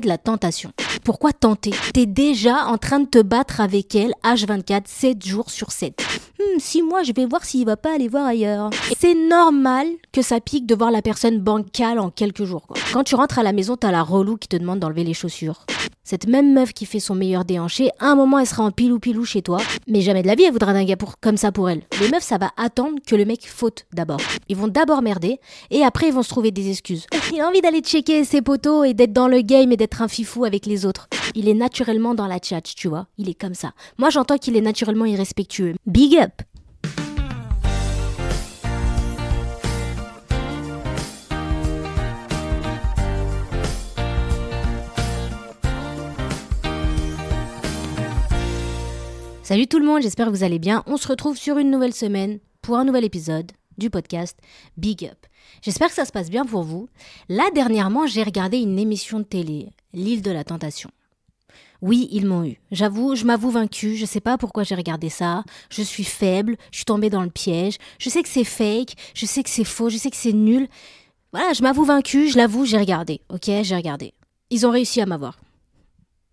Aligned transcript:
de 0.00 0.08
la 0.08 0.18
tentation. 0.18 0.72
Pourquoi 1.04 1.32
tenter? 1.32 1.72
T'es 1.94 2.06
déjà 2.06 2.66
en 2.66 2.78
train 2.78 3.00
de 3.00 3.06
te 3.06 3.22
battre 3.22 3.60
avec 3.60 3.94
elle 3.94 4.12
H24, 4.24 4.82
7 4.86 5.26
jours 5.26 5.50
sur 5.50 5.70
7. 5.70 6.00
Hmm, 6.38 6.58
si 6.58 6.82
moi 6.82 7.02
je 7.02 7.12
vais 7.12 7.26
voir 7.26 7.44
s'il 7.44 7.64
va 7.64 7.76
pas 7.76 7.94
aller 7.94 8.08
voir 8.08 8.26
ailleurs. 8.26 8.70
C'est 8.98 9.14
normal 9.14 9.86
que 10.12 10.22
ça 10.22 10.40
pique 10.40 10.66
de 10.66 10.74
voir 10.74 10.90
la 10.90 11.02
personne 11.02 11.38
bancale 11.38 11.98
en 11.98 12.10
quelques 12.10 12.44
jours. 12.44 12.66
Quand 12.92 13.04
tu 13.04 13.14
rentres 13.14 13.38
à 13.38 13.42
la 13.42 13.52
maison, 13.52 13.76
t'as 13.76 13.90
la 13.90 14.02
relou 14.02 14.36
qui 14.36 14.48
te 14.48 14.56
demande 14.56 14.80
d'enlever 14.80 15.04
les 15.04 15.14
chaussures. 15.14 15.64
Cette 16.10 16.26
même 16.26 16.54
meuf 16.54 16.72
qui 16.72 16.86
fait 16.86 17.00
son 17.00 17.14
meilleur 17.14 17.44
déhanché, 17.44 17.90
un 18.00 18.14
moment 18.14 18.38
elle 18.38 18.46
sera 18.46 18.62
en 18.62 18.70
pilou 18.70 18.98
pilou 18.98 19.26
chez 19.26 19.42
toi, 19.42 19.58
mais 19.86 20.00
jamais 20.00 20.22
de 20.22 20.26
la 20.26 20.36
vie 20.36 20.44
elle 20.44 20.52
voudra 20.52 20.72
d'un 20.72 20.86
gars 20.86 20.96
pour, 20.96 21.20
comme 21.20 21.36
ça 21.36 21.52
pour 21.52 21.68
elle. 21.68 21.82
Les 22.00 22.08
meufs 22.08 22.22
ça 22.22 22.38
va 22.38 22.50
attendre 22.56 22.98
que 23.06 23.14
le 23.14 23.26
mec 23.26 23.46
faute 23.46 23.84
d'abord. 23.92 24.18
Ils 24.48 24.56
vont 24.56 24.68
d'abord 24.68 25.02
merder 25.02 25.38
et 25.70 25.82
après 25.82 26.08
ils 26.08 26.14
vont 26.14 26.22
se 26.22 26.30
trouver 26.30 26.50
des 26.50 26.70
excuses. 26.70 27.04
Il 27.34 27.42
a 27.42 27.46
envie 27.46 27.60
d'aller 27.60 27.80
checker 27.80 28.24
ses 28.24 28.40
potos 28.40 28.86
et 28.86 28.94
d'être 28.94 29.12
dans 29.12 29.28
le 29.28 29.42
game 29.42 29.70
et 29.70 29.76
d'être 29.76 30.00
un 30.00 30.08
fifou 30.08 30.46
avec 30.46 30.64
les 30.64 30.86
autres. 30.86 31.08
Il 31.34 31.46
est 31.46 31.52
naturellement 31.52 32.14
dans 32.14 32.26
la 32.26 32.38
chat, 32.42 32.62
tu 32.62 32.88
vois. 32.88 33.06
Il 33.18 33.28
est 33.28 33.38
comme 33.38 33.52
ça. 33.52 33.72
Moi 33.98 34.08
j'entends 34.08 34.38
qu'il 34.38 34.56
est 34.56 34.62
naturellement 34.62 35.04
irrespectueux. 35.04 35.74
Big 35.84 36.16
up 36.16 36.40
Salut 49.48 49.66
tout 49.66 49.78
le 49.78 49.86
monde, 49.86 50.02
j'espère 50.02 50.26
que 50.26 50.30
vous 50.30 50.44
allez 50.44 50.58
bien. 50.58 50.84
On 50.86 50.98
se 50.98 51.08
retrouve 51.08 51.38
sur 51.38 51.56
une 51.56 51.70
nouvelle 51.70 51.94
semaine 51.94 52.38
pour 52.60 52.76
un 52.76 52.84
nouvel 52.84 53.02
épisode 53.02 53.50
du 53.78 53.88
podcast 53.88 54.36
Big 54.76 55.06
Up. 55.06 55.16
J'espère 55.62 55.88
que 55.88 55.94
ça 55.94 56.04
se 56.04 56.12
passe 56.12 56.28
bien 56.28 56.44
pour 56.44 56.64
vous. 56.64 56.90
Là, 57.30 57.44
dernièrement, 57.54 58.06
j'ai 58.06 58.22
regardé 58.22 58.58
une 58.58 58.78
émission 58.78 59.20
de 59.20 59.24
télé, 59.24 59.70
L'île 59.94 60.20
de 60.20 60.30
la 60.30 60.44
tentation. 60.44 60.90
Oui, 61.80 62.10
ils 62.12 62.26
m'ont 62.26 62.44
eu. 62.44 62.60
J'avoue, 62.72 63.14
je 63.14 63.24
m'avoue 63.24 63.48
vaincu. 63.48 63.96
Je 63.96 64.04
sais 64.04 64.20
pas 64.20 64.36
pourquoi 64.36 64.64
j'ai 64.64 64.74
regardé 64.74 65.08
ça. 65.08 65.44
Je 65.70 65.80
suis 65.80 66.04
faible. 66.04 66.58
Je 66.70 66.76
suis 66.76 66.84
tombée 66.84 67.08
dans 67.08 67.22
le 67.22 67.30
piège. 67.30 67.78
Je 67.98 68.10
sais 68.10 68.22
que 68.22 68.28
c'est 68.28 68.44
fake. 68.44 68.96
Je 69.14 69.24
sais 69.24 69.42
que 69.42 69.48
c'est 69.48 69.64
faux. 69.64 69.88
Je 69.88 69.96
sais 69.96 70.10
que 70.10 70.16
c'est 70.18 70.34
nul. 70.34 70.68
Voilà, 71.32 71.54
je 71.54 71.62
m'avoue 71.62 71.84
vaincu. 71.84 72.28
Je 72.28 72.36
l'avoue, 72.36 72.66
j'ai 72.66 72.76
regardé. 72.76 73.22
Ok, 73.30 73.44
j'ai 73.62 73.76
regardé. 73.76 74.12
Ils 74.50 74.66
ont 74.66 74.70
réussi 74.70 75.00
à 75.00 75.06
m'avoir. 75.06 75.38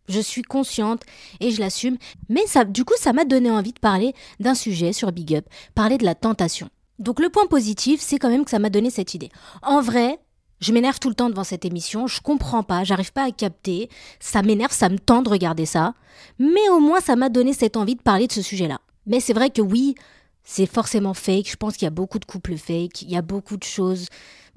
Je 0.08 0.20
suis 0.20 0.44
consciente 0.44 1.04
et 1.40 1.52
je 1.52 1.60
l'assume. 1.60 1.98
Mais 2.30 2.46
ça, 2.48 2.64
du 2.64 2.86
coup, 2.86 2.94
ça 2.98 3.14
m'a 3.14 3.26
donné 3.26 3.50
envie 3.50 3.74
de 3.74 3.80
parler 3.80 4.14
d'un 4.40 4.56
sujet 4.56 4.94
sur 4.94 5.12
Big 5.12 5.36
Up, 5.36 5.46
parler 5.74 5.98
de 5.98 6.06
la 6.06 6.16
tentation. 6.16 6.70
Donc 7.00 7.20
le 7.20 7.30
point 7.30 7.48
positif, 7.48 8.00
c'est 8.02 8.18
quand 8.18 8.30
même 8.30 8.46
que 8.46 8.52
ça 8.52 8.60
m'a 8.60 8.70
donné 8.70 8.90
cette 8.90 9.14
idée. 9.14 9.30
En 9.62 9.82
vrai, 9.82 10.20
je 10.62 10.72
m'énerve 10.72 11.00
tout 11.00 11.10
le 11.10 11.16
temps 11.16 11.30
devant 11.30 11.44
cette 11.44 11.66
émission, 11.66 12.08
je 12.08 12.22
comprends 12.22 12.64
pas, 12.64 12.84
j'arrive 12.84 13.12
pas 13.12 13.26
à 13.26 13.32
capter, 13.32 13.90
ça 14.20 14.42
m'énerve, 14.42 14.72
ça 14.72 14.90
me 14.90 14.98
tend 14.98 15.22
de 15.22 15.30
regarder 15.30 15.66
ça, 15.66 15.94
mais 16.40 16.70
au 16.72 16.80
moins 16.80 17.02
ça 17.02 17.16
m'a 17.16 17.30
donné 17.30 17.54
cette 17.54 17.76
envie 17.78 17.96
de 17.96 18.02
parler 18.02 18.28
de 18.28 18.32
ce 18.32 18.42
sujet-là. 18.42 18.80
Mais 19.06 19.20
c'est 19.20 19.34
vrai 19.34 19.50
que 19.50 19.62
oui, 19.62 19.96
c'est 20.44 20.66
forcément 20.66 21.14
fake, 21.14 21.50
je 21.50 21.56
pense 21.58 21.74
qu'il 21.74 21.86
y 21.86 21.88
a 21.88 21.92
beaucoup 21.92 22.20
de 22.20 22.26
couples 22.26 22.58
fake, 22.58 23.02
il 23.02 23.12
y 23.12 23.18
a 23.18 23.22
beaucoup 23.22 23.58
de 23.58 23.64
choses 23.64 24.08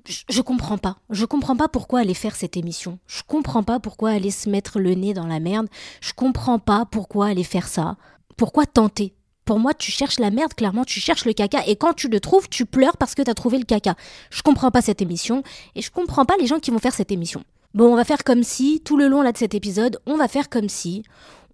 je, 0.09 0.41
comprends 0.41 0.79
pas. 0.79 0.97
Je 1.11 1.25
comprends 1.25 1.57
pas 1.57 1.69
pourquoi 1.69 2.01
aller 2.01 2.15
faire 2.15 2.37
cette 2.37 2.57
émission. 2.57 2.99
Je 3.07 3.23
comprends 3.27 3.63
pas 3.63 3.81
pourquoi 3.81 4.11
aller 4.11 4.31
se 4.31 4.49
mettre 4.49 4.79
le 4.79 4.95
nez 4.95 5.15
dans 5.15 5.27
la 5.27 5.41
merde. 5.41 5.69
Je 6.01 6.13
comprends 6.13 6.59
pas 6.59 6.87
pourquoi 6.91 7.27
aller 7.27 7.45
faire 7.45 7.69
ça. 7.69 7.97
Pourquoi 8.37 8.67
tenter? 8.67 9.15
Pour 9.45 9.59
moi, 9.59 9.75
tu 9.75 9.91
cherches 9.91 10.19
la 10.19 10.31
merde, 10.31 10.55
clairement, 10.55 10.85
tu 10.85 11.01
cherches 11.01 11.25
le 11.25 11.33
caca, 11.33 11.67
et 11.67 11.77
quand 11.77 11.95
tu 11.95 12.09
le 12.09 12.21
trouves, 12.21 12.51
tu 12.51 12.67
pleures 12.67 12.99
parce 12.99 13.15
que 13.15 13.23
t'as 13.23 13.33
trouvé 13.33 13.59
le 13.59 13.65
caca. 13.65 13.95
Je 14.31 14.43
comprends 14.43 14.71
pas 14.71 14.83
cette 14.83 15.01
émission, 15.01 15.43
et 15.75 15.81
je 15.81 15.91
comprends 15.91 16.27
pas 16.27 16.37
les 16.39 16.47
gens 16.47 16.59
qui 16.59 16.71
vont 16.71 16.79
faire 16.79 16.93
cette 16.93 17.13
émission. 17.13 17.43
Bon, 17.73 17.91
on 17.91 17.97
va 17.97 18.05
faire 18.05 18.25
comme 18.25 18.43
si, 18.43 18.83
tout 18.85 18.99
le 18.99 19.09
long 19.09 19.23
là 19.23 19.33
de 19.33 19.39
cet 19.39 19.55
épisode, 19.55 20.01
on 20.07 20.17
va 20.17 20.29
faire 20.29 20.51
comme 20.51 20.69
si 20.69 21.03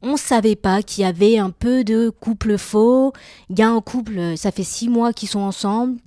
on 0.04 0.16
savait 0.16 0.56
pas 0.56 0.82
qu'il 0.82 1.02
y 1.02 1.06
avait 1.06 1.38
un 1.38 1.50
peu 1.50 1.82
de 1.82 2.10
couple 2.10 2.58
faux. 2.58 3.12
Il 3.48 3.58
y 3.58 3.62
a 3.62 3.70
un 3.70 3.80
couple, 3.80 4.36
ça 4.36 4.50
fait 4.50 4.62
six 4.62 4.88
mois 4.88 5.12
qu'ils 5.12 5.28
sont 5.30 5.40
ensemble. 5.40 5.98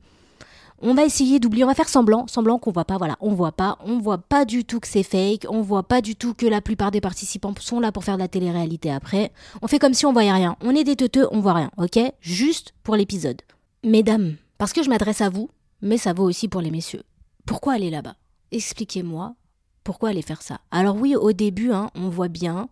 On 0.80 0.94
va 0.94 1.06
essayer 1.06 1.40
d'oublier, 1.40 1.64
on 1.64 1.68
va 1.68 1.74
faire 1.74 1.90
semblant, 1.90 2.28
semblant 2.28 2.60
qu'on 2.60 2.72
voit 2.72 2.86
pas, 2.86 2.98
voilà, 2.98 3.18
on 3.20 3.34
voit 3.34 3.52
pas, 3.52 3.80
on 3.84 3.98
voit 3.98 4.20
pas 4.20 4.46
du 4.46 4.64
tout 4.64 4.80
que 4.80 4.88
c'est 4.88 5.02
fake, 5.02 5.48
on 5.50 5.62
voit 5.62 5.84
pas 5.84 6.02
du 6.02 6.16
tout 6.16 6.36
que 6.36 6.46
la 6.46 6.62
plupart 6.62 6.92
des 6.92 7.02
participants 7.02 7.54
sont 7.60 7.80
là 7.80 7.92
pour 7.92 8.04
faire 8.04 8.16
de 8.16 8.22
la 8.22 8.28
télé-réalité 8.28 8.92
après. 8.92 9.32
On 9.64 9.68
fait 9.68 9.80
comme 9.80 9.96
si 9.96 10.06
on 10.06 10.14
voyait 10.14 10.32
rien. 10.32 10.56
On 10.62 10.76
est 10.76 10.84
des 10.84 10.96
teuteux, 10.96 11.28
on 11.32 11.40
voit 11.40 11.54
rien, 11.54 11.72
ok? 11.78 12.00
Juste 12.22 12.74
pour 12.84 12.96
l'épisode. 12.96 13.42
Mesdames, 13.84 14.36
parce 14.60 14.72
que 14.72 14.84
je 14.84 14.90
m'adresse 14.90 15.22
à 15.22 15.30
vous, 15.30 15.50
mais 15.82 15.98
ça 15.98 16.14
vaut 16.14 16.26
aussi 16.26 16.48
pour 16.48 16.62
les 16.62 16.72
messieurs. 16.72 17.04
Pourquoi 17.46 17.74
aller 17.74 17.90
là-bas? 17.90 18.16
Expliquez-moi 18.52 19.36
pourquoi 19.84 20.09
aller 20.09 20.22
faire 20.22 20.42
ça. 20.42 20.59
Alors 20.70 20.98
oui, 20.98 21.16
au 21.16 21.32
début, 21.32 21.72
hein, 21.72 21.90
on 21.96 22.09
voit 22.09 22.28
bien 22.28 22.68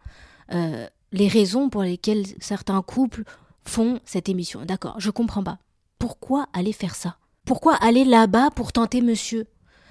euh, 0.53 0.85
les 1.13 1.29
raisons 1.29 1.69
pour 1.69 1.81
lesquelles 1.81 2.25
certains 2.39 2.81
couples 2.81 3.23
font 3.63 3.99
cette 4.03 4.27
émission. 4.27 4.65
D'accord, 4.65 4.95
je 4.99 5.09
comprends 5.11 5.43
pas. 5.43 5.57
Pourquoi 5.97 6.47
aller 6.51 6.73
faire 6.73 6.93
ça? 6.93 7.15
Pourquoi 7.45 7.75
aller 7.75 8.05
là-bas 8.05 8.49
pour 8.55 8.73
tenter 8.73 9.01
monsieur? 9.01 9.45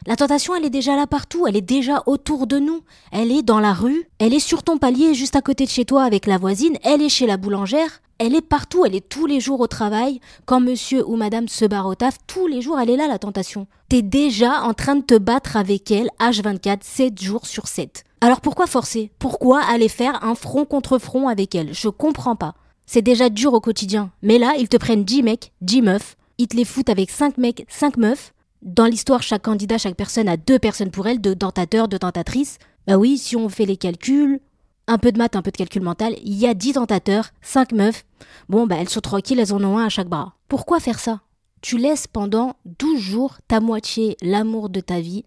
La 0.06 0.16
tentation, 0.16 0.54
elle 0.54 0.66
est 0.66 0.70
déjà 0.70 0.97
là 0.97 1.06
partout, 1.06 1.47
elle 1.47 1.56
est 1.56 1.62
déjà 1.62 2.03
autour 2.06 2.47
de 2.47 2.59
nous. 2.59 2.82
Elle 3.10 3.32
est 3.32 3.42
dans 3.42 3.60
la 3.60 3.72
rue, 3.72 4.06
elle 4.19 4.34
est 4.34 4.38
sur 4.38 4.62
ton 4.62 4.76
palier 4.76 5.15
juste 5.15 5.37
à 5.37 5.41
côté 5.41 5.65
de 5.65 5.70
chez 5.70 5.84
toi 5.87 6.03
avec 6.03 6.26
la 6.26 6.37
voisine, 6.37 6.76
elle 6.82 7.00
est 7.00 7.09
chez 7.09 7.26
la 7.26 7.38
boulangère, 7.38 8.03
elle 8.19 8.34
est 8.34 8.47
partout, 8.47 8.84
elle 8.84 8.94
est 8.94 9.09
tous 9.09 9.26
les 9.26 9.41
jours 9.41 9.60
au 9.60 9.66
travail. 9.66 10.20
Quand 10.44 10.60
monsieur 10.60 11.09
ou 11.09 11.16
madame 11.16 11.48
se 11.48 11.65
barre 11.65 11.87
au 11.87 11.94
taf, 11.94 12.19
tous 12.26 12.47
les 12.47 12.60
jours, 12.60 12.78
elle 12.78 12.91
est 12.91 12.97
là 12.97 13.06
la 13.06 13.19
tentation. 13.19 13.66
T'es 13.88 14.03
déjà 14.03 14.62
en 14.62 14.75
train 14.75 14.97
de 14.97 15.03
te 15.03 15.16
battre 15.16 15.56
avec 15.56 15.91
elle 15.91 16.10
H24, 16.21 16.78
7 16.82 17.22
jours 17.22 17.47
sur 17.47 17.66
7. 17.66 18.04
Alors 18.21 18.41
pourquoi 18.41 18.66
forcer? 18.66 19.10
Pourquoi 19.19 19.62
aller 19.62 19.88
faire 19.88 20.22
un 20.25 20.34
front 20.34 20.65
contre 20.65 20.98
front 20.98 21.28
avec 21.28 21.54
elle? 21.54 21.72
Je 21.72 21.88
comprends 21.88 22.36
pas. 22.36 22.54
C'est 22.84 23.03
déjà 23.03 23.31
dur 23.31 23.54
au 23.54 23.60
quotidien. 23.60 24.10
Mais 24.22 24.38
là, 24.38 24.54
ils 24.59 24.69
te 24.69 24.76
prennent 24.76 25.04
10 25.04 25.22
mecs, 25.22 25.53
10 25.62 25.82
meufs, 25.82 26.16
ils 26.39 26.49
te 26.49 26.56
les 26.56 26.65
foutent 26.65 26.89
avec 26.89 27.11
5 27.11 27.39
mecs, 27.39 27.67
5 27.69 27.97
meufs. 27.97 28.34
Dans 28.62 28.87
l'histoire, 28.87 29.22
chaque 29.22 29.43
candidat, 29.43 29.78
chaque 29.78 29.97
personne 29.97 30.28
a 30.28 30.37
deux 30.37 30.59
personnes 30.59 30.91
pour 30.91 31.06
elle, 31.06 31.21
deux 31.21 31.37
tentateurs, 31.37 31.89
deux 31.89 31.99
tentatrices. 31.99 32.59
Bah 32.87 32.97
oui, 32.97 33.19
si 33.19 33.37
on 33.37 33.49
fait 33.49 33.67
les 33.67 33.77
calculs, 33.77 34.41
un 34.87 34.99
peu 34.99 35.12
de 35.12 35.19
maths, 35.19 35.37
un 35.37 35.43
peu 35.43 35.50
de 35.50 35.56
calcul 35.56 35.83
mental, 35.83 36.15
il 36.22 36.34
y 36.34 36.47
a 36.47 36.55
10 36.55 36.75
tentateurs, 36.75 37.31
5 37.43 37.72
meufs. 37.72 38.05
Bon, 38.49 38.67
bah 38.67 38.77
elles 38.78 38.89
sont 38.89 39.00
tranquilles, 39.00 39.41
elles 39.41 39.53
en 39.55 39.62
ont 39.65 39.78
un 39.78 39.87
à 39.87 39.91
chaque 39.91 40.09
bras. 40.09 40.34
Pourquoi 40.49 40.81
faire 40.81 40.99
ça? 40.99 41.21
Tu 41.61 41.78
laisses 41.78 42.06
pendant 42.06 42.56
12 42.78 42.99
jours 42.99 43.39
ta 43.49 43.61
moitié, 43.61 44.16
l'amour 44.21 44.69
de 44.69 44.81
ta 44.81 45.01
vie, 45.01 45.25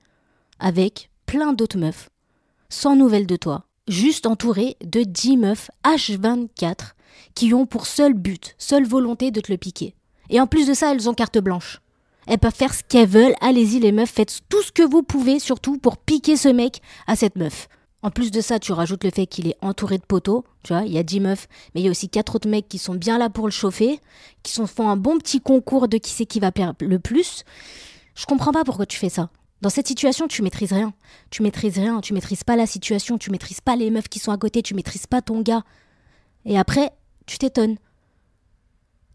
avec 0.60 1.10
plein 1.26 1.54
d'autres 1.54 1.78
meufs, 1.78 2.10
sans 2.70 2.96
nouvelles 2.96 3.28
de 3.28 3.36
toi, 3.36 3.66
juste 3.88 4.28
entouré 4.28 4.78
de 4.84 5.02
10 5.02 5.38
meufs 5.38 5.72
H24 5.84 6.94
qui 7.34 7.54
ont 7.54 7.66
pour 7.66 7.88
seul 7.88 8.14
but, 8.14 8.56
seule 8.58 8.86
volonté 8.86 9.32
de 9.32 9.42
te 9.42 9.52
le 9.52 9.58
piquer. 9.58 9.96
Et 10.30 10.40
en 10.40 10.48
plus 10.48 10.68
de 10.68 10.74
ça, 10.74 10.92
elles 10.92 11.10
ont 11.10 11.14
carte 11.14 11.38
blanche. 11.38 11.82
Elles 12.28 12.40
peuvent 12.40 12.54
faire 12.54 12.74
ce 12.74 12.84
qu'elles 12.84 13.08
veulent. 13.08 13.36
Allez-y 13.42 13.80
les 13.80 13.92
meufs, 13.92 14.10
faites 14.10 14.42
tout 14.50 14.62
ce 14.62 14.72
que 14.72 14.84
vous 14.84 15.04
pouvez, 15.04 15.40
surtout 15.40 15.78
pour 15.78 15.98
piquer 15.98 16.36
ce 16.36 16.50
mec 16.50 16.82
à 17.08 17.16
cette 17.16 17.38
meuf. 17.38 17.70
En 18.04 18.12
plus 18.12 18.32
de 18.32 18.42
ça, 18.42 18.60
tu 18.60 18.74
rajoutes 18.74 19.04
le 19.04 19.10
fait 19.10 19.26
qu'il 19.26 19.48
est 19.48 19.58
entouré 19.62 19.98
de 19.98 20.04
poteaux. 20.04 20.46
Tu 20.64 20.74
vois, 20.74 20.84
il 20.84 20.92
y 20.92 20.98
a 20.98 21.04
10 21.04 21.20
meufs, 21.22 21.48
mais 21.74 21.82
il 21.82 21.86
y 21.86 21.88
a 21.88 21.92
aussi 21.92 22.10
quatre 22.10 22.36
autres 22.36 22.50
mecs 22.50 22.68
qui 22.68 22.78
sont 22.78 22.96
bien 22.96 23.18
là 23.18 23.30
pour 23.30 23.46
le 23.46 23.52
chauffer, 23.52 24.00
qui 24.44 24.52
sont, 24.52 24.68
font 24.68 24.90
un 24.90 24.98
bon 24.98 25.18
petit 25.18 25.42
concours 25.42 25.88
de 25.88 25.98
qui 25.98 26.12
c'est 26.12 26.26
qui 26.26 26.40
va 26.40 26.52
plaire 26.52 26.74
le 26.80 27.00
plus. 27.00 27.44
Je 28.16 28.26
comprends 28.26 28.52
pas 28.52 28.64
pourquoi 28.64 28.86
tu 28.86 28.98
fais 28.98 29.10
ça. 29.10 29.30
Dans 29.62 29.70
cette 29.70 29.88
situation, 29.88 30.28
tu 30.28 30.44
maîtrises 30.44 30.74
rien. 30.74 30.94
Tu 31.32 31.42
maîtrises 31.42 31.78
rien, 31.80 32.00
tu 32.02 32.14
maîtrises 32.14 32.44
pas 32.44 32.56
la 32.56 32.68
situation, 32.68 33.18
tu 33.18 33.32
maîtrises 33.32 33.62
pas 33.62 33.76
les 33.76 33.90
meufs 33.90 34.08
qui 34.08 34.20
sont 34.20 34.32
à 34.32 34.38
côté, 34.38 34.62
tu 34.62 34.76
maîtrises 34.76 35.08
pas 35.08 35.22
ton 35.22 35.42
gars. 35.42 35.64
Et 36.46 36.58
après, 36.58 36.92
tu 37.26 37.40
t'étonnes. 37.40 37.78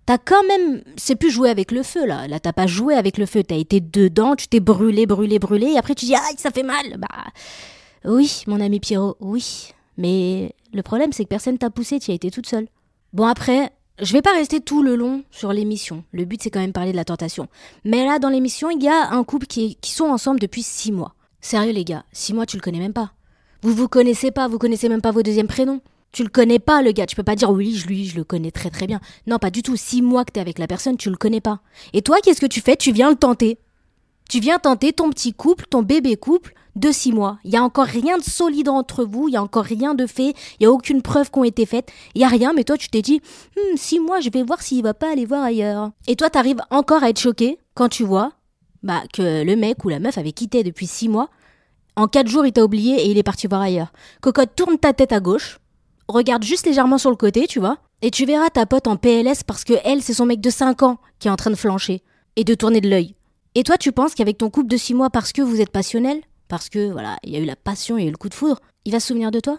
T'as 0.07 0.19
quand 0.19 0.43
même. 0.45 0.83
C'est 0.97 1.17
plus 1.17 1.31
jouer 1.31 1.51
avec 1.51 1.71
le 1.71 1.83
feu, 1.83 2.07
là. 2.07 2.27
Là, 2.27 2.41
t'as 2.41 2.53
pas 2.53 2.67
joué 2.67 2.95
avec 2.95 3.19
le 3.19 3.27
feu. 3.27 3.43
T'as 3.43 3.57
été 3.57 3.81
dedans, 3.81 4.37
tu 4.37 4.49
t'es 4.49 4.61
brûlé, 4.61 5.07
brûlé, 5.07 5.39
brûlé. 5.39 5.67
Et 5.69 5.79
après, 5.79 5.95
tu 5.95 6.07
dis, 6.07 6.15
aïe, 6.15 6.37
ça 6.37 6.51
fait 6.51 6.63
mal. 6.63 6.99
Bah. 6.99 7.09
Oui, 8.05 8.43
mon 8.47 8.61
ami 8.61 8.81
Pierrot, 8.81 9.17
oui. 9.21 9.73
Mais 9.97 10.55
le 10.73 10.83
problème, 10.83 11.13
c'est 11.13 11.25
que 11.25 11.29
personne 11.29 11.59
t'a 11.59 11.71
poussé, 11.71 12.01
tu 12.01 12.11
as 12.11 12.15
été 12.15 12.31
toute 12.31 12.47
seule. 12.47 12.67
Bon, 13.13 13.27
après, 13.27 13.71
je 14.01 14.13
vais 14.13 14.23
pas 14.23 14.33
rester 14.33 14.61
tout 14.61 14.83
le 14.83 14.97
long 14.97 15.23
sur 15.31 15.53
l'émission. 15.53 16.03
Le 16.13 16.25
but, 16.25 16.43
c'est 16.43 16.51
quand 16.51 16.61
même 16.61 16.73
parler 16.73 16.93
de 16.93 16.97
la 16.97 17.05
tentation. 17.05 17.49
Mais 17.85 18.05
là, 18.05 18.19
dans 18.19 18.31
l'émission, 18.31 18.71
il 18.71 18.83
y 18.83 18.89
a 18.89 19.11
un 19.11 19.23
couple 19.23 19.47
qui, 19.47 19.77
qui 19.77 19.93
sont 19.93 20.07
ensemble 20.07 20.41
depuis 20.41 20.63
six 20.63 20.91
mois. 20.91 21.15
Sérieux, 21.41 21.73
les 21.73 21.85
gars, 21.85 22.05
six 22.13 22.33
mois, 22.33 22.47
tu 22.47 22.57
le 22.57 22.63
connais 22.63 22.79
même 22.79 22.93
pas. 22.93 23.13
Vous 23.63 23.75
vous 23.75 23.89
connaissez 23.89 24.31
pas, 24.31 24.49
vous 24.49 24.59
connaissez 24.59 24.89
même 24.89 25.03
pas 25.03 25.13
vos 25.13 25.23
deuxièmes 25.23 25.47
prénoms. 25.47 25.81
Tu 26.13 26.23
le 26.23 26.29
connais 26.29 26.59
pas, 26.59 26.83
le 26.83 26.93
gars. 26.93 27.07
Tu 27.07 27.17
peux 27.17 27.23
pas 27.23 27.37
dire 27.37 27.51
oui, 27.51 27.75
je 27.75 27.87
lui, 27.87 28.07
je 28.07 28.17
le 28.17 28.25
connais 28.25 28.51
très 28.51 28.71
très 28.71 28.87
bien. 28.87 29.01
Non, 29.27 29.39
pas 29.39 29.51
du 29.51 29.63
tout. 29.63 29.77
Six 29.77 30.03
mois 30.03 30.25
que 30.25 30.33
t'es 30.33 30.41
avec 30.41 30.59
la 30.59 30.67
personne, 30.67 30.97
tu 30.97 31.11
le 31.11 31.17
connais 31.17 31.41
pas. 31.41 31.61
Et 31.95 32.03
toi, 32.03 32.19
qu'est-ce 32.23 32.41
que 32.41 32.47
tu 32.47 32.61
fais? 32.61 32.77
Tu 32.77 32.93
viens 32.93 33.11
le 33.11 33.17
tenter. 33.17 33.59
Tu 34.29 34.39
viens 34.41 34.59
tenter 34.59 34.93
ton 34.93 35.11
petit 35.11 35.33
couple, 35.33 35.67
ton 35.69 35.83
bébé 35.83 36.17
couple 36.17 36.55
de 36.77 36.91
six 36.91 37.13
mois. 37.13 37.39
Il 37.45 37.51
y 37.51 37.57
a 37.57 37.63
encore 37.63 37.87
rien 37.87 38.19
de 38.19 38.23
solide 38.23 38.69
entre 38.69 39.05
vous. 39.05 39.29
Il 39.29 39.35
y 39.35 39.37
a 39.37 39.43
encore 39.43 39.65
rien 39.65 39.95
de 39.95 40.07
fait. 40.07 40.35
Il 40.61 40.65
y 40.65 40.67
a 40.67 40.71
aucune 40.71 41.03
preuve 41.03 41.31
qui 41.31 41.39
ont 41.39 41.45
été 41.45 41.67
faites. 41.67 41.91
Il 42.15 42.21
y 42.21 42.25
a 42.25 42.29
rien. 42.29 42.53
Mais 42.55 42.65
toi, 42.65 42.77
tu 42.77 42.89
t'es 42.89 43.03
dit, 43.03 43.21
hmm, 43.57 43.77
six 43.77 43.99
mois, 43.99 44.21
je 44.21 44.31
vais 44.31 44.43
voir 44.43 44.63
s'il 44.63 44.83
va 44.83 44.95
pas 44.95 45.13
aller 45.13 45.25
voir 45.25 45.43
ailleurs. 45.43 45.91
Et 46.07 46.17
toi, 46.17 46.29
t'arrives 46.29 46.61
encore 46.71 47.03
à 47.03 47.09
être 47.09 47.21
choqué 47.21 47.59
quand 47.75 47.89
tu 47.89 48.05
vois, 48.05 48.33
bah, 48.83 49.03
que 49.13 49.45
le 49.45 49.57
mec 49.57 49.85
ou 49.85 49.89
la 49.89 49.99
meuf 49.99 50.19
avait 50.19 50.33
quitté 50.33 50.63
depuis 50.63 50.87
six 50.87 51.09
mois 51.09 51.31
En 51.97 52.07
quatre 52.07 52.29
jours, 52.29 52.45
il 52.45 52.53
t'a 52.53 52.65
oublié 52.65 53.03
et 53.03 53.11
il 53.11 53.19
est 53.19 53.23
parti 53.23 53.47
voir 53.47 53.63
ailleurs. 53.63 53.93
Cocotte, 54.21 54.55
tourne 54.57 54.79
ta 54.79 54.93
tête 54.93 55.13
à 55.13 55.21
gauche, 55.21 55.59
regarde 56.13 56.45
juste 56.45 56.67
légèrement 56.67 56.99
sur 56.99 57.11
le 57.11 57.17
côté, 57.17 57.47
tu 57.47 57.59
vois, 57.59 57.79
et 58.03 58.11
tu 58.11 58.25
verras 58.25 58.51
ta 58.51 58.67
pote 58.67 58.87
en 58.87 58.97
PLS 58.97 59.43
parce 59.45 59.65
que 59.65 59.75
elle, 59.85 60.03
c'est 60.03 60.15
son 60.15 60.27
mec 60.27 60.41
de 60.41 60.51
5 60.51 60.83
ans 60.83 60.99
qui 61.19 61.29
est 61.29 61.31
en 61.31 61.37
train 61.37 61.51
de 61.51 61.57
flancher 61.57 62.03
et 62.37 62.45
de 62.45 62.55
tourner 62.55 62.81
de 62.81 62.89
l'œil. 62.89 63.15
Et 63.55 63.65
toi, 63.65 63.77
tu 63.77 63.93
penses 63.93 64.15
qu'avec 64.15 64.39
ton 64.39 64.51
couple 64.51 64.69
de 64.69 64.77
6 64.77 64.95
mois, 64.95 65.11
parce 65.11 65.33
que 65.33 65.43
vous 65.43 65.61
êtes 65.61 65.71
passionnel, 65.71 66.21
parce 66.49 66.69
que 66.69 66.91
voilà, 66.91 67.17
il 67.23 67.31
y 67.31 67.37
a 67.37 67.39
eu 67.39 67.45
la 67.45 67.57
passion, 67.57 67.99
il 67.99 68.03
y 68.03 68.05
a 68.05 68.09
eu 68.09 68.13
le 68.13 68.17
coup 68.17 68.29
de 68.29 68.35
foudre, 68.35 68.61
il 68.85 68.93
va 68.93 69.01
se 69.01 69.09
souvenir 69.09 69.31
de 69.31 69.41
toi? 69.41 69.59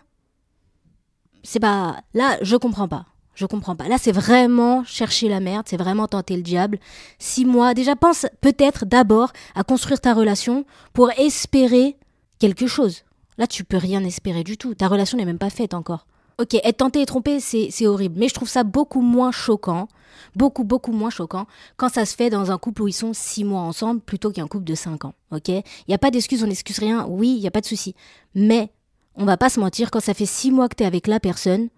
C'est 1.44 1.59
pas. 1.59 1.97
Là, 2.13 2.38
je 2.41 2.56
comprends 2.56 2.88
pas. 2.88 3.06
Je 3.35 3.45
comprends 3.45 3.75
pas. 3.75 3.88
Là, 3.88 3.97
c'est 3.97 4.11
vraiment 4.11 4.83
chercher 4.83 5.27
la 5.27 5.39
merde, 5.39 5.65
c'est 5.67 5.77
vraiment 5.77 6.07
tenter 6.07 6.35
le 6.35 6.44
diable. 6.44 6.79
Six 7.17 7.45
mois, 7.45 7.73
déjà 7.73 7.95
pense 7.95 8.25
peut-être 8.41 8.85
d'abord 8.85 9.31
à 9.56 9.63
construire 9.63 9.99
ta 9.99 10.13
relation 10.13 10.65
pour 10.94 11.11
espérer 11.11 11.97
quelque 12.39 12.67
chose. 12.67 13.03
Là, 13.38 13.47
tu 13.47 13.63
peux 13.63 13.77
rien 13.77 14.03
espérer 14.03 14.44
du 14.44 14.57
tout. 14.57 14.75
Ta 14.75 14.88
relation 14.88 15.17
n'est 15.17 15.25
même 15.25 15.39
pas 15.39 15.49
faite 15.49 15.73
encore. 15.73 16.06
Ok, 16.39 16.56
être 16.56 16.77
tenté 16.77 17.01
et 17.01 17.06
trompé, 17.06 17.39
c'est 17.39 17.88
horrible. 17.88 18.15
Mais 18.18 18.27
je 18.27 18.33
trouve 18.33 18.50
ça 18.50 18.63
beaucoup 18.63 19.01
moins 19.01 19.31
choquant, 19.31 19.88
beaucoup, 20.35 20.63
beaucoup 20.63 20.91
moins 20.91 21.09
choquant 21.09 21.45
quand 21.77 21.89
ça 21.89 22.06
se 22.06 22.15
fait 22.15 22.30
dans 22.30 22.51
un 22.51 22.57
couple 22.57 22.81
où 22.81 22.88
ils 22.88 22.94
sont 22.94 23.13
six 23.13 23.44
mois 23.44 23.62
ensemble 23.62 24.01
plutôt 24.01 24.31
qu'un 24.31 24.47
couple 24.47 24.65
de 24.65 24.75
cinq 24.75 25.06
ans. 25.06 25.13
Ok? 25.31 25.50
Il 25.50 25.63
n'y 25.88 25.95
a 25.95 26.00
pas 26.00 26.12
d'excuse, 26.12 26.44
on 26.44 26.47
n'excuse 26.47 26.80
rien. 26.80 27.06
Oui, 27.07 27.30
il 27.35 27.39
n'y 27.39 27.47
a 27.47 27.51
pas 27.51 27.62
de 27.62 27.65
souci. 27.65 27.95
Mais, 28.33 28.71
on 29.15 29.25
va 29.25 29.38
pas 29.38 29.50
se 29.50 29.59
mentir, 29.59 29.91
quand 29.91 30.00
ça 30.00 30.13
fait 30.13 30.25
six 30.25 30.51
mois 30.51 30.69
que 30.69 30.75
tu 30.75 30.83
es 30.83 30.88
avec 30.88 31.07
la 31.07 31.19
personne, 31.19 31.69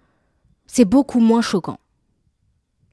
c'est 0.67 0.85
beaucoup 0.85 1.19
moins 1.19 1.41
choquant. 1.41 1.79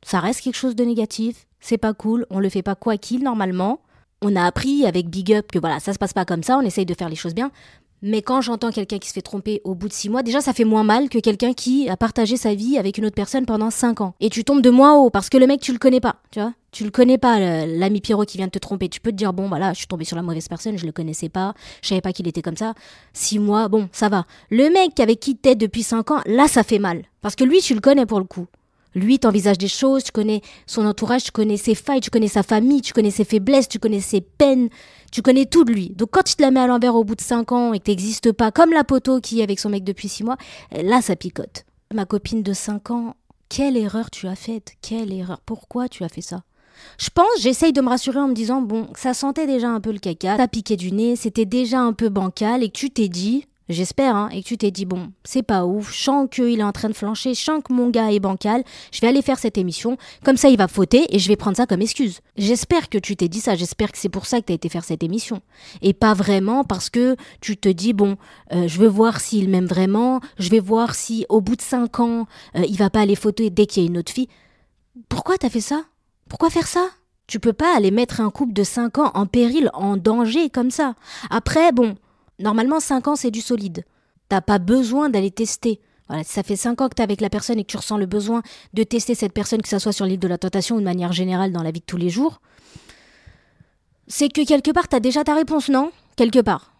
Ça 0.04 0.18
reste 0.18 0.40
quelque 0.40 0.56
chose 0.56 0.74
de 0.74 0.84
négatif, 0.84 1.46
c'est 1.60 1.78
pas 1.78 1.94
cool, 1.94 2.26
on 2.28 2.40
le 2.40 2.48
fait 2.48 2.62
pas 2.62 2.74
quoi 2.74 2.96
qu'il 2.96 3.22
normalement. 3.22 3.80
On 4.20 4.34
a 4.36 4.44
appris 4.44 4.84
avec 4.84 5.08
Big 5.08 5.32
Up 5.32 5.50
que 5.50 5.58
voilà, 5.58 5.80
ça 5.80 5.92
se 5.92 5.98
passe 5.98 6.12
pas 6.12 6.24
comme 6.24 6.42
ça, 6.42 6.58
on 6.58 6.62
essaye 6.62 6.86
de 6.86 6.94
faire 6.94 7.08
les 7.08 7.16
choses 7.16 7.34
bien. 7.34 7.50
Mais 8.02 8.20
quand 8.20 8.40
j'entends 8.40 8.72
quelqu'un 8.72 8.98
qui 8.98 9.08
se 9.08 9.14
fait 9.14 9.22
tromper 9.22 9.60
au 9.62 9.76
bout 9.76 9.86
de 9.86 9.92
six 9.92 10.08
mois, 10.08 10.24
déjà 10.24 10.40
ça 10.40 10.52
fait 10.52 10.64
moins 10.64 10.82
mal 10.82 11.08
que 11.08 11.18
quelqu'un 11.18 11.52
qui 11.52 11.88
a 11.88 11.96
partagé 11.96 12.36
sa 12.36 12.52
vie 12.52 12.76
avec 12.76 12.98
une 12.98 13.06
autre 13.06 13.14
personne 13.14 13.46
pendant 13.46 13.70
cinq 13.70 14.00
ans. 14.00 14.14
Et 14.20 14.28
tu 14.28 14.42
tombes 14.42 14.60
de 14.60 14.70
moins 14.70 14.96
haut 14.96 15.08
parce 15.08 15.28
que 15.28 15.38
le 15.38 15.46
mec 15.46 15.60
tu 15.60 15.72
le 15.72 15.78
connais 15.78 16.00
pas, 16.00 16.16
tu 16.32 16.40
vois. 16.40 16.52
Tu 16.72 16.84
le 16.84 16.90
connais 16.90 17.18
pas, 17.18 17.38
l'ami 17.66 18.00
Pierrot 18.00 18.24
qui 18.24 18.38
vient 18.38 18.46
de 18.46 18.52
te 18.52 18.58
tromper. 18.58 18.88
Tu 18.88 19.00
peux 19.00 19.12
te 19.12 19.16
dire 19.16 19.32
bon 19.32 19.46
voilà, 19.46 19.72
je 19.72 19.78
suis 19.78 19.86
tombé 19.86 20.04
sur 20.04 20.16
la 20.16 20.22
mauvaise 20.22 20.48
personne, 20.48 20.76
je 20.78 20.86
le 20.86 20.92
connaissais 20.92 21.28
pas, 21.28 21.54
je 21.80 21.88
savais 21.90 22.00
pas 22.00 22.12
qu'il 22.12 22.26
était 22.26 22.42
comme 22.42 22.56
ça. 22.56 22.74
Six 23.12 23.38
mois, 23.38 23.68
bon 23.68 23.88
ça 23.92 24.08
va. 24.08 24.26
Le 24.50 24.68
mec 24.70 24.98
avec 24.98 25.20
qui 25.20 25.36
t'es 25.36 25.54
depuis 25.54 25.84
cinq 25.84 26.10
ans, 26.10 26.22
là 26.26 26.48
ça 26.48 26.64
fait 26.64 26.80
mal 26.80 27.04
parce 27.20 27.36
que 27.36 27.44
lui 27.44 27.60
tu 27.60 27.74
le 27.74 27.80
connais 27.80 28.06
pour 28.06 28.18
le 28.18 28.24
coup. 28.24 28.46
Lui, 28.94 29.18
t'envisages 29.18 29.58
des 29.58 29.68
choses, 29.68 30.04
tu 30.04 30.12
connais 30.12 30.42
son 30.66 30.84
entourage, 30.84 31.24
tu 31.24 31.30
connais 31.30 31.56
ses 31.56 31.74
failles, 31.74 32.00
tu 32.00 32.10
connais 32.10 32.28
sa 32.28 32.42
famille, 32.42 32.82
tu 32.82 32.92
connais 32.92 33.10
ses 33.10 33.24
faiblesses, 33.24 33.68
tu 33.68 33.78
connais 33.78 34.00
ses 34.00 34.20
peines, 34.20 34.68
tu 35.12 35.22
connais 35.22 35.46
tout 35.46 35.64
de 35.64 35.72
lui. 35.72 35.90
Donc 35.90 36.08
quand 36.10 36.24
tu 36.24 36.34
te 36.34 36.42
la 36.42 36.50
mets 36.50 36.60
à 36.60 36.66
l'envers 36.66 36.96
au 36.96 37.04
bout 37.04 37.14
de 37.14 37.20
5 37.20 37.52
ans 37.52 37.72
et 37.72 37.78
que 37.78 37.84
t'existes 37.84 38.32
pas, 38.32 38.50
comme 38.50 38.72
la 38.72 38.82
poteau 38.82 39.20
qui 39.20 39.38
est 39.38 39.42
avec 39.44 39.60
son 39.60 39.68
mec 39.68 39.84
depuis 39.84 40.08
6 40.08 40.24
mois, 40.24 40.36
là 40.72 41.00
ça 41.00 41.14
picote. 41.14 41.64
Ma 41.94 42.06
copine 42.06 42.42
de 42.42 42.52
5 42.52 42.90
ans, 42.90 43.14
quelle 43.48 43.76
erreur 43.76 44.10
tu 44.10 44.26
as 44.26 44.34
faite 44.34 44.72
Quelle 44.80 45.12
erreur 45.12 45.40
Pourquoi 45.44 45.88
tu 45.88 46.02
as 46.02 46.08
fait 46.08 46.22
ça? 46.22 46.42
Je 46.98 47.10
pense, 47.10 47.26
j'essaye 47.38 47.72
de 47.72 47.80
me 47.80 47.88
rassurer 47.88 48.18
en 48.18 48.28
me 48.28 48.34
disant, 48.34 48.62
bon, 48.62 48.88
ça 48.96 49.14
sentait 49.14 49.46
déjà 49.46 49.68
un 49.68 49.80
peu 49.80 49.92
le 49.92 49.98
caca, 49.98 50.38
ça 50.38 50.48
piquait 50.48 50.76
du 50.76 50.90
nez, 50.90 51.16
c'était 51.16 51.44
déjà 51.44 51.80
un 51.80 51.92
peu 51.92 52.08
bancal 52.08 52.62
et 52.62 52.68
que 52.68 52.78
tu 52.78 52.90
t'es 52.90 53.08
dit, 53.08 53.46
J'espère, 53.72 54.14
hein, 54.14 54.28
et 54.32 54.42
que 54.42 54.48
tu 54.48 54.58
t'es 54.58 54.70
dit, 54.70 54.84
bon, 54.84 55.12
c'est 55.24 55.42
pas 55.42 55.64
ouf, 55.64 55.92
je 55.92 56.26
qu'il 56.28 56.60
est 56.60 56.64
en 56.64 56.72
train 56.72 56.88
de 56.88 56.94
flancher, 56.94 57.34
je 57.34 57.60
que 57.60 57.72
mon 57.72 57.90
gars 57.90 58.12
est 58.12 58.20
bancal, 58.20 58.62
je 58.92 59.00
vais 59.00 59.08
aller 59.08 59.22
faire 59.22 59.38
cette 59.38 59.58
émission, 59.58 59.96
comme 60.24 60.36
ça 60.36 60.48
il 60.48 60.56
va 60.56 60.68
fauter 60.68 61.14
et 61.14 61.18
je 61.18 61.28
vais 61.28 61.36
prendre 61.36 61.56
ça 61.56 61.66
comme 61.66 61.82
excuse. 61.82 62.20
J'espère 62.36 62.88
que 62.88 62.98
tu 62.98 63.16
t'es 63.16 63.28
dit 63.28 63.40
ça, 63.40 63.54
j'espère 63.54 63.90
que 63.92 63.98
c'est 63.98 64.08
pour 64.08 64.26
ça 64.26 64.40
que 64.40 64.46
tu 64.46 64.52
été 64.52 64.68
faire 64.68 64.84
cette 64.84 65.02
émission. 65.02 65.40
Et 65.80 65.92
pas 65.92 66.14
vraiment 66.14 66.64
parce 66.64 66.90
que 66.90 67.16
tu 67.40 67.56
te 67.56 67.68
dis, 67.68 67.92
bon, 67.92 68.16
euh, 68.52 68.68
je 68.68 68.78
veux 68.78 68.88
voir 68.88 69.20
s'il 69.20 69.48
m'aime 69.48 69.66
vraiment, 69.66 70.20
je 70.38 70.50
vais 70.50 70.60
voir 70.60 70.94
si 70.94 71.26
au 71.28 71.40
bout 71.40 71.56
de 71.56 71.62
cinq 71.62 72.00
ans, 72.00 72.26
euh, 72.56 72.64
il 72.68 72.76
va 72.76 72.90
pas 72.90 73.00
aller 73.00 73.16
fauter 73.16 73.50
dès 73.50 73.66
qu'il 73.66 73.82
y 73.82 73.86
a 73.86 73.88
une 73.88 73.98
autre 73.98 74.12
fille. 74.12 74.28
Pourquoi 75.08 75.38
t'as 75.38 75.50
fait 75.50 75.60
ça? 75.60 75.84
Pourquoi 76.28 76.50
faire 76.50 76.66
ça? 76.66 76.86
Tu 77.26 77.40
peux 77.40 77.52
pas 77.52 77.76
aller 77.76 77.90
mettre 77.90 78.20
un 78.20 78.30
couple 78.30 78.52
de 78.52 78.64
5 78.64 78.98
ans 78.98 79.10
en 79.14 79.26
péril, 79.26 79.70
en 79.74 79.96
danger 79.96 80.50
comme 80.50 80.70
ça. 80.70 80.94
Après, 81.30 81.72
bon, 81.72 81.96
Normalement, 82.42 82.80
5 82.80 83.08
ans, 83.08 83.16
c'est 83.16 83.30
du 83.30 83.40
solide. 83.40 83.84
T'as 84.28 84.40
pas 84.40 84.58
besoin 84.58 85.10
d'aller 85.10 85.30
tester. 85.30 85.80
Voilà, 86.08 86.24
ça 86.24 86.42
fait 86.42 86.56
5 86.56 86.80
ans 86.80 86.88
que 86.88 86.94
tu 86.94 87.00
es 87.00 87.04
avec 87.04 87.20
la 87.20 87.30
personne 87.30 87.58
et 87.58 87.64
que 87.64 87.70
tu 87.70 87.76
ressens 87.76 87.96
le 87.96 88.06
besoin 88.06 88.42
de 88.74 88.82
tester 88.82 89.14
cette 89.14 89.32
personne, 89.32 89.62
que 89.62 89.68
ce 89.68 89.78
soit 89.78 89.92
sur 89.92 90.04
l'île 90.04 90.18
de 90.18 90.28
la 90.28 90.38
tentation 90.38 90.76
ou 90.76 90.80
de 90.80 90.84
manière 90.84 91.12
générale 91.12 91.52
dans 91.52 91.62
la 91.62 91.70
vie 91.70 91.80
de 91.80 91.86
tous 91.86 91.96
les 91.96 92.10
jours, 92.10 92.40
c'est 94.08 94.28
que 94.28 94.44
quelque 94.44 94.72
part, 94.72 94.88
tu 94.88 94.96
as 94.96 95.00
déjà 95.00 95.24
ta 95.24 95.34
réponse, 95.34 95.68
non? 95.68 95.90
Quelque 96.16 96.40
part. 96.40 96.72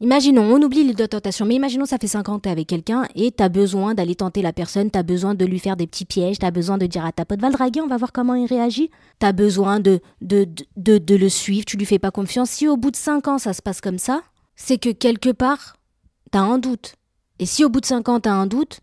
Imaginons, 0.00 0.52
on 0.52 0.60
oublie 0.60 0.82
l'île 0.82 0.96
de 0.96 1.02
la 1.02 1.08
tentation, 1.08 1.46
mais 1.46 1.54
imaginons 1.54 1.86
ça 1.86 1.98
fait 1.98 2.08
5 2.08 2.28
ans 2.28 2.36
que 2.36 2.42
tu 2.42 2.48
es 2.48 2.52
avec 2.52 2.66
quelqu'un 2.66 3.06
et 3.14 3.30
tu 3.30 3.42
as 3.42 3.48
besoin 3.48 3.94
d'aller 3.94 4.16
tenter 4.16 4.42
la 4.42 4.52
personne, 4.52 4.90
tu 4.90 4.98
as 4.98 5.04
besoin 5.04 5.34
de 5.34 5.44
lui 5.46 5.60
faire 5.60 5.76
des 5.76 5.86
petits 5.86 6.04
pièges, 6.04 6.38
tu 6.40 6.44
as 6.44 6.50
besoin 6.50 6.78
de 6.78 6.86
dire 6.86 7.06
à 7.06 7.12
ta 7.12 7.24
pote, 7.24 7.40
va 7.40 7.48
le 7.48 7.54
draguer, 7.54 7.80
on 7.80 7.86
va 7.86 7.96
voir 7.96 8.12
comment 8.12 8.34
il 8.34 8.46
réagit. 8.46 8.90
Tu 9.20 9.26
as 9.26 9.32
besoin 9.32 9.78
de 9.78 10.00
de, 10.20 10.48
de, 10.76 10.98
de, 10.98 11.14
le 11.14 11.28
suivre, 11.28 11.64
tu 11.64 11.76
lui 11.76 11.86
fais 11.86 12.00
pas 12.00 12.10
confiance. 12.10 12.50
Si 12.50 12.66
au 12.66 12.76
bout 12.76 12.90
de 12.90 12.96
5 12.96 13.28
ans 13.28 13.38
ça 13.38 13.52
se 13.52 13.62
passe 13.62 13.80
comme 13.80 13.98
ça, 13.98 14.22
c'est 14.56 14.78
que 14.78 14.90
quelque 14.90 15.30
part, 15.30 15.76
t'as 16.30 16.40
un 16.40 16.58
doute. 16.58 16.94
Et 17.38 17.46
si 17.46 17.64
au 17.64 17.68
bout 17.68 17.80
de 17.80 17.86
5 17.86 18.08
ans, 18.08 18.20
t'as 18.20 18.32
un 18.32 18.46
doute, 18.46 18.80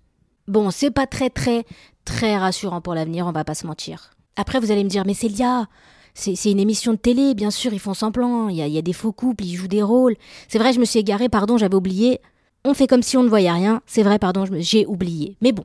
bon, 0.47 0.71
c'est 0.71 0.91
pas 0.91 1.07
très, 1.07 1.29
très, 1.29 1.65
très 2.05 2.37
rassurant 2.37 2.81
pour 2.81 2.93
l'avenir, 2.93 3.27
on 3.27 3.31
va 3.31 3.43
pas 3.43 3.55
se 3.55 3.65
mentir. 3.65 4.11
Après, 4.35 4.59
vous 4.59 4.71
allez 4.71 4.83
me 4.83 4.89
dire, 4.89 5.03
mais 5.05 5.13
Célia, 5.13 5.67
c'est 6.13 6.51
une 6.51 6.59
émission 6.59 6.93
de 6.93 6.97
télé, 6.97 7.33
bien 7.33 7.51
sûr, 7.51 7.73
ils 7.73 7.79
font 7.79 7.93
semblant, 7.93 8.49
il 8.49 8.57
y 8.57 8.61
a, 8.61 8.67
y 8.67 8.77
a 8.77 8.81
des 8.81 8.93
faux 8.93 9.11
couples, 9.11 9.45
ils 9.45 9.55
jouent 9.55 9.67
des 9.67 9.81
rôles. 9.81 10.15
C'est 10.47 10.59
vrai, 10.59 10.73
je 10.73 10.79
me 10.79 10.85
suis 10.85 10.99
égarée, 10.99 11.29
pardon, 11.29 11.57
j'avais 11.57 11.75
oublié. 11.75 12.21
On 12.65 12.73
fait 12.73 12.87
comme 12.87 13.03
si 13.03 13.17
on 13.17 13.23
ne 13.23 13.29
voyait 13.29 13.51
rien, 13.51 13.81
c'est 13.85 14.03
vrai, 14.03 14.19
pardon, 14.19 14.45
j'ai 14.51 14.85
oublié. 14.85 15.37
Mais 15.41 15.51
bon, 15.51 15.63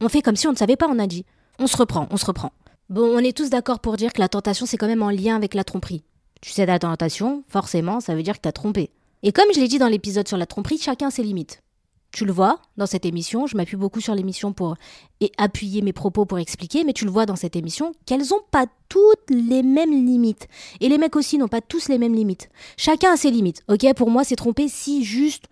on 0.00 0.08
fait 0.08 0.22
comme 0.22 0.36
si 0.36 0.46
on 0.46 0.52
ne 0.52 0.56
savait 0.56 0.76
pas, 0.76 0.88
on 0.88 0.98
a 0.98 1.06
dit. 1.06 1.24
On 1.58 1.66
se 1.66 1.76
reprend, 1.76 2.06
on 2.10 2.16
se 2.16 2.26
reprend. 2.26 2.52
Bon, 2.88 3.02
on 3.02 3.18
est 3.18 3.36
tous 3.36 3.50
d'accord 3.50 3.80
pour 3.80 3.96
dire 3.96 4.12
que 4.12 4.20
la 4.20 4.28
tentation, 4.28 4.66
c'est 4.66 4.76
quand 4.76 4.86
même 4.86 5.02
en 5.02 5.10
lien 5.10 5.36
avec 5.36 5.54
la 5.54 5.64
tromperie. 5.64 6.02
Tu 6.40 6.50
sais, 6.50 6.66
la 6.66 6.78
tentation, 6.78 7.44
forcément, 7.48 8.00
ça 8.00 8.14
veut 8.14 8.22
dire 8.22 8.34
que 8.34 8.40
t'as 8.42 8.52
trompé. 8.52 8.90
Et 9.22 9.32
comme 9.32 9.52
je 9.54 9.60
l'ai 9.60 9.68
dit 9.68 9.78
dans 9.78 9.88
l'épisode 9.88 10.26
sur 10.26 10.36
la 10.36 10.46
tromperie, 10.46 10.78
chacun 10.78 11.10
ses 11.10 11.22
limites. 11.22 11.62
Tu 12.12 12.24
le 12.24 12.32
vois 12.32 12.60
dans 12.76 12.86
cette 12.86 13.04
émission, 13.06 13.46
je 13.46 13.56
m'appuie 13.56 13.76
beaucoup 13.76 14.00
sur 14.00 14.14
l'émission 14.14 14.52
pour 14.52 14.74
et 15.20 15.30
appuyer 15.36 15.80
mes 15.80 15.92
propos 15.92 16.24
pour 16.24 16.38
expliquer, 16.38 16.82
mais 16.82 16.92
tu 16.92 17.04
le 17.04 17.10
vois 17.10 17.24
dans 17.24 17.36
cette 17.36 17.54
émission 17.54 17.92
qu'elles 18.04 18.28
n'ont 18.30 18.42
pas 18.50 18.66
toutes 18.88 19.30
les 19.30 19.62
mêmes 19.62 19.92
limites. 19.92 20.48
Et 20.80 20.88
les 20.88 20.98
mecs 20.98 21.14
aussi 21.14 21.38
n'ont 21.38 21.48
pas 21.48 21.60
tous 21.60 21.88
les 21.88 21.98
mêmes 21.98 22.14
limites. 22.14 22.48
Chacun 22.76 23.12
a 23.12 23.16
ses 23.16 23.30
limites. 23.30 23.62
Ok, 23.68 23.86
pour 23.94 24.10
moi 24.10 24.24
c'est 24.24 24.36
trompé 24.36 24.66
si 24.66 25.04
juste 25.04 25.44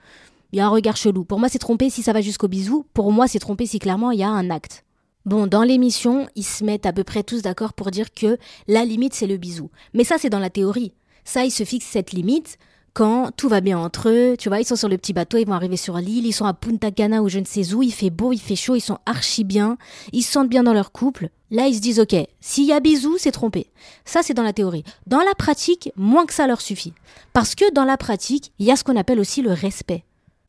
il 0.52 0.58
y 0.58 0.60
a 0.60 0.66
un 0.66 0.70
regard 0.70 0.96
chelou. 0.96 1.24
Pour 1.24 1.38
moi 1.38 1.48
c'est 1.48 1.58
trompé 1.58 1.90
si 1.90 2.02
ça 2.02 2.12
va 2.12 2.22
jusqu'au 2.22 2.48
bisou. 2.48 2.86
Pour 2.92 3.12
moi 3.12 3.28
c'est 3.28 3.38
trompé 3.38 3.66
si 3.66 3.78
clairement 3.78 4.10
il 4.10 4.18
y 4.18 4.24
a 4.24 4.28
un 4.28 4.50
acte. 4.50 4.84
Bon, 5.26 5.46
dans 5.46 5.62
l'émission, 5.62 6.26
ils 6.36 6.44
se 6.44 6.64
mettent 6.64 6.86
à 6.86 6.92
peu 6.92 7.04
près 7.04 7.22
tous 7.22 7.42
d'accord 7.42 7.74
pour 7.74 7.90
dire 7.90 8.14
que 8.14 8.38
la 8.66 8.84
limite 8.84 9.14
c'est 9.14 9.26
le 9.26 9.36
bisou. 9.36 9.70
Mais 9.94 10.04
ça 10.04 10.16
c'est 10.18 10.30
dans 10.30 10.38
la 10.38 10.50
théorie. 10.50 10.94
Ça, 11.28 11.44
ils 11.44 11.50
se 11.50 11.64
fixent 11.64 11.84
cette 11.86 12.12
limite 12.12 12.56
quand 12.98 13.30
tout 13.36 13.48
va 13.48 13.60
bien 13.60 13.78
entre 13.78 14.08
eux, 14.08 14.34
tu 14.36 14.48
vois, 14.48 14.58
ils 14.58 14.64
sont 14.64 14.74
sur 14.74 14.88
le 14.88 14.98
petit 14.98 15.12
bateau, 15.12 15.38
ils 15.38 15.46
vont 15.46 15.52
arriver 15.52 15.76
sur 15.76 15.98
l'île, 15.98 16.26
ils 16.26 16.32
sont 16.32 16.46
à 16.46 16.52
Punta 16.52 16.90
Cana 16.90 17.22
ou 17.22 17.28
je 17.28 17.38
ne 17.38 17.44
sais 17.44 17.72
où, 17.72 17.80
il 17.80 17.92
fait 17.92 18.10
beau, 18.10 18.32
il 18.32 18.40
fait 18.40 18.56
chaud, 18.56 18.74
ils 18.74 18.80
sont 18.80 18.98
archi 19.06 19.44
bien, 19.44 19.78
ils 20.12 20.24
se 20.24 20.32
sentent 20.32 20.48
bien 20.48 20.64
dans 20.64 20.72
leur 20.72 20.90
couple. 20.90 21.28
Là, 21.52 21.68
ils 21.68 21.76
se 21.76 21.80
disent, 21.80 22.00
ok, 22.00 22.16
s'il 22.40 22.64
y 22.64 22.72
a 22.72 22.80
bisous, 22.80 23.16
c'est 23.16 23.30
trompé. 23.30 23.68
Ça, 24.04 24.24
c'est 24.24 24.34
dans 24.34 24.42
la 24.42 24.52
théorie. 24.52 24.82
Dans 25.06 25.20
la 25.20 25.36
pratique, 25.36 25.92
moins 25.94 26.26
que 26.26 26.34
ça 26.34 26.48
leur 26.48 26.60
suffit. 26.60 26.92
Parce 27.32 27.54
que 27.54 27.72
dans 27.72 27.84
la 27.84 27.96
pratique, 27.96 28.50
il 28.58 28.66
y 28.66 28.72
a 28.72 28.76
ce 28.76 28.82
qu'on 28.82 28.96
appelle 28.96 29.20
aussi 29.20 29.42
le 29.42 29.52
respect. 29.52 30.02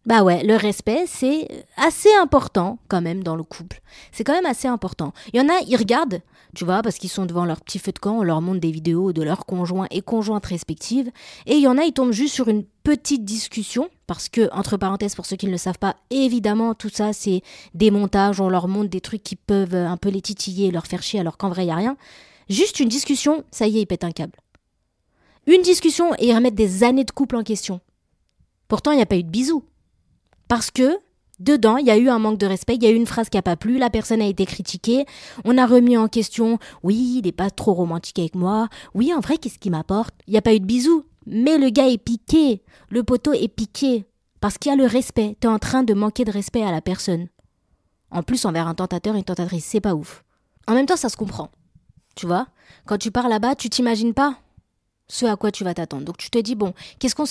Bah 0.05 0.23
ouais, 0.23 0.43
le 0.43 0.55
respect, 0.55 1.03
c'est 1.07 1.47
assez 1.75 2.09
important 2.15 2.79
quand 2.87 3.01
même 3.01 3.21
dans 3.21 3.35
le 3.35 3.43
couple. 3.43 3.81
C'est 4.11 4.23
quand 4.23 4.33
même 4.33 4.45
assez 4.45 4.67
important. 4.67 5.13
Il 5.33 5.39
y 5.39 5.43
en 5.43 5.49
a, 5.49 5.59
ils 5.67 5.75
regardent, 5.75 6.21
tu 6.55 6.65
vois, 6.65 6.81
parce 6.81 6.97
qu'ils 6.97 7.09
sont 7.09 7.25
devant 7.25 7.45
leur 7.45 7.61
petit 7.61 7.79
feu 7.79 7.91
de 7.91 7.99
camp, 7.99 8.19
on 8.19 8.23
leur 8.23 8.41
montre 8.41 8.61
des 8.61 8.71
vidéos 8.71 9.11
de 9.11 9.21
leurs 9.21 9.45
conjoints 9.45 9.87
et 9.91 10.01
conjointes 10.01 10.45
respectives. 10.45 11.11
Et 11.45 11.55
il 11.55 11.61
y 11.61 11.67
en 11.67 11.77
a, 11.77 11.83
ils 11.83 11.93
tombent 11.93 12.13
juste 12.13 12.33
sur 12.33 12.47
une 12.47 12.63
petite 12.83 13.25
discussion, 13.25 13.89
parce 14.07 14.29
que, 14.29 14.49
entre 14.53 14.77
parenthèses, 14.77 15.15
pour 15.15 15.25
ceux 15.25 15.35
qui 15.35 15.45
ne 15.45 15.51
le 15.51 15.57
savent 15.57 15.77
pas, 15.77 15.97
évidemment, 16.09 16.73
tout 16.73 16.89
ça, 16.89 17.13
c'est 17.13 17.43
des 17.75 17.91
montages, 17.91 18.39
on 18.41 18.49
leur 18.49 18.67
montre 18.67 18.89
des 18.89 19.01
trucs 19.01 19.21
qui 19.21 19.35
peuvent 19.35 19.75
un 19.75 19.97
peu 19.97 20.09
les 20.09 20.21
titiller 20.21 20.71
leur 20.71 20.87
faire 20.87 21.03
chier, 21.03 21.19
alors 21.19 21.37
qu'en 21.37 21.49
vrai, 21.49 21.63
il 21.63 21.67
n'y 21.67 21.73
a 21.73 21.75
rien. 21.75 21.97
Juste 22.47 22.79
une 22.79 22.89
discussion, 22.89 23.43
ça 23.51 23.67
y 23.67 23.77
est, 23.77 23.81
ils 23.81 23.85
pètent 23.85 24.05
un 24.05 24.11
câble. 24.11 24.39
Une 25.45 25.61
discussion 25.61 26.15
et 26.15 26.29
ils 26.29 26.35
remettent 26.35 26.55
des 26.55 26.83
années 26.83 27.03
de 27.03 27.11
couple 27.11 27.35
en 27.35 27.43
question. 27.43 27.81
Pourtant, 28.67 28.91
il 28.91 28.95
n'y 28.95 29.03
a 29.03 29.07
pas 29.07 29.17
eu 29.17 29.23
de 29.23 29.29
bisous. 29.29 29.63
Parce 30.49 30.71
que 30.71 30.99
Dedans, 31.39 31.77
il 31.77 31.85
y 31.85 31.91
a 31.91 31.97
eu 31.97 32.09
un 32.09 32.19
manque 32.19 32.37
de 32.37 32.45
respect, 32.45 32.75
il 32.75 32.83
y 32.83 32.85
a 32.85 32.89
eu 32.89 32.95
une 32.95 33.07
phrase 33.07 33.29
qui 33.29 33.37
n'a 33.37 33.41
pas 33.41 33.55
plu, 33.55 33.77
la 33.77 33.89
personne 33.89 34.21
a 34.21 34.25
été 34.25 34.45
critiquée, 34.45 35.05
on 35.45 35.57
a 35.57 35.65
remis 35.65 35.95
en 35.95 36.09
question, 36.09 36.59
oui, 36.83 37.15
il 37.19 37.21
n'est 37.23 37.31
pas 37.31 37.49
trop 37.49 37.73
romantique 37.73 38.19
avec 38.19 38.35
moi, 38.35 38.67
oui, 38.93 39.13
en 39.13 39.21
vrai, 39.21 39.37
qu'est-ce 39.37 39.57
qu'il 39.57 39.71
m'apporte? 39.71 40.13
Il 40.27 40.31
n'y 40.31 40.37
a 40.37 40.41
pas 40.41 40.53
eu 40.53 40.59
de 40.59 40.65
bisous, 40.65 41.05
mais 41.25 41.57
le 41.57 41.69
gars 41.69 41.87
est 41.87 41.97
piqué, 41.97 42.61
le 42.89 43.03
poteau 43.03 43.31
est 43.31 43.47
piqué, 43.47 44.05
parce 44.41 44.57
qu'il 44.57 44.69
y 44.69 44.73
a 44.73 44.75
le 44.75 44.85
respect, 44.85 45.37
tu 45.39 45.47
es 45.47 45.49
en 45.49 45.59
train 45.59 45.83
de 45.83 45.93
manquer 45.93 46.25
de 46.25 46.31
respect 46.31 46.63
à 46.63 46.71
la 46.71 46.81
personne. 46.81 47.29
En 48.11 48.21
plus, 48.21 48.43
envers 48.43 48.67
un 48.67 48.75
tentateur 48.75 49.15
et 49.15 49.19
une 49.19 49.23
tentatrice, 49.23 49.63
c'est 49.63 49.79
pas 49.79 49.95
ouf. 49.95 50.25
En 50.67 50.73
même 50.73 50.87
temps, 50.87 50.97
ça 50.97 51.07
se 51.07 51.15
comprend. 51.15 51.51
Tu 52.15 52.25
vois? 52.25 52.47
Quand 52.85 52.97
tu 52.97 53.11
pars 53.11 53.29
là-bas, 53.29 53.55
tu 53.55 53.69
t'imagines 53.69 54.13
pas 54.13 54.37
ce 55.07 55.25
à 55.25 55.37
quoi 55.37 55.51
tu 55.51 55.63
vas 55.63 55.73
t'attendre. 55.73 56.03
Donc 56.03 56.17
tu 56.17 56.29
te 56.29 56.37
dis, 56.37 56.55
bon, 56.55 56.73
qu'est-ce 56.99 57.15
qu'on 57.15 57.25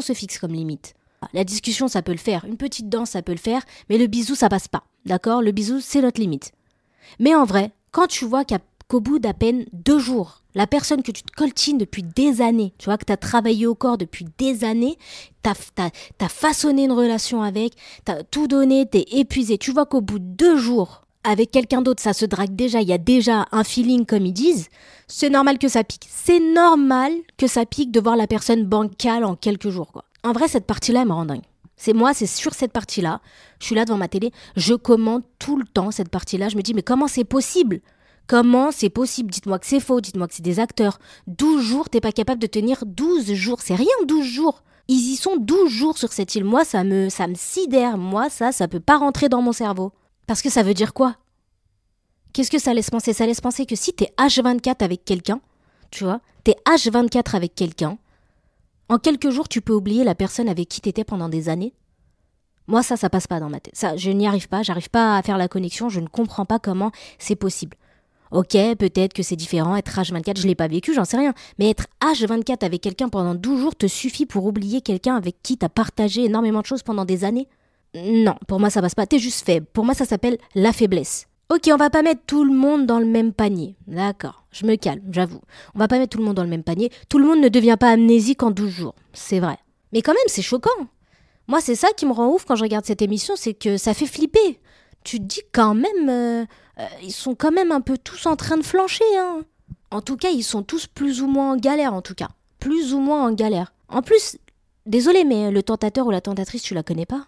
se 0.00 0.12
fixe 0.12 0.38
comme 0.38 0.52
limite? 0.52 0.94
La 1.32 1.44
discussion, 1.44 1.88
ça 1.88 2.02
peut 2.02 2.12
le 2.12 2.18
faire. 2.18 2.44
Une 2.44 2.56
petite 2.56 2.88
danse, 2.88 3.10
ça 3.10 3.22
peut 3.22 3.32
le 3.32 3.38
faire. 3.38 3.62
Mais 3.88 3.98
le 3.98 4.06
bisou, 4.06 4.34
ça 4.34 4.48
passe 4.48 4.68
pas. 4.68 4.84
D'accord? 5.04 5.42
Le 5.42 5.52
bisou, 5.52 5.80
c'est 5.80 6.00
notre 6.00 6.20
limite. 6.20 6.52
Mais 7.18 7.34
en 7.34 7.44
vrai, 7.44 7.72
quand 7.92 8.06
tu 8.06 8.24
vois 8.24 8.44
qu'au 8.44 9.00
bout 9.00 9.18
d'à 9.18 9.34
peine 9.34 9.64
deux 9.72 9.98
jours, 9.98 10.42
la 10.54 10.66
personne 10.66 11.02
que 11.02 11.12
tu 11.12 11.22
te 11.22 11.32
coltines 11.32 11.78
depuis 11.78 12.02
des 12.02 12.40
années, 12.40 12.72
tu 12.78 12.86
vois, 12.86 12.98
que 12.98 13.04
tu 13.04 13.12
as 13.12 13.16
travaillé 13.16 13.66
au 13.66 13.74
corps 13.74 13.98
depuis 13.98 14.26
des 14.38 14.64
années, 14.64 14.96
tu 15.42 15.50
as, 15.50 16.28
façonné 16.28 16.84
une 16.84 16.92
relation 16.92 17.42
avec, 17.42 17.74
tu 18.04 18.12
as 18.12 18.24
tout 18.24 18.48
donné, 18.48 18.88
tu 18.90 18.98
es 18.98 19.20
épuisé. 19.20 19.58
Tu 19.58 19.72
vois 19.72 19.86
qu'au 19.86 20.00
bout 20.00 20.18
de 20.18 20.24
deux 20.24 20.56
jours, 20.56 21.02
avec 21.22 21.50
quelqu'un 21.50 21.82
d'autre, 21.82 22.02
ça 22.02 22.14
se 22.14 22.24
drague 22.24 22.56
déjà, 22.56 22.80
il 22.80 22.88
y 22.88 22.94
a 22.94 22.98
déjà 22.98 23.46
un 23.52 23.62
feeling 23.62 24.06
comme 24.06 24.26
ils 24.26 24.32
disent, 24.32 24.68
c'est 25.06 25.30
normal 25.30 25.58
que 25.58 25.68
ça 25.68 25.84
pique. 25.84 26.08
C'est 26.10 26.40
normal 26.40 27.12
que 27.36 27.46
ça 27.46 27.66
pique 27.66 27.92
de 27.92 28.00
voir 28.00 28.16
la 28.16 28.26
personne 28.26 28.64
bancale 28.64 29.24
en 29.24 29.36
quelques 29.36 29.68
jours, 29.68 29.92
quoi. 29.92 30.04
En 30.22 30.32
vrai, 30.32 30.48
cette 30.48 30.66
partie-là, 30.66 31.02
elle 31.02 31.08
me 31.08 31.12
rend 31.12 31.26
dingue. 31.26 31.44
C'est 31.76 31.94
moi, 31.94 32.12
c'est 32.12 32.26
sur 32.26 32.52
cette 32.52 32.72
partie-là. 32.72 33.20
Je 33.58 33.66
suis 33.66 33.74
là 33.74 33.86
devant 33.86 33.96
ma 33.96 34.08
télé, 34.08 34.32
je 34.54 34.74
commande 34.74 35.22
tout 35.38 35.56
le 35.56 35.64
temps 35.64 35.90
cette 35.90 36.10
partie-là. 36.10 36.50
Je 36.50 36.56
me 36.56 36.62
dis, 36.62 36.74
mais 36.74 36.82
comment 36.82 37.08
c'est 37.08 37.24
possible? 37.24 37.80
Comment 38.26 38.70
c'est 38.70 38.90
possible? 38.90 39.30
Dites-moi 39.30 39.58
que 39.58 39.66
c'est 39.66 39.80
faux, 39.80 40.00
dites-moi 40.00 40.28
que 40.28 40.34
c'est 40.34 40.42
des 40.42 40.60
acteurs. 40.60 40.98
12 41.26 41.64
jours, 41.64 41.88
t'es 41.88 42.00
pas 42.00 42.12
capable 42.12 42.40
de 42.40 42.46
tenir 42.46 42.84
12 42.86 43.32
jours. 43.32 43.60
C'est 43.62 43.74
rien, 43.74 43.86
12 44.06 44.24
jours. 44.24 44.62
Ils 44.88 45.12
y 45.12 45.16
sont 45.16 45.36
12 45.36 45.70
jours 45.70 45.96
sur 45.96 46.12
cette 46.12 46.34
île. 46.34 46.44
Moi, 46.44 46.64
ça 46.64 46.84
me, 46.84 47.08
ça 47.08 47.26
me 47.26 47.34
sidère. 47.34 47.96
Moi, 47.96 48.28
ça, 48.28 48.52
ça 48.52 48.68
peut 48.68 48.80
pas 48.80 48.98
rentrer 48.98 49.28
dans 49.28 49.40
mon 49.40 49.52
cerveau. 49.52 49.92
Parce 50.26 50.42
que 50.42 50.50
ça 50.50 50.62
veut 50.62 50.74
dire 50.74 50.92
quoi? 50.92 51.16
Qu'est-ce 52.32 52.50
que 52.50 52.58
ça 52.58 52.74
laisse 52.74 52.90
penser? 52.90 53.12
Ça 53.12 53.26
laisse 53.26 53.40
penser 53.40 53.66
que 53.66 53.74
si 53.74 53.92
t'es 53.92 54.12
H24 54.18 54.84
avec 54.84 55.04
quelqu'un, 55.04 55.40
tu 55.90 56.04
vois, 56.04 56.20
t'es 56.44 56.56
H24 56.66 57.34
avec 57.34 57.54
quelqu'un, 57.54 57.98
en 58.90 58.98
quelques 58.98 59.30
jours, 59.30 59.48
tu 59.48 59.60
peux 59.60 59.72
oublier 59.72 60.04
la 60.04 60.14
personne 60.14 60.48
avec 60.48 60.68
qui 60.68 60.80
t'étais 60.80 61.04
pendant 61.04 61.28
des 61.28 61.48
années? 61.48 61.72
Moi, 62.66 62.82
ça, 62.82 62.96
ça 62.96 63.08
passe 63.08 63.26
pas 63.26 63.40
dans 63.40 63.48
ma 63.48 63.60
tête. 63.60 63.74
Ça, 63.76 63.96
je 63.96 64.10
n'y 64.10 64.26
arrive 64.26 64.48
pas. 64.48 64.62
J'arrive 64.62 64.90
pas 64.90 65.16
à 65.16 65.22
faire 65.22 65.38
la 65.38 65.48
connexion. 65.48 65.88
Je 65.88 66.00
ne 66.00 66.08
comprends 66.08 66.44
pas 66.44 66.58
comment 66.58 66.90
c'est 67.18 67.36
possible. 67.36 67.76
Ok, 68.32 68.56
peut-être 68.78 69.12
que 69.12 69.22
c'est 69.22 69.36
différent. 69.36 69.76
Être 69.76 69.98
H24, 69.98 70.40
je 70.40 70.46
l'ai 70.46 70.54
pas 70.54 70.68
vécu, 70.68 70.92
j'en 70.92 71.04
sais 71.04 71.16
rien. 71.16 71.34
Mais 71.58 71.70
être 71.70 71.86
H24 72.00 72.64
avec 72.64 72.80
quelqu'un 72.80 73.08
pendant 73.08 73.34
12 73.34 73.60
jours 73.60 73.76
te 73.76 73.86
suffit 73.86 74.26
pour 74.26 74.44
oublier 74.44 74.80
quelqu'un 74.82 75.16
avec 75.16 75.42
qui 75.42 75.56
t'as 75.56 75.68
partagé 75.68 76.24
énormément 76.24 76.60
de 76.60 76.66
choses 76.66 76.82
pendant 76.82 77.04
des 77.04 77.24
années? 77.24 77.48
Non, 77.94 78.34
pour 78.46 78.60
moi, 78.60 78.70
ça 78.70 78.80
passe 78.80 78.94
pas. 78.94 79.06
T'es 79.06 79.18
juste 79.18 79.44
faible. 79.44 79.66
Pour 79.72 79.84
moi, 79.84 79.94
ça 79.94 80.04
s'appelle 80.04 80.38
la 80.54 80.72
faiblesse. 80.72 81.26
Ok, 81.52 81.68
on 81.72 81.76
va 81.76 81.90
pas 81.90 82.02
mettre 82.02 82.22
tout 82.26 82.44
le 82.44 82.54
monde 82.54 82.86
dans 82.86 83.00
le 83.00 83.06
même 83.06 83.32
panier. 83.32 83.76
D'accord, 83.88 84.39
je 84.52 84.66
me 84.66 84.76
calme, 84.76 85.02
j'avoue. 85.10 85.40
On 85.74 85.78
va 85.78 85.88
pas 85.88 85.98
mettre 85.98 86.10
tout 86.10 86.18
le 86.18 86.24
monde 86.24 86.36
dans 86.36 86.44
le 86.44 86.48
même 86.48 86.64
panier. 86.64 86.90
Tout 87.08 87.18
le 87.18 87.26
monde 87.26 87.40
ne 87.40 87.48
devient 87.48 87.76
pas 87.78 87.90
amnésique 87.90 88.42
en 88.42 88.50
12 88.50 88.68
jours, 88.70 88.94
c'est 89.12 89.40
vrai. 89.40 89.58
Mais 89.92 90.02
quand 90.02 90.12
même, 90.12 90.22
c'est 90.26 90.42
choquant. 90.42 90.70
Moi, 91.48 91.60
c'est 91.60 91.74
ça 91.74 91.88
qui 91.96 92.06
me 92.06 92.12
rend 92.12 92.28
ouf 92.28 92.44
quand 92.44 92.56
je 92.56 92.62
regarde 92.62 92.84
cette 92.84 93.02
émission, 93.02 93.34
c'est 93.36 93.54
que 93.54 93.76
ça 93.76 93.94
fait 93.94 94.06
flipper. 94.06 94.60
Tu 95.02 95.18
dis 95.18 95.42
quand 95.52 95.74
même, 95.74 96.08
euh, 96.08 96.44
euh, 96.78 96.86
ils 97.02 97.12
sont 97.12 97.34
quand 97.34 97.50
même 97.50 97.72
un 97.72 97.80
peu 97.80 97.98
tous 97.98 98.26
en 98.26 98.36
train 98.36 98.56
de 98.56 98.62
flancher. 98.62 99.04
Hein. 99.16 99.42
En 99.90 100.00
tout 100.00 100.16
cas, 100.16 100.30
ils 100.30 100.44
sont 100.44 100.62
tous 100.62 100.86
plus 100.86 101.22
ou 101.22 101.26
moins 101.26 101.52
en 101.52 101.56
galère, 101.56 101.94
en 101.94 102.02
tout 102.02 102.14
cas. 102.14 102.28
Plus 102.58 102.94
ou 102.94 103.00
moins 103.00 103.26
en 103.26 103.32
galère. 103.32 103.72
En 103.88 104.02
plus, 104.02 104.36
désolé, 104.86 105.24
mais 105.24 105.50
le 105.50 105.62
tentateur 105.62 106.06
ou 106.06 106.10
la 106.10 106.20
tentatrice, 106.20 106.62
tu 106.62 106.74
la 106.74 106.82
connais 106.82 107.06
pas 107.06 107.26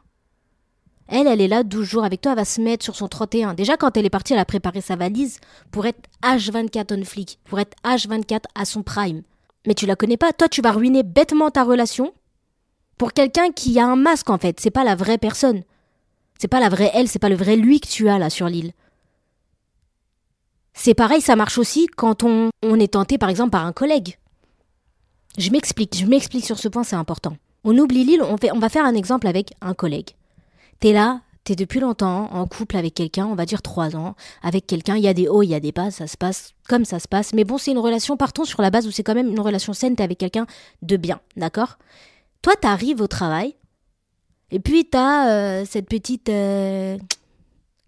elle, 1.09 1.27
elle 1.27 1.41
est 1.41 1.49
là 1.49 1.63
12 1.63 1.87
jours 1.87 2.05
avec 2.05 2.21
toi, 2.21 2.33
elle 2.33 2.39
va 2.39 2.45
se 2.45 2.61
mettre 2.61 2.85
sur 2.85 2.97
son 2.97 3.09
31. 3.09 3.55
Déjà, 3.55 3.77
quand 3.77 3.97
elle 3.97 4.07
est 4.07 4.11
partie, 4.11 4.33
elle 4.33 4.39
a 4.39 4.45
préparé 4.45 4.81
sa 4.81 4.97
valise 4.97 5.41
pour 5.71 5.87
être 5.87 6.01
H24 6.23 6.99
on 6.99 7.05
flic, 7.05 7.39
pour 7.45 7.59
être 7.59 7.77
H24 7.85 8.43
à 8.55 8.65
son 8.65 8.83
prime. 8.83 9.23
Mais 9.67 9.75
tu 9.75 9.87
la 9.87 9.97
connais 9.97 10.17
pas. 10.17 10.33
Toi, 10.33 10.49
tu 10.49 10.63
vas 10.63 10.73
ruiner 10.73 11.03
bêtement 11.03 11.51
ta 11.51 11.65
relation 11.65 12.13
pour 12.99 13.13
quelqu'un 13.13 13.51
qui 13.51 13.79
a 13.79 13.87
un 13.87 13.97
masque, 13.97 14.31
en 14.31 14.39
fait. 14.39 14.61
C'est 14.61 14.71
pas 14.71 14.85
la 14.85 14.95
vraie 14.95 15.19
personne. 15.19 15.63
C'est 16.39 16.49
pas 16.49 16.61
la 16.61 16.69
vraie 16.69 16.91
elle, 16.95 17.09
c'est 17.09 17.19
pas 17.19 17.29
le 17.29 17.37
vrai 17.37 17.57
lui 17.57 17.81
que 17.81 17.89
tu 17.89 18.09
as 18.09 18.19
là 18.19 18.31
sur 18.31 18.49
l'île. 18.49 18.73
C'est 20.75 20.95
pareil, 20.95 21.21
ça 21.21 21.37
marche 21.37 21.59
aussi 21.59 21.87
quand 21.87 22.25
on, 22.25 22.51
on 22.63 22.81
est 22.81 22.95
tenté, 22.95 23.19
par 23.19 23.29
exemple, 23.29 23.51
par 23.51 23.67
un 23.67 23.73
collègue. 23.73 24.19
Je 25.39 25.51
m'explique, 25.51 25.97
je 25.97 26.07
m'explique 26.07 26.45
sur 26.45 26.59
ce 26.59 26.69
point, 26.69 26.85
c'est 26.85 26.97
important. 26.97 27.37
On 27.65 27.77
oublie 27.79 28.05
l'île, 28.05 28.23
on, 28.23 28.37
on 28.55 28.59
va 28.59 28.69
faire 28.69 28.85
un 28.85 28.95
exemple 28.95 29.27
avec 29.27 29.53
un 29.61 29.75
collègue. 29.75 30.11
T'es 30.83 30.93
là, 30.93 31.21
t'es 31.45 31.55
depuis 31.55 31.79
longtemps 31.79 32.29
en 32.33 32.45
couple 32.49 32.77
avec 32.77 32.95
quelqu'un, 32.95 33.27
on 33.27 33.37
va 33.37 33.47
dire 33.47 33.63
trois 33.63 33.95
ans, 33.95 34.17
avec 34.43 34.67
quelqu'un, 34.67 34.97
il 34.97 35.05
y 35.05 35.07
a 35.07 35.15
des 35.15 35.29
hauts, 35.29 35.45
il 35.45 35.49
y 35.49 35.55
a 35.55 35.61
des 35.61 35.71
bas, 35.71 35.93
ça 35.93 36.09
se 36.09 36.17
passe 36.17 36.55
comme 36.69 36.85
ça 36.85 36.99
se 36.99 37.07
passe. 37.07 37.35
Mais 37.35 37.45
bon, 37.45 37.57
c'est 37.57 37.71
une 37.71 37.79
relation, 37.79 38.17
partons 38.17 38.45
sur 38.45 38.61
la 38.63 38.71
base 38.71 38.89
où 38.89 38.91
c'est 38.91 39.05
quand 39.05 39.15
même 39.15 39.29
une 39.29 39.39
relation 39.39 39.75
saine, 39.75 39.95
t'es 39.95 40.03
avec 40.03 40.19
quelqu'un 40.19 40.45
de 40.83 40.97
bien, 40.97 41.21
d'accord? 41.37 41.79
Toi, 42.43 42.55
t'arrives 42.61 43.01
au 43.01 43.07
travail, 43.07 43.55
et 44.51 44.59
puis 44.59 44.85
t'as 44.85 45.31
euh, 45.31 45.65
cette 45.65 45.89
petite 45.89 46.29
euh, 46.31 46.99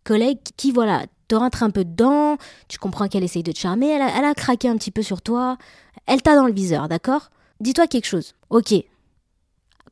collègue 0.04 0.38
qui, 0.56 0.70
voilà, 0.70 1.06
te 1.26 1.34
rentre 1.34 1.64
un 1.64 1.70
peu 1.70 1.84
dedans, 1.84 2.36
tu 2.68 2.78
comprends 2.78 3.08
qu'elle 3.08 3.24
essaye 3.24 3.42
de 3.42 3.50
te 3.50 3.58
charmer, 3.58 3.88
elle 3.88 4.02
a, 4.02 4.16
elle 4.16 4.24
a 4.24 4.34
craqué 4.34 4.68
un 4.68 4.76
petit 4.76 4.92
peu 4.92 5.02
sur 5.02 5.20
toi, 5.20 5.58
elle 6.06 6.22
t'a 6.22 6.36
dans 6.36 6.46
le 6.46 6.52
viseur, 6.52 6.88
d'accord? 6.88 7.30
Dis-toi 7.58 7.88
quelque 7.88 8.06
chose, 8.06 8.36
ok? 8.50 8.72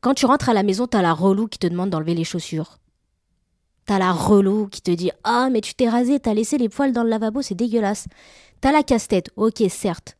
Quand 0.02 0.14
tu 0.14 0.24
rentres 0.24 0.48
à 0.48 0.54
la 0.54 0.62
maison, 0.62 0.86
t'as 0.86 1.02
la 1.02 1.12
relou 1.12 1.48
qui 1.48 1.58
te 1.58 1.66
demande 1.66 1.90
d'enlever 1.90 2.14
les 2.14 2.22
chaussures 2.22 2.78
T'as 3.86 3.98
la 3.98 4.12
relou 4.12 4.68
qui 4.68 4.80
te 4.80 4.90
dit 4.90 5.10
Ah, 5.24 5.48
mais 5.50 5.60
tu 5.60 5.74
t'es 5.74 5.88
rasé, 5.88 6.20
t'as 6.20 6.34
laissé 6.34 6.58
les 6.58 6.68
poils 6.68 6.92
dans 6.92 7.02
le 7.02 7.10
lavabo, 7.10 7.42
c'est 7.42 7.54
dégueulasse. 7.54 8.06
T'as 8.60 8.72
la 8.72 8.82
casse-tête, 8.82 9.30
ok, 9.36 9.62
certes. 9.68 10.16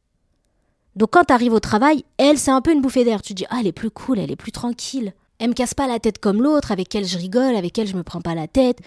Donc 0.96 1.10
quand 1.12 1.24
t'arrives 1.24 1.52
au 1.52 1.60
travail, 1.60 2.04
elle, 2.18 2.38
c'est 2.38 2.50
un 2.50 2.60
peu 2.60 2.72
une 2.72 2.82
bouffée 2.82 3.04
d'air. 3.04 3.22
Tu 3.22 3.34
dis 3.34 3.46
Ah, 3.50 3.58
elle 3.60 3.68
est 3.68 3.72
plus 3.72 3.90
cool, 3.90 4.18
elle 4.18 4.30
est 4.30 4.36
plus 4.36 4.52
tranquille. 4.52 5.12
Elle 5.38 5.50
me 5.50 5.54
casse 5.54 5.74
pas 5.74 5.86
la 5.86 5.98
tête 5.98 6.18
comme 6.18 6.42
l'autre, 6.42 6.72
avec 6.72 6.94
elle 6.94 7.06
je 7.06 7.18
rigole, 7.18 7.56
avec 7.56 7.78
elle 7.78 7.86
je 7.86 7.96
me 7.96 8.02
prends 8.02 8.20
pas 8.20 8.34
la 8.34 8.48
tête. 8.48 8.78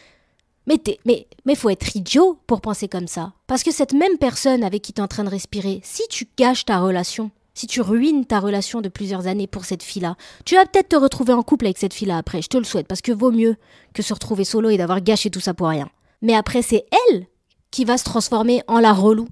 Mais, 0.67 0.81
mais, 1.05 1.27
mais 1.45 1.55
faut 1.55 1.69
être 1.69 1.95
idiot 1.95 2.39
pour 2.47 2.61
penser 2.61 2.87
comme 2.87 3.07
ça. 3.07 3.33
Parce 3.47 3.63
que 3.63 3.71
cette 3.71 3.93
même 3.93 4.17
personne 4.17 4.63
avec 4.63 4.81
qui 4.81 4.93
t'es 4.93 5.01
en 5.01 5.07
train 5.07 5.23
de 5.23 5.29
respirer, 5.29 5.79
si 5.83 6.03
tu 6.09 6.27
gâches 6.37 6.65
ta 6.65 6.79
relation, 6.79 7.29
si 7.55 7.65
tu 7.65 7.81
ruines 7.81 8.25
ta 8.25 8.39
relation 8.39 8.81
de 8.81 8.89
plusieurs 8.89 9.25
années 9.25 9.47
pour 9.47 9.65
cette 9.65 9.81
fille-là, 9.81 10.15
tu 10.45 10.55
vas 10.55 10.65
peut-être 10.65 10.89
te 10.89 10.95
retrouver 10.95 11.33
en 11.33 11.41
couple 11.41 11.65
avec 11.65 11.77
cette 11.79 11.93
fille-là 11.93 12.17
après, 12.17 12.41
je 12.41 12.49
te 12.49 12.57
le 12.57 12.63
souhaite, 12.63 12.87
parce 12.87 13.01
que 13.01 13.11
vaut 13.11 13.31
mieux 13.31 13.55
que 13.93 14.03
se 14.03 14.13
retrouver 14.13 14.43
solo 14.43 14.69
et 14.69 14.77
d'avoir 14.77 15.01
gâché 15.01 15.31
tout 15.31 15.39
ça 15.39 15.53
pour 15.53 15.69
rien. 15.69 15.89
Mais 16.21 16.35
après, 16.35 16.61
c'est 16.61 16.85
elle 17.09 17.27
qui 17.71 17.85
va 17.85 17.97
se 17.97 18.03
transformer 18.03 18.61
en 18.67 18.79
la 18.79 18.93
relou. 18.93 19.27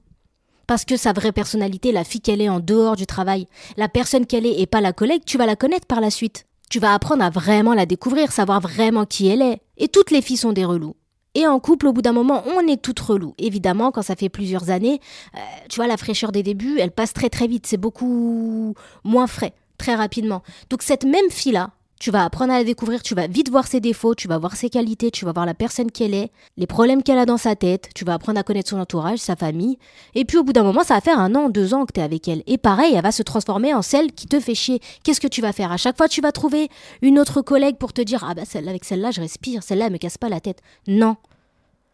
Parce 0.66 0.86
que 0.86 0.96
sa 0.96 1.12
vraie 1.12 1.34
personnalité, 1.34 1.92
la 1.92 2.06
fille 2.06 2.22
qu'elle 2.22 2.42
est 2.42 2.50
en 2.50 2.60
dehors 2.62 2.96
du 2.96 3.06
travail, 3.06 3.48
la 3.78 3.90
personne 3.90 4.26
qu'elle 4.26 4.46
est 4.46 4.60
et 4.60 4.66
pas 4.66 4.82
la 4.82 4.94
collègue, 4.94 5.24
tu 5.26 5.38
vas 5.38 5.46
la 5.46 5.58
connaître 5.58 5.88
par 5.88 6.02
la 6.02 6.10
suite. 6.10 6.46
Tu 6.70 6.80
vas 6.80 6.94
apprendre 6.94 7.24
à 7.24 7.30
vraiment 7.30 7.74
la 7.74 7.86
découvrir, 7.86 8.32
savoir 8.32 8.62
vraiment 8.62 9.06
qui 9.06 9.28
elle 9.28 9.42
est. 9.42 9.62
Et 9.78 9.90
toutes 9.90 10.12
les 10.12 10.22
filles 10.22 10.38
sont 10.38 10.54
des 10.54 10.66
relous. 10.66 10.96
Et 11.36 11.48
en 11.48 11.60
couple, 11.60 11.88
au 11.88 11.94
bout 11.94 12.02
d'un 12.02 12.12
moment, 12.12 12.44
on 12.46 12.68
est 12.68 12.82
toutes 12.82 13.00
relou. 13.00 13.34
Évidemment, 13.38 13.92
quand 13.92 14.04
ça 14.04 14.16
fait 14.16 14.30
plusieurs 14.30 14.70
années, 14.70 15.00
euh, 15.36 15.40
tu 15.70 15.78
vois, 15.78 15.88
la 15.88 15.98
fraîcheur 15.98 16.32
des 16.32 16.44
débuts, 16.44 16.78
elle 16.80 16.92
passe 16.92 17.14
très 17.14 17.30
très 17.30 17.48
vite. 17.48 17.66
C'est 17.66 17.78
beaucoup 17.78 18.76
moins 19.04 19.28
frais, 19.28 19.54
très 19.78 19.96
rapidement. 19.96 20.44
Donc 20.70 20.84
cette 20.84 21.06
même 21.06 21.30
fille-là, 21.30 21.72
tu 22.04 22.12
vas 22.12 22.26
apprendre 22.26 22.52
à 22.52 22.58
la 22.58 22.66
découvrir, 22.66 23.02
tu 23.02 23.16
vas 23.16 23.28
vite 23.28 23.50
voir 23.50 23.66
ses 23.66 23.80
défauts, 23.80 24.14
tu 24.14 24.28
vas 24.28 24.38
voir 24.38 24.58
ses 24.58 24.70
qualités, 24.70 25.10
tu 25.10 25.24
vas 25.24 25.32
voir 25.32 25.46
la 25.46 25.54
personne 25.54 25.90
qu'elle 25.90 26.14
est, 26.14 26.34
les 26.58 26.68
problèmes 26.68 27.02
qu'elle 27.02 27.18
a 27.18 27.26
dans 27.26 27.38
sa 27.38 27.56
tête, 27.56 27.92
tu 27.96 28.04
vas 28.04 28.16
apprendre 28.16 28.38
à 28.38 28.44
connaître 28.44 28.72
son 28.72 28.78
entourage, 28.78 29.20
sa 29.20 29.38
famille. 29.38 29.78
Et 30.14 30.26
puis 30.26 30.38
au 30.38 30.44
bout 30.44 30.52
d'un 30.52 30.64
moment, 30.64 30.84
ça 30.84 30.96
va 30.96 31.00
faire 31.00 31.18
un 31.18 31.34
an, 31.34 31.48
deux 31.48 31.74
ans 31.74 31.86
que 31.86 31.94
tu 31.94 32.02
es 32.02 32.04
avec 32.04 32.28
elle. 32.28 32.44
Et 32.46 32.58
pareil, 32.58 32.94
elle 32.94 33.04
va 33.04 33.14
se 33.14 33.24
transformer 33.24 33.74
en 33.74 33.82
celle 33.82 34.12
qui 34.12 34.28
te 34.28 34.42
fait 34.42 34.54
chier. 34.54 34.82
Qu'est-ce 35.06 35.22
que 35.22 35.30
tu 35.30 35.40
vas 35.40 35.54
faire? 35.54 35.72
À 35.72 35.78
chaque 35.78 35.96
fois, 35.96 36.10
tu 36.10 36.20
vas 36.20 36.34
trouver 36.34 36.68
une 37.02 37.20
autre 37.20 37.42
collègue 37.42 37.78
pour 37.78 37.94
te 37.94 38.02
dire 38.02 38.26
Ah 38.28 38.34
bah 38.34 38.44
celle 38.44 38.68
avec 38.68 38.84
celle-là, 38.84 39.12
je 39.12 39.22
respire, 39.22 39.64
celle-là, 39.64 39.86
elle 39.86 39.94
me 39.94 39.98
casse 39.98 40.18
pas 40.18 40.28
la 40.28 40.42
tête. 40.42 40.60
Non. 40.88 41.16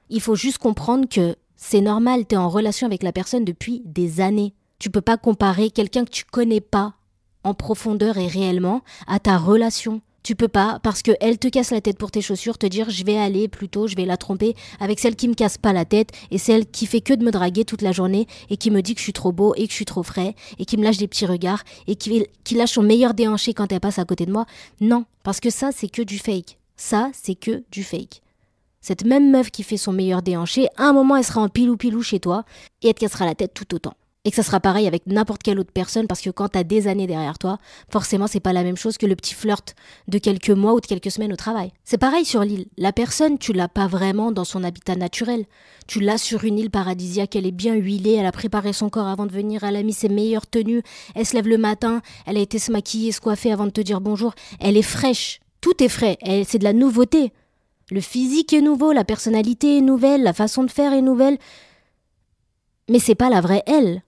Il 0.09 0.21
faut 0.21 0.33
juste 0.33 0.57
comprendre 0.57 1.07
que 1.07 1.35
c'est 1.55 1.81
normal, 1.81 2.25
tu 2.27 2.33
es 2.33 2.37
en 2.39 2.49
relation 2.49 2.87
avec 2.87 3.03
la 3.03 3.11
personne 3.11 3.45
depuis 3.45 3.83
des 3.85 4.21
années. 4.21 4.55
Tu 4.79 4.89
peux 4.89 5.01
pas 5.01 5.17
comparer 5.17 5.69
quelqu'un 5.69 6.03
que 6.03 6.09
tu 6.09 6.25
connais 6.25 6.61
pas 6.61 6.95
en 7.49 7.53
profondeur 7.53 8.17
et 8.17 8.27
réellement 8.27 8.81
à 9.07 9.19
ta 9.19 9.37
relation. 9.37 10.01
Tu 10.21 10.35
peux 10.35 10.47
pas, 10.49 10.79
parce 10.83 11.01
qu'elle 11.01 11.39
te 11.39 11.47
casse 11.47 11.71
la 11.71 11.81
tête 11.81 11.97
pour 11.97 12.11
tes 12.11 12.21
chaussures, 12.21 12.57
te 12.57 12.67
dire 12.67 12.89
je 12.89 13.03
vais 13.03 13.17
aller 13.17 13.47
plutôt, 13.47 13.87
je 13.87 13.95
vais 13.95 14.05
la 14.05 14.17
tromper 14.17 14.53
avec 14.79 14.99
celle 14.99 15.15
qui 15.15 15.27
me 15.27 15.33
casse 15.33 15.57
pas 15.57 15.73
la 15.73 15.85
tête 15.85 16.11
et 16.29 16.37
celle 16.37 16.67
qui 16.67 16.85
fait 16.85 17.01
que 17.01 17.13
de 17.13 17.23
me 17.23 17.31
draguer 17.31 17.65
toute 17.65 17.81
la 17.81 17.91
journée 17.91 18.27
et 18.49 18.57
qui 18.57 18.69
me 18.69 18.81
dit 18.81 18.93
que 18.93 18.99
je 18.99 19.05
suis 19.05 19.13
trop 19.13 19.31
beau 19.31 19.53
et 19.55 19.65
que 19.65 19.71
je 19.71 19.75
suis 19.75 19.85
trop 19.85 20.03
frais 20.03 20.35
et 20.59 20.65
qui 20.65 20.77
me 20.77 20.83
lâche 20.83 20.97
des 20.97 21.07
petits 21.07 21.25
regards 21.25 21.63
et 21.87 21.95
qui, 21.95 22.25
qui 22.43 22.55
lâche 22.55 22.73
son 22.73 22.83
meilleur 22.83 23.13
déhanché 23.13 23.53
quand 23.53 23.71
elle 23.71 23.79
passe 23.79 23.97
à 23.97 24.05
côté 24.05 24.25
de 24.25 24.31
moi. 24.31 24.45
Non, 24.81 25.05
parce 25.23 25.39
que 25.39 25.49
ça 25.49 25.71
c'est 25.71 25.89
que 25.89 26.01
du 26.01 26.19
fake. 26.19 26.59
Ça 26.75 27.09
c'est 27.13 27.35
que 27.35 27.63
du 27.71 27.83
fake. 27.83 28.21
Cette 28.81 29.05
même 29.05 29.31
meuf 29.31 29.51
qui 29.51 29.63
fait 29.63 29.77
son 29.77 29.93
meilleur 29.93 30.21
déhanché, 30.21 30.67
à 30.77 30.83
un 30.83 30.93
moment 30.93 31.15
elle 31.15 31.23
sera 31.23 31.41
en 31.41 31.49
pilou-pilou 31.49 32.03
chez 32.03 32.19
toi 32.19 32.43
et 32.81 32.89
elle 32.89 32.93
te 32.93 32.99
cassera 32.99 33.25
la 33.25 33.35
tête 33.35 33.53
tout 33.53 33.73
autant. 33.73 33.93
Et 34.25 34.31
que 34.31 34.35
ça 34.35 34.43
sera 34.43 34.59
pareil 34.59 34.85
avec 34.85 35.07
n'importe 35.07 35.43
quelle 35.43 35.59
autre 35.59 35.71
personne 35.71 36.05
parce 36.05 36.19
que 36.19 36.29
quand 36.29 36.49
t'as 36.49 36.65
des 36.65 36.87
années 36.87 37.07
derrière 37.07 37.39
toi, 37.39 37.57
forcément 37.89 38.27
c'est 38.27 38.41
pas 38.41 38.51
la 38.51 38.63
même 38.63 38.75
chose 38.75 38.97
que 38.97 39.05
le 39.05 39.15
petit 39.15 39.33
flirt 39.33 39.75
de 40.09 40.17
quelques 40.17 40.49
mois 40.49 40.73
ou 40.73 40.81
de 40.81 40.85
quelques 40.85 41.09
semaines 41.09 41.31
au 41.31 41.37
travail. 41.37 41.71
C'est 41.85 41.97
pareil 41.97 42.25
sur 42.25 42.41
l'île. 42.41 42.65
La 42.77 42.91
personne, 42.91 43.37
tu 43.37 43.53
l'as 43.53 43.69
pas 43.69 43.87
vraiment 43.87 44.33
dans 44.33 44.43
son 44.43 44.65
habitat 44.65 44.97
naturel. 44.97 45.45
Tu 45.87 46.01
l'as 46.01 46.17
sur 46.17 46.43
une 46.43 46.59
île 46.59 46.69
paradisiaque, 46.69 47.37
elle 47.37 47.47
est 47.47 47.51
bien 47.51 47.75
huilée, 47.75 48.15
elle 48.15 48.25
a 48.25 48.33
préparé 48.33 48.73
son 48.73 48.89
corps 48.89 49.07
avant 49.07 49.25
de 49.25 49.31
venir, 49.31 49.63
elle 49.63 49.77
a 49.77 49.83
mis 49.83 49.93
ses 49.93 50.09
meilleures 50.09 50.47
tenues, 50.47 50.83
elle 51.15 51.25
se 51.25 51.35
lève 51.35 51.47
le 51.47 51.57
matin, 51.57 52.01
elle 52.25 52.35
a 52.35 52.41
été 52.41 52.59
se 52.59 52.73
maquiller, 52.73 53.13
se 53.13 53.21
coiffer 53.21 53.53
avant 53.53 53.67
de 53.67 53.71
te 53.71 53.81
dire 53.81 54.01
bonjour, 54.01 54.33
elle 54.59 54.75
est 54.75 54.81
fraîche. 54.81 55.39
Tout 55.61 55.81
est 55.81 55.89
frais, 55.89 56.17
c'est 56.45 56.59
de 56.59 56.65
la 56.65 56.73
nouveauté. 56.73 57.31
Le 57.89 58.01
physique 58.01 58.51
est 58.51 58.61
nouveau, 58.61 58.91
la 58.91 59.05
personnalité 59.05 59.77
est 59.77 59.81
nouvelle, 59.81 60.23
la 60.23 60.33
façon 60.33 60.63
de 60.63 60.71
faire 60.71 60.91
est 60.91 61.01
nouvelle. 61.01 61.37
Mais 62.89 62.99
c'est 62.99 63.15
pas 63.15 63.29
la 63.29 63.41
vraie 63.41 63.63
elle. 63.65 64.03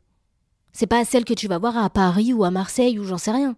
C'est 0.74 0.88
pas 0.88 1.04
celle 1.06 1.25
que 1.25 1.34
tu 1.34 1.48
vas 1.48 1.58
voir 1.58 1.78
à 1.78 1.90
Paris 1.90 2.34
ou 2.34 2.44
à 2.44 2.51
Marseille 2.51 3.00
ou 3.00 3.04
j'en 3.04 3.18
sais 3.18 3.32
rien. 3.32 3.56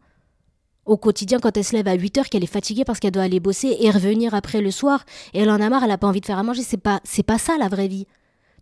Au 0.86 0.98
quotidien, 0.98 1.40
quand 1.40 1.56
elle 1.56 1.64
se 1.64 1.76
lève 1.76 1.88
à 1.88 1.94
8 1.94 2.18
heures, 2.18 2.30
qu'elle 2.30 2.44
est 2.44 2.48
fatiguée 2.48 2.84
parce 2.84 3.00
qu'elle 3.00 3.12
doit 3.12 3.24
aller 3.24 3.40
bosser 3.40 3.78
et 3.80 3.90
revenir 3.90 4.34
après 4.34 4.60
le 4.60 4.72
soir, 4.72 5.06
et 5.34 5.40
elle 5.40 5.50
en 5.50 5.62
a 5.62 5.70
marre, 5.70 5.84
elle 5.84 5.92
a 5.92 5.98
pas 5.98 6.08
envie 6.08 6.20
de 6.20 6.26
faire 6.26 6.38
à 6.38 6.44
manger, 6.44 6.62
c'est 6.64 6.78
pas, 6.78 7.00
c'est 7.06 7.24
pas 7.24 7.38
ça 7.38 7.58
la 7.58 7.70
vraie 7.70 7.88
vie. 7.88 8.06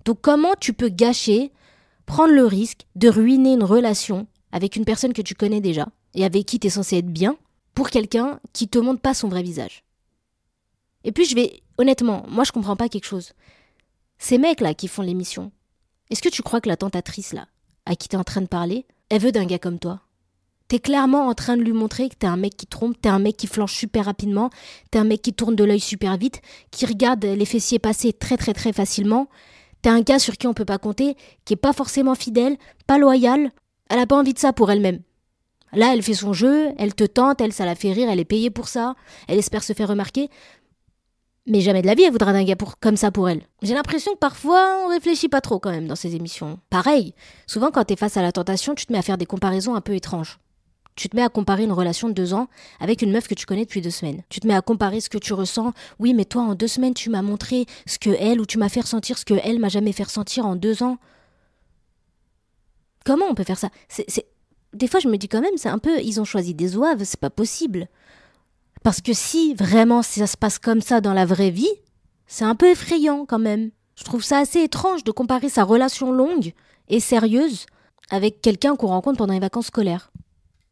Donc 0.05 0.19
comment 0.21 0.53
tu 0.59 0.73
peux 0.73 0.89
gâcher, 0.89 1.51
prendre 2.05 2.33
le 2.33 2.45
risque 2.45 2.85
de 2.95 3.09
ruiner 3.09 3.53
une 3.53 3.63
relation 3.63 4.27
avec 4.51 4.75
une 4.75 4.85
personne 4.85 5.13
que 5.13 5.21
tu 5.21 5.33
connais 5.33 5.61
déjà 5.61 5.87
et 6.13 6.23
avec 6.23 6.45
qui 6.45 6.59
tu 6.59 6.69
censé 6.69 6.97
être 6.97 7.11
bien 7.11 7.37
pour 7.73 7.89
quelqu'un 7.89 8.39
qui 8.53 8.67
te 8.67 8.77
montre 8.77 9.01
pas 9.01 9.13
son 9.13 9.29
vrai 9.29 9.41
visage? 9.41 9.83
Et 11.03 11.11
puis 11.11 11.25
je 11.25 11.33
vais, 11.33 11.63
honnêtement, 11.79 12.23
moi 12.27 12.43
je 12.43 12.51
comprends 12.51 12.75
pas 12.75 12.89
quelque 12.89 13.05
chose. 13.05 13.33
Ces 14.19 14.37
mecs 14.37 14.61
là 14.61 14.75
qui 14.75 14.87
font 14.87 15.01
l'émission, 15.01 15.51
est-ce 16.11 16.21
que 16.21 16.29
tu 16.29 16.43
crois 16.43 16.61
que 16.61 16.69
la 16.69 16.77
tentatrice 16.77 17.33
là, 17.33 17.47
à 17.85 17.95
qui 17.95 18.07
t'es 18.07 18.17
en 18.17 18.23
train 18.23 18.41
de 18.41 18.47
parler, 18.47 18.85
elle 19.09 19.21
veut 19.21 19.31
d'un 19.31 19.45
gars 19.45 19.59
comme 19.59 19.79
toi 19.79 20.01
T'es 20.67 20.79
clairement 20.79 21.27
en 21.27 21.33
train 21.33 21.57
de 21.57 21.63
lui 21.63 21.73
montrer 21.73 22.07
que 22.07 22.15
t'es 22.15 22.27
un 22.27 22.37
mec 22.37 22.55
qui 22.55 22.65
trompe, 22.65 22.95
t'es 23.01 23.09
un 23.09 23.19
mec 23.19 23.35
qui 23.35 23.47
flanche 23.47 23.75
super 23.75 24.05
rapidement, 24.05 24.49
t'es 24.89 24.99
un 24.99 25.03
mec 25.03 25.21
qui 25.21 25.33
tourne 25.33 25.53
de 25.53 25.65
l'œil 25.65 25.81
super 25.81 26.15
vite, 26.15 26.41
qui 26.71 26.85
regarde 26.85 27.25
les 27.25 27.45
fessiers 27.45 27.77
passer 27.77 28.13
très 28.13 28.37
très 28.37 28.53
très 28.53 28.71
facilement. 28.71 29.27
T'es 29.81 29.89
un 29.89 29.99
gars 29.99 30.17
sur 30.17 30.37
qui 30.37 30.47
on 30.47 30.53
peut 30.53 30.63
pas 30.63 30.77
compter, 30.77 31.17
qui 31.43 31.55
est 31.55 31.57
pas 31.57 31.73
forcément 31.73 32.15
fidèle, 32.15 32.55
pas 32.87 32.97
loyal. 32.97 33.51
Elle 33.89 33.99
a 33.99 34.05
pas 34.05 34.15
envie 34.15 34.33
de 34.33 34.39
ça 34.39 34.53
pour 34.53 34.71
elle-même. 34.71 35.01
Là, 35.73 35.93
elle 35.93 36.03
fait 36.03 36.13
son 36.13 36.31
jeu, 36.31 36.69
elle 36.77 36.93
te 36.93 37.03
tente, 37.03 37.41
elle, 37.41 37.51
ça 37.53 37.65
la 37.65 37.75
fait 37.75 37.91
rire, 37.91 38.09
elle 38.09 38.19
est 38.19 38.25
payée 38.25 38.49
pour 38.49 38.67
ça, 38.67 38.95
elle 39.27 39.39
espère 39.39 39.63
se 39.63 39.73
faire 39.73 39.87
remarquer. 39.87 40.29
Mais 41.47 41.61
jamais 41.61 41.81
de 41.81 41.87
la 41.87 41.95
vie, 41.95 42.03
elle 42.03 42.11
voudra 42.11 42.33
d'un 42.33 42.43
gars 42.43 42.55
pour, 42.55 42.79
comme 42.79 42.97
ça 42.97 43.11
pour 43.11 43.27
elle. 43.27 43.41
J'ai 43.63 43.73
l'impression 43.73 44.13
que 44.13 44.19
parfois, 44.19 44.83
on 44.85 44.89
réfléchit 44.89 45.27
pas 45.27 45.41
trop 45.41 45.59
quand 45.59 45.71
même 45.71 45.87
dans 45.87 45.95
ces 45.95 46.15
émissions. 46.15 46.59
Pareil, 46.69 47.15
souvent 47.47 47.71
quand 47.71 47.83
t'es 47.83 47.95
face 47.95 48.17
à 48.17 48.21
la 48.21 48.31
tentation, 48.31 48.75
tu 48.75 48.85
te 48.85 48.93
mets 48.93 48.99
à 48.99 49.01
faire 49.01 49.17
des 49.17 49.25
comparaisons 49.25 49.73
un 49.73 49.81
peu 49.81 49.95
étranges. 49.95 50.39
Tu 50.95 51.09
te 51.09 51.15
mets 51.15 51.23
à 51.23 51.29
comparer 51.29 51.63
une 51.63 51.71
relation 51.71 52.09
de 52.09 52.13
deux 52.13 52.33
ans 52.33 52.47
avec 52.79 53.01
une 53.01 53.11
meuf 53.11 53.27
que 53.27 53.33
tu 53.33 53.45
connais 53.45 53.63
depuis 53.65 53.81
deux 53.81 53.89
semaines. 53.89 54.23
Tu 54.29 54.39
te 54.39 54.47
mets 54.47 54.53
à 54.53 54.61
comparer 54.61 55.01
ce 55.01 55.09
que 55.09 55.17
tu 55.17 55.33
ressens. 55.33 55.73
Oui, 55.99 56.13
mais 56.13 56.25
toi, 56.25 56.43
en 56.43 56.53
deux 56.53 56.67
semaines, 56.67 56.93
tu 56.93 57.09
m'as 57.09 57.21
montré 57.21 57.65
ce 57.87 57.97
que 57.97 58.09
elle, 58.19 58.39
ou 58.39 58.45
tu 58.45 58.57
m'as 58.57 58.69
fait 58.69 58.81
ressentir 58.81 59.17
ce 59.17 59.25
que 59.25 59.33
elle 59.43 59.59
m'a 59.59 59.69
jamais 59.69 59.93
fait 59.93 60.03
ressentir 60.03 60.45
en 60.45 60.55
deux 60.55 60.83
ans. 60.83 60.97
Comment 63.05 63.25
on 63.29 63.35
peut 63.35 63.45
faire 63.45 63.57
ça? 63.57 63.69
C'est, 63.87 64.05
Des 64.73 64.87
fois, 64.87 64.99
je 64.99 65.07
me 65.07 65.17
dis 65.17 65.27
quand 65.27 65.41
même, 65.41 65.57
c'est 65.57 65.69
un 65.69 65.79
peu. 65.79 65.99
Ils 66.01 66.19
ont 66.19 66.25
choisi 66.25 66.53
des 66.53 66.77
oeuvres, 66.77 67.03
c'est 67.03 67.19
pas 67.19 67.29
possible. 67.31 67.87
Parce 68.83 69.01
que 69.01 69.13
si 69.13 69.53
vraiment 69.53 70.01
ça 70.01 70.27
se 70.27 70.37
passe 70.37 70.59
comme 70.59 70.81
ça 70.81 71.01
dans 71.01 71.13
la 71.13 71.25
vraie 71.25 71.51
vie, 71.51 71.71
c'est 72.27 72.45
un 72.45 72.55
peu 72.55 72.69
effrayant 72.69 73.25
quand 73.25 73.39
même. 73.39 73.71
Je 73.95 74.03
trouve 74.03 74.23
ça 74.23 74.39
assez 74.39 74.61
étrange 74.61 75.03
de 75.03 75.11
comparer 75.11 75.49
sa 75.49 75.63
relation 75.63 76.11
longue 76.11 76.53
et 76.89 76.99
sérieuse 76.99 77.65
avec 78.09 78.41
quelqu'un 78.41 78.75
qu'on 78.75 78.87
rencontre 78.87 79.17
pendant 79.17 79.33
les 79.33 79.39
vacances 79.39 79.67
scolaires. 79.67 80.11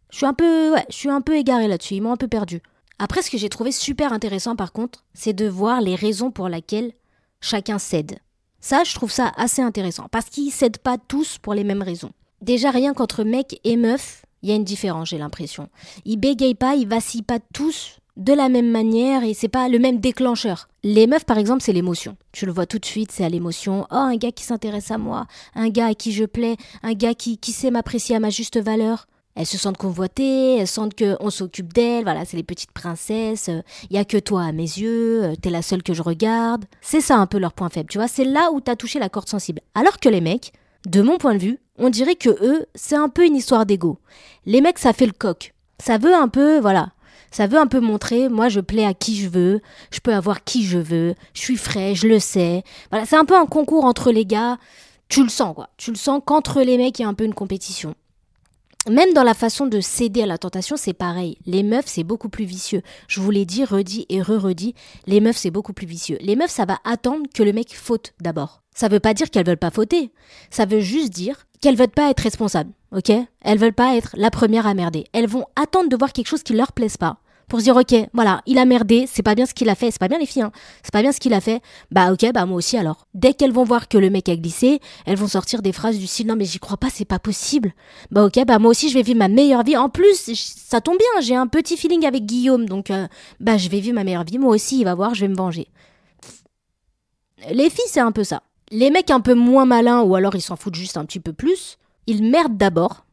Je 0.09 0.17
suis 0.17 0.25
un 0.25 0.33
peu, 0.33 0.73
ouais, 0.73 0.85
je 0.89 0.95
suis 0.95 1.09
un 1.09 1.21
peu 1.21 1.37
égaré 1.37 1.67
là-dessus. 1.67 1.95
Ils 1.95 2.01
m'ont 2.01 2.11
un 2.11 2.17
peu 2.17 2.27
perdu. 2.27 2.61
Après, 2.97 3.21
ce 3.21 3.29
que 3.29 3.37
j'ai 3.37 3.49
trouvé 3.49 3.71
super 3.71 4.11
intéressant, 4.11 4.55
par 4.55 4.73
contre, 4.73 5.05
c'est 5.13 5.33
de 5.33 5.47
voir 5.47 5.81
les 5.81 5.95
raisons 5.95 6.31
pour 6.31 6.49
lesquelles 6.49 6.93
chacun 7.39 7.79
cède. 7.79 8.19
Ça, 8.59 8.83
je 8.83 8.93
trouve 8.93 9.11
ça 9.11 9.31
assez 9.37 9.61
intéressant, 9.61 10.07
parce 10.11 10.25
qu'ils 10.25 10.51
cèdent 10.51 10.79
pas 10.79 10.97
tous 10.97 11.37
pour 11.37 11.53
les 11.53 11.63
mêmes 11.63 11.81
raisons. 11.81 12.11
Déjà, 12.41 12.71
rien 12.71 12.93
qu'entre 12.93 13.23
mec 13.23 13.61
et 13.63 13.77
meuf, 13.77 14.25
il 14.41 14.49
y 14.49 14.51
a 14.51 14.55
une 14.55 14.65
différence, 14.65 15.09
j'ai 15.09 15.17
l'impression. 15.17 15.69
Ils 16.03 16.17
bégayent 16.17 16.55
pas, 16.55 16.75
ils 16.75 16.87
vacillent 16.87 17.21
pas 17.21 17.39
tous 17.53 17.98
de 18.19 18.33
la 18.33 18.49
même 18.49 18.69
manière 18.69 19.23
et 19.23 19.33
c'est 19.33 19.47
pas 19.47 19.69
le 19.69 19.79
même 19.79 19.99
déclencheur. 19.99 20.67
Les 20.83 21.07
meufs, 21.07 21.25
par 21.25 21.37
exemple, 21.37 21.63
c'est 21.63 21.73
l'émotion. 21.73 22.17
Tu 22.31 22.45
le 22.45 22.51
vois 22.51 22.65
tout 22.65 22.77
de 22.77 22.85
suite, 22.85 23.11
c'est 23.11 23.23
à 23.23 23.29
l'émotion. 23.29 23.87
Oh, 23.91 23.95
un 23.95 24.17
gars 24.17 24.31
qui 24.31 24.43
s'intéresse 24.43 24.91
à 24.91 24.97
moi, 24.97 25.25
un 25.55 25.69
gars 25.69 25.87
à 25.87 25.93
qui 25.93 26.11
je 26.11 26.25
plais, 26.25 26.57
un 26.83 26.93
gars 26.93 27.13
qui, 27.13 27.37
qui 27.37 27.53
sait 27.53 27.71
m'apprécier 27.71 28.17
à 28.17 28.19
ma 28.19 28.29
juste 28.29 28.59
valeur. 28.59 29.07
Elles 29.35 29.45
se 29.45 29.57
sentent 29.57 29.77
convoitées, 29.77 30.57
elles 30.57 30.67
sentent 30.67 30.95
qu'on 30.99 31.29
s'occupe 31.29 31.71
d'elles, 31.71 32.03
voilà, 32.03 32.25
c'est 32.25 32.35
les 32.35 32.43
petites 32.43 32.73
princesses, 32.73 33.49
il 33.89 33.95
y 33.95 33.99
a 33.99 34.03
que 34.03 34.17
toi 34.17 34.43
à 34.43 34.51
mes 34.51 34.63
yeux, 34.63 35.23
euh, 35.23 35.35
t'es 35.35 35.49
la 35.49 35.61
seule 35.61 35.81
que 35.81 35.93
je 35.93 36.01
regarde. 36.01 36.65
C'est 36.81 36.99
ça 36.99 37.15
un 37.15 37.25
peu 37.25 37.37
leur 37.37 37.53
point 37.53 37.69
faible, 37.69 37.87
tu 37.89 37.99
vois, 37.99 38.09
c'est 38.09 38.25
là 38.25 38.49
où 38.51 38.59
t'as 38.59 38.75
touché 38.75 38.99
la 38.99 39.07
corde 39.07 39.29
sensible. 39.29 39.61
Alors 39.75 39.99
que 39.99 40.09
les 40.09 40.19
mecs, 40.19 40.51
de 40.87 41.01
mon 41.01 41.17
point 41.17 41.35
de 41.35 41.39
vue, 41.39 41.59
on 41.77 41.89
dirait 41.89 42.15
que 42.15 42.29
eux, 42.29 42.65
c'est 42.75 42.97
un 42.97 43.07
peu 43.07 43.25
une 43.25 43.35
histoire 43.35 43.65
d'ego. 43.65 43.99
Les 44.45 44.59
mecs, 44.59 44.79
ça 44.79 44.91
fait 44.91 45.05
le 45.05 45.13
coq. 45.13 45.53
Ça 45.81 45.97
veut 45.97 46.13
un 46.13 46.27
peu, 46.27 46.59
voilà, 46.59 46.89
ça 47.31 47.47
veut 47.47 47.57
un 47.57 47.67
peu 47.67 47.79
montrer, 47.79 48.29
moi 48.29 48.49
je 48.49 48.59
plais 48.59 48.85
à 48.85 48.93
qui 48.93 49.15
je 49.15 49.29
veux, 49.29 49.61
je 49.91 49.99
peux 49.99 50.13
avoir 50.13 50.43
qui 50.43 50.65
je 50.65 50.77
veux, 50.77 51.15
je 51.33 51.41
suis 51.41 51.57
frais, 51.57 51.95
je 51.95 52.07
le 52.07 52.19
sais. 52.19 52.63
C'est 53.05 53.17
un 53.17 53.25
peu 53.25 53.37
un 53.37 53.45
concours 53.45 53.85
entre 53.85 54.11
les 54.11 54.25
gars. 54.25 54.57
Tu 55.07 55.23
le 55.23 55.29
sens 55.29 55.55
quoi. 55.55 55.69
Tu 55.77 55.91
le 55.91 55.97
sens 55.97 56.21
qu'entre 56.25 56.61
les 56.61 56.77
mecs 56.77 56.99
il 56.99 57.01
y 57.01 57.05
a 57.05 57.07
un 57.07 57.13
peu 57.13 57.23
une 57.23 57.33
compétition. 57.33 57.95
Même 58.89 59.13
dans 59.13 59.23
la 59.23 59.33
façon 59.33 59.67
de 59.67 59.81
céder 59.81 60.23
à 60.23 60.25
la 60.25 60.37
tentation, 60.37 60.77
c'est 60.77 60.93
pareil. 60.93 61.37
Les 61.45 61.63
meufs, 61.63 61.87
c'est 61.87 62.05
beaucoup 62.05 62.29
plus 62.29 62.45
vicieux. 62.45 62.81
Je 63.07 63.19
vous 63.19 63.29
l'ai 63.29 63.45
dit, 63.45 63.65
redit 63.65 64.05
et 64.07 64.21
re-redit, 64.21 64.73
les 65.05 65.19
meufs, 65.19 65.35
c'est 65.35 65.51
beaucoup 65.51 65.73
plus 65.73 65.85
vicieux. 65.85 66.17
Les 66.21 66.37
meufs, 66.37 66.49
ça 66.49 66.65
va 66.65 66.79
attendre 66.85 67.27
que 67.33 67.43
le 67.43 67.51
mec 67.51 67.75
faute 67.75 68.13
d'abord. 68.21 68.61
Ça 68.79 68.87
veut 68.87 69.01
pas 69.01 69.13
dire 69.13 69.29
qu'elles 69.29 69.45
veulent 69.45 69.57
pas 69.57 69.71
fauter. 69.71 70.09
Ça 70.51 70.65
veut 70.65 70.79
juste 70.79 71.11
dire 71.11 71.47
qu'elles 71.59 71.75
veulent 71.75 71.89
pas 71.89 72.09
être 72.11 72.21
responsables, 72.21 72.71
ok? 72.95 73.11
Elles 73.41 73.57
veulent 73.57 73.73
pas 73.73 73.97
être 73.97 74.11
la 74.15 74.31
première 74.31 74.67
à 74.67 74.73
merder. 74.73 75.03
Elles 75.11 75.27
vont 75.27 75.43
attendre 75.61 75.89
de 75.89 75.97
voir 75.97 76.13
quelque 76.13 76.29
chose 76.29 76.43
qui 76.43 76.53
leur 76.53 76.71
plaise 76.71 76.95
pas 76.95 77.17
pour 77.49 77.59
se 77.59 77.63
dire 77.63 77.75
ok 77.75 77.95
voilà 78.13 78.43
il 78.45 78.59
a 78.59 78.65
merdé 78.65 79.05
c'est 79.11 79.23
pas 79.23 79.33
bien 79.33 79.47
ce 79.47 79.55
qu'il 79.55 79.69
a 79.69 79.75
fait 79.75 79.89
c'est 79.89 79.99
pas 79.99 80.07
bien 80.07 80.19
les 80.19 80.27
filles 80.27 80.43
hein. 80.43 80.51
c'est 80.83 80.93
pas 80.93 81.01
bien 81.01 81.11
ce 81.11 81.19
qu'il 81.19 81.33
a 81.33 81.41
fait. 81.41 81.61
Bah 81.91 82.13
ok 82.13 82.31
bah 82.31 82.45
moi 82.45 82.55
aussi 82.57 82.77
alors. 82.77 83.07
Dès 83.15 83.33
qu'elles 83.33 83.51
vont 83.51 83.65
voir 83.65 83.89
que 83.89 83.97
le 83.97 84.09
mec 84.09 84.29
a 84.29 84.37
glissé 84.37 84.79
elles 85.05 85.17
vont 85.17 85.27
sortir 85.27 85.61
des 85.61 85.73
phrases 85.73 85.97
du 85.97 86.07
style 86.07 86.27
non 86.27 86.37
mais 86.37 86.45
j'y 86.45 86.59
crois 86.59 86.77
pas 86.77 86.89
c'est 86.89 87.03
pas 87.03 87.19
possible. 87.19 87.73
Bah 88.11 88.23
ok 88.23 88.45
bah 88.45 88.59
moi 88.59 88.71
aussi 88.71 88.87
je 88.87 88.93
vais 88.93 89.01
vivre 89.01 89.19
ma 89.19 89.27
meilleure 89.27 89.63
vie. 89.63 89.75
En 89.75 89.89
plus 89.89 90.31
ça 90.35 90.79
tombe 90.79 90.97
bien 90.99 91.21
j'ai 91.21 91.35
un 91.35 91.47
petit 91.47 91.75
feeling 91.75 92.05
avec 92.05 92.25
Guillaume 92.25 92.69
donc 92.69 92.91
euh, 92.91 93.07
bah 93.41 93.57
je 93.57 93.67
vais 93.67 93.81
vivre 93.81 93.95
ma 93.95 94.05
meilleure 94.05 94.23
vie 94.23 94.37
moi 94.37 94.51
aussi 94.51 94.79
il 94.79 94.85
va 94.85 94.95
voir 94.95 95.15
je 95.15 95.21
vais 95.21 95.27
me 95.27 95.35
venger. 95.35 95.67
Les 97.51 97.69
filles 97.69 97.87
c'est 97.87 97.99
un 97.99 98.13
peu 98.13 98.23
ça 98.23 98.43
les 98.71 98.89
mecs 98.89 99.11
un 99.11 99.19
peu 99.21 99.33
moins 99.33 99.65
malins 99.65 100.01
ou 100.01 100.15
alors 100.15 100.35
ils 100.35 100.41
s'en 100.41 100.55
foutent 100.55 100.75
juste 100.75 100.97
un 100.97 101.05
petit 101.05 101.19
peu 101.19 101.33
plus 101.33 101.77
ils 102.07 102.23
merdent 102.23 102.57
d'abord 102.57 103.05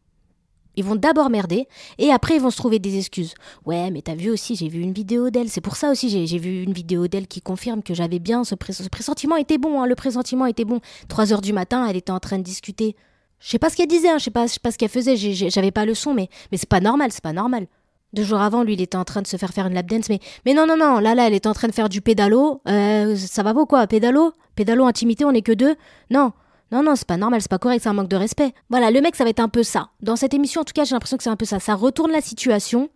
ils 0.77 0.85
vont 0.85 0.95
d'abord 0.95 1.31
merder 1.31 1.67
et 1.99 2.11
après 2.11 2.37
ils 2.37 2.41
vont 2.41 2.51
se 2.51 2.57
trouver 2.57 2.79
des 2.79 2.99
excuses. 2.99 3.35
Ouais, 3.65 3.91
mais 3.91 4.03
t'as 4.03 4.15
vu 4.15 4.31
aussi, 4.31 4.57
j'ai 4.57 4.69
vu 4.69 4.81
une 4.81 4.93
vidéo 4.93 5.31
d'elle. 5.31 5.49
C'est 5.49 5.63
pour 5.63 5.77
ça 5.77 5.91
aussi, 5.91 6.27
j'ai 6.27 6.39
vu 6.39 6.63
une 6.63 6.73
vidéo 6.73 7.09
d'elle 7.09 7.27
qui 7.27 7.41
confirme 7.41 7.83
que 7.83 7.95
j'avais 7.95 8.19
bien 8.19 8.45
ce, 8.45 8.55
pressentiment 8.55 9.37
était 9.37 9.59
bon. 9.59 9.81
Hein, 9.81 9.87
le 9.87 9.95
pressentiment 9.95 10.47
était 10.47 10.67
bon. 10.67 10.81
3 11.09 11.33
heures 11.33 11.41
du 11.41 11.53
matin, 11.53 11.87
elle 11.89 11.97
était 11.97 12.13
en 12.13 12.21
train 12.21 12.39
de 12.39 12.43
discuter. 12.43 12.95
Je 13.41 13.49
sais 13.49 13.59
pas 13.59 13.71
ce 13.71 13.77
qu'elle 13.77 13.89
disait, 13.89 14.09
hein, 14.09 14.19
je 14.19 14.25
sais 14.25 14.31
pas, 14.31 14.47
pas 14.63 14.71
ce 14.71 14.79
qu'elle 14.79 14.91
faisait. 14.91 15.17
J'avais 15.17 15.71
pas 15.71 15.87
le 15.87 15.95
son, 15.95 16.15
mais 16.15 16.29
mais 16.53 16.59
c'est 16.59 16.69
pas 16.69 16.81
normal, 16.81 17.11
c'est 17.11 17.25
pas 17.25 17.33
normal. 17.33 17.67
Deux 18.13 18.23
jours 18.23 18.41
avant, 18.41 18.63
lui, 18.63 18.75
il 18.75 18.81
était 18.81 18.97
en 18.97 19.05
train 19.05 19.23
de 19.23 19.27
se 19.27 19.37
faire 19.37 19.53
faire 19.53 19.67
une 19.67 19.75
lap 19.75 19.87
dance, 19.87 20.09
mais 20.09 20.21
mais 20.45 20.55
non 20.55 20.67
non 20.67 20.77
non, 20.77 20.99
là 21.01 21.15
là, 21.15 21.27
elle 21.27 21.35
est 21.35 21.47
en 21.47 21.55
train 21.55 21.69
de 21.69 21.75
faire 21.75 21.89
du 21.89 22.01
pédalo. 22.03 22.61
Euh, 22.69 23.17
ça 23.17 23.43
va 23.43 23.55
pas 23.55 23.67
quoi, 23.67 23.87
pédalo, 23.87 24.33
pédalo 24.57 24.85
intimité, 24.85 25.25
on 25.25 25.31
est 25.31 25.43
que 25.43 25.53
deux. 25.53 25.77
Non. 26.11 26.33
Non, 26.73 26.83
non, 26.83 26.97
c'est 26.97 27.07
pas 27.07 27.17
normal, 27.17 27.41
c'est 27.41 27.51
pas 27.51 27.61
correct, 27.61 27.83
c'est 27.85 27.89
un 27.89 27.93
manque 27.93 28.09
de 28.09 28.17
respect. 28.17 28.53
Voilà, 28.71 28.91
le 28.91 29.01
mec, 29.01 29.15
ça 29.15 29.23
va 29.23 29.31
être 29.31 29.39
un 29.39 29.49
peu 29.49 29.63
ça. 29.63 29.91
Dans 30.01 30.17
cette 30.17 30.35
émission, 30.35 30.63
en 30.63 30.65
tout 30.65 30.73
cas, 30.73 30.83
j'ai 30.83 30.97
l'impression 30.97 31.17
que 31.17 31.23
c'est 31.23 31.31
un 31.31 31.37
peu 31.37 31.45
ça. 31.45 31.61
Ça 31.61 31.77
retourne 31.77 32.11
la 32.11 32.21
situation, 32.21 32.91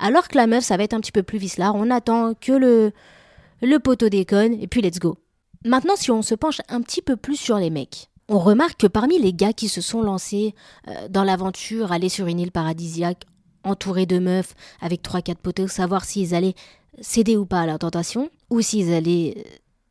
alors 0.00 0.26
que 0.26 0.36
la 0.36 0.48
meuf, 0.48 0.64
ça 0.64 0.76
va 0.76 0.82
être 0.82 0.94
un 0.94 1.00
petit 1.00 1.12
peu 1.12 1.22
plus 1.22 1.38
vicelard. 1.38 1.76
On 1.76 1.90
attend 1.90 2.34
que 2.34 2.50
le, 2.50 2.90
le 3.62 3.78
poteau 3.78 4.08
déconne, 4.08 4.54
et 4.60 4.66
puis 4.66 4.80
let's 4.82 4.98
go. 4.98 5.16
Maintenant, 5.64 5.94
si 5.94 6.10
on 6.10 6.22
se 6.22 6.34
penche 6.34 6.60
un 6.68 6.82
petit 6.82 7.02
peu 7.02 7.14
plus 7.14 7.36
sur 7.36 7.56
les 7.58 7.70
mecs, 7.70 8.10
on 8.28 8.40
remarque 8.40 8.80
que 8.80 8.86
parmi 8.88 9.18
les 9.20 9.32
gars 9.32 9.52
qui 9.52 9.68
se 9.68 9.80
sont 9.80 10.02
lancés 10.02 10.54
euh, 10.88 11.08
dans 11.08 11.24
l'aventure, 11.24 11.92
aller 11.92 12.08
sur 12.08 12.26
une 12.26 12.40
île 12.40 12.52
paradisiaque, 12.52 13.26
entourés 13.62 14.06
de 14.06 14.18
meufs, 14.18 14.54
avec 14.80 15.02
trois 15.02 15.22
quatre 15.22 15.38
poteaux, 15.38 15.68
savoir 15.68 16.04
s'ils 16.04 16.34
allaient 16.34 16.54
céder 17.00 17.36
ou 17.36 17.46
pas 17.46 17.60
à 17.60 17.66
la 17.66 17.78
tentation, 17.78 18.28
ou 18.50 18.60
s'ils 18.60 18.92
allaient 18.92 19.34
euh, 19.36 19.42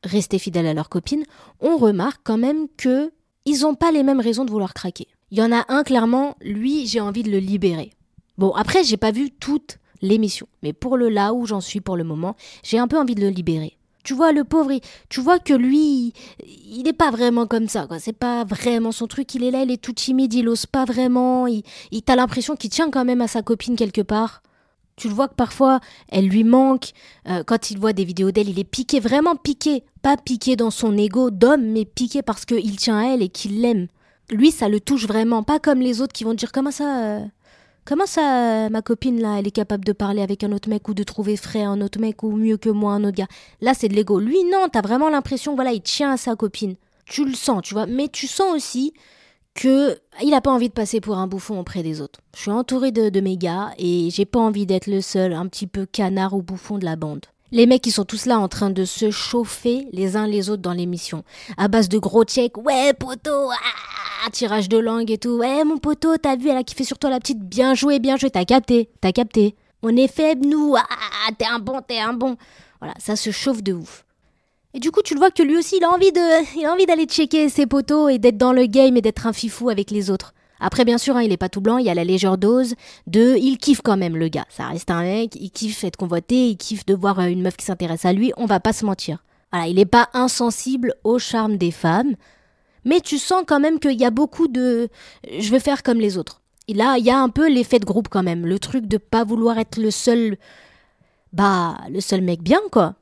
rester 0.04 0.40
fidèles 0.40 0.68
à 0.68 0.74
leur 0.74 0.90
copine, 0.90 1.24
on 1.60 1.78
remarque 1.78 2.22
quand 2.24 2.38
même 2.38 2.68
que 2.78 3.12
ils 3.46 3.62
n'ont 3.62 3.76
pas 3.76 3.92
les 3.92 4.04
mêmes 4.04 4.22
raisons 4.22 4.46
de 4.46 4.52
vouloir 4.52 4.74
craquer. 4.74 5.08
Il 5.32 5.38
y 5.38 5.42
en 5.42 5.52
a 5.52 5.66
un 5.68 5.84
clairement, 5.84 6.36
lui, 6.42 6.88
j'ai 6.88 7.02
envie 7.02 7.24
de 7.24 7.32
le 7.32 7.40
libérer. 7.40 7.92
Bon, 8.38 8.52
après, 8.52 8.84
j'ai 8.84 8.98
pas 8.98 9.12
vu 9.12 9.32
toute 9.32 9.80
l'émission, 10.02 10.48
mais 10.62 10.74
pour 10.74 10.98
le 10.98 11.10
là 11.10 11.34
où 11.34 11.46
j'en 11.46 11.62
suis 11.62 11.82
pour 11.82 11.98
le 11.98 12.04
moment, 12.04 12.36
j'ai 12.64 12.78
un 12.78 12.88
peu 12.88 12.98
envie 12.98 13.16
de 13.16 13.22
le 13.22 13.30
libérer. 13.30 13.78
Tu 14.04 14.14
vois, 14.14 14.34
le 14.34 14.44
pauvre, 14.44 14.74
tu 15.08 15.22
vois 15.22 15.40
que 15.40 15.54
lui, 15.54 16.14
il 16.46 16.84
n'est 16.84 16.94
pas 16.94 17.10
vraiment 17.10 17.48
comme 17.48 17.70
ça. 17.70 17.88
C'est 18.00 18.12
pas 18.12 18.44
vraiment 18.44 18.92
son 18.92 19.08
truc. 19.08 19.34
Il 19.34 19.46
est 19.46 19.52
là, 19.52 19.64
il 19.64 19.72
est 19.72 19.82
tout 19.82 19.94
timide, 19.94 20.34
il 20.34 20.50
ose 20.50 20.66
pas 20.66 20.84
vraiment. 20.84 21.48
Il, 21.48 21.64
il 21.92 22.02
t'as 22.02 22.18
l'impression 22.18 22.58
qu'il 22.58 22.70
tient 22.70 22.92
quand 22.92 23.06
même 23.06 23.22
à 23.22 23.30
sa 23.30 23.42
copine 23.42 23.78
quelque 23.78 24.02
part. 24.02 24.44
Tu 24.96 25.08
le 25.08 25.14
vois 25.14 25.28
que 25.28 25.36
parfois, 25.36 25.80
elle 26.10 26.28
lui 26.28 26.44
manque. 26.44 26.92
Euh, 27.28 27.44
quand 27.44 27.72
il 27.72 27.80
voit 27.80 27.94
des 27.94 28.06
vidéos 28.06 28.32
d'elle, 28.32 28.50
il 28.50 28.60
est 28.60 28.64
piqué, 28.64 29.00
vraiment 29.00 29.36
piqué. 29.36 29.84
Pas 30.02 30.18
piqué 30.18 30.56
dans 30.56 30.72
son 30.72 30.98
ego 30.98 31.32
d'homme, 31.32 31.66
mais 31.66 31.86
piqué 31.86 32.22
parce 32.22 32.46
qu'il 32.46 32.76
tient 32.76 33.00
à 33.00 33.14
elle 33.14 33.22
et 33.22 33.30
qu'il 33.30 33.62
l'aime. 33.62 33.88
Lui, 34.30 34.52
ça 34.52 34.70
le 34.70 34.80
touche 34.80 35.08
vraiment. 35.08 35.44
Pas 35.44 35.60
comme 35.60 35.80
les 35.80 36.02
autres 36.02 36.14
qui 36.14 36.24
vont 36.24 36.34
dire 36.34 36.52
comment 36.52 36.72
ça. 36.72 37.04
Euh, 37.04 37.26
Comment 37.86 38.06
ça, 38.06 38.70
ma 38.70 38.82
copine 38.82 39.20
là, 39.20 39.40
elle 39.40 39.48
est 39.48 39.52
capable 39.52 39.84
de 39.84 39.92
parler 39.92 40.22
avec 40.22 40.46
un 40.46 40.54
autre 40.54 40.70
mec 40.70 40.88
ou 40.88 40.94
de 40.94 41.04
trouver 41.04 41.36
frais 41.36 41.64
un 41.64 41.82
autre 41.82 42.00
mec 42.00 42.24
ou 42.24 42.32
mieux 42.32 42.56
que 42.56 42.70
moi 42.70 42.94
un 42.94 43.04
autre 43.04 43.18
gars 43.18 43.28
Là, 43.60 43.74
c'est 43.74 43.90
de 43.90 43.94
l'ego. 43.94 44.22
Lui, 44.22 44.42
non, 44.46 44.68
t'as 44.72 44.80
vraiment 44.82 45.10
l'impression, 45.10 45.54
voilà, 45.56 45.74
il 45.74 45.82
tient 45.82 46.12
à 46.14 46.18
sa 46.18 46.38
copine. 46.38 46.76
Tu 47.06 47.26
le 47.26 47.34
sens, 47.34 47.62
tu 47.62 47.74
vois. 47.74 47.86
Mais 47.86 48.08
tu 48.08 48.26
sens 48.26 48.56
aussi 48.56 48.94
que 49.54 49.98
il 50.22 50.34
a 50.34 50.42
pas 50.42 50.52
envie 50.52 50.70
de 50.70 50.74
passer 50.74 51.02
pour 51.02 51.18
un 51.18 51.28
bouffon 51.28 51.60
auprès 51.60 51.84
des 51.84 52.02
autres. 52.02 52.20
Je 52.36 52.42
suis 52.42 52.52
entourée 52.52 52.92
de, 52.92 53.10
de 53.10 53.20
mes 53.20 53.38
gars 53.38 53.72
et 53.78 54.10
j'ai 54.12 54.26
pas 54.26 54.40
envie 54.40 54.66
d'être 54.66 54.88
le 54.88 55.02
seul, 55.02 55.34
un 55.34 55.48
petit 55.48 55.68
peu 55.68 55.86
canard 55.86 56.34
ou 56.34 56.42
bouffon 56.42 56.78
de 56.78 56.86
la 56.86 56.96
bande. 56.96 57.26
Les 57.52 57.68
mecs, 57.68 57.86
ils 57.86 57.92
sont 57.92 58.04
tous 58.04 58.26
là 58.26 58.40
en 58.40 58.48
train 58.48 58.72
de 58.72 58.84
se 58.84 59.12
chauffer 59.12 59.88
les 59.92 60.18
uns 60.18 60.26
les 60.26 60.50
autres 60.50 60.64
dans 60.64 60.74
l'émission. 60.74 61.24
À 61.56 61.68
base 61.68 61.88
de 61.88 62.00
gros 62.00 62.24
checks. 62.24 62.58
Ouais, 62.58 62.94
poteau, 62.94 63.52
ah, 63.52 64.30
tirage 64.32 64.70
de 64.70 64.80
langue 64.80 65.12
et 65.12 65.20
tout. 65.20 65.38
Ouais, 65.38 65.64
mon 65.64 65.78
poteau, 65.78 66.18
t'as 66.18 66.36
vu, 66.36 66.50
elle 66.50 66.58
a 66.58 66.64
kiffé 66.64 66.84
sur 66.84 66.98
toi 66.98 67.12
la 67.12 67.20
petite. 67.20 67.40
Bien 67.40 67.76
joué, 67.76 68.00
bien 68.00 68.18
joué. 68.18 68.32
T'as 68.32 68.46
capté, 68.46 68.90
t'as 69.02 69.12
capté. 69.12 69.56
On 69.84 69.96
est 69.96 70.08
faible, 70.08 70.48
nous. 70.48 70.76
Ah, 70.76 71.32
t'es 71.38 71.46
un 71.46 71.60
bon, 71.60 71.80
t'es 71.88 72.00
un 72.00 72.14
bon. 72.14 72.38
Voilà, 72.80 72.96
ça 72.98 73.16
se 73.16 73.30
chauffe 73.30 73.62
de 73.62 73.74
ouf. 73.74 74.04
Et 74.76 74.80
du 74.80 74.90
coup, 74.92 75.02
tu 75.04 75.14
le 75.14 75.20
vois 75.20 75.30
que 75.30 75.44
lui 75.44 75.56
aussi, 75.56 75.78
il 75.78 75.84
a 75.84 75.92
envie 75.92 76.12
de, 76.12 76.60
il 76.60 76.66
a 76.66 76.74
envie 76.74 76.88
d'aller 76.88 77.06
checker 77.06 77.48
ses 77.50 77.68
poteaux 77.68 78.10
et 78.10 78.18
d'être 78.18 78.38
dans 78.38 78.54
le 78.54 78.66
game 78.66 78.98
et 78.98 79.02
d'être 79.02 79.28
un 79.28 79.34
fifou 79.34 79.70
avec 79.70 79.92
les 79.92 80.10
autres. 80.10 80.34
Après, 80.60 80.86
bien 80.86 80.98
sûr, 80.98 81.16
hein, 81.16 81.22
il 81.22 81.32
est 81.32 81.38
pas 81.38 81.50
tout 81.50 81.62
blanc, 81.62 81.78
il 81.78 81.86
y 81.86 81.90
a 81.90 81.94
la 81.94 82.04
légère 82.04 82.38
dose 82.38 82.76
de. 83.06 83.36
Il 83.38 83.58
kiffe 83.58 83.82
quand 83.84 83.98
même, 83.98 84.16
le 84.16 84.30
gars. 84.30 84.46
Ça 84.50 84.68
reste 84.68 84.90
un 84.90 85.04
mec, 85.04 85.36
il 85.36 85.52
kiffe 85.52 85.84
être 85.84 85.98
convoité, 85.98 86.48
il 86.48 86.58
kiffe 86.58 86.86
de 86.86 86.96
voir 86.96 87.20
euh, 87.20 87.26
une 87.26 87.42
meuf 87.42 87.58
qui 87.58 87.66
s'intéresse 87.66 88.06
à 88.06 88.14
lui, 88.14 88.32
on 88.38 88.46
va 88.46 88.60
pas 88.60 88.74
se 88.74 88.86
mentir. 88.86 89.24
Voilà, 89.52 89.68
il 89.68 89.76
n'est 89.76 89.86
pas 89.86 90.10
insensible 90.14 90.96
au 91.04 91.20
charme 91.20 91.58
des 91.58 91.70
femmes, 91.70 92.16
mais 92.86 93.02
tu 93.02 93.20
sens 93.20 93.44
quand 93.46 93.60
même 93.60 93.80
qu'il 93.80 94.00
y 94.00 94.06
a 94.06 94.10
beaucoup 94.10 94.48
de. 94.48 94.88
Je 95.38 95.52
veux 95.52 95.60
faire 95.60 95.84
comme 95.84 96.00
les 96.00 96.18
autres. 96.18 96.42
Et 96.68 96.74
là, 96.74 96.96
il 96.98 97.06
y 97.06 97.12
a 97.12 97.20
un 97.20 97.30
peu 97.30 97.48
l'effet 97.48 97.80
de 97.80 97.86
groupe 97.86 98.08
quand 98.10 98.24
même. 98.24 98.46
Le 98.46 98.58
truc 98.58 98.88
de 98.88 98.98
pas 98.98 99.24
vouloir 99.24 99.60
être 99.60 99.78
le 99.78 99.92
seul. 99.92 100.38
Bah, 101.34 101.78
le 101.92 102.00
seul 102.00 102.22
mec 102.22 102.42
bien, 102.42 102.62
quoi 102.72 102.96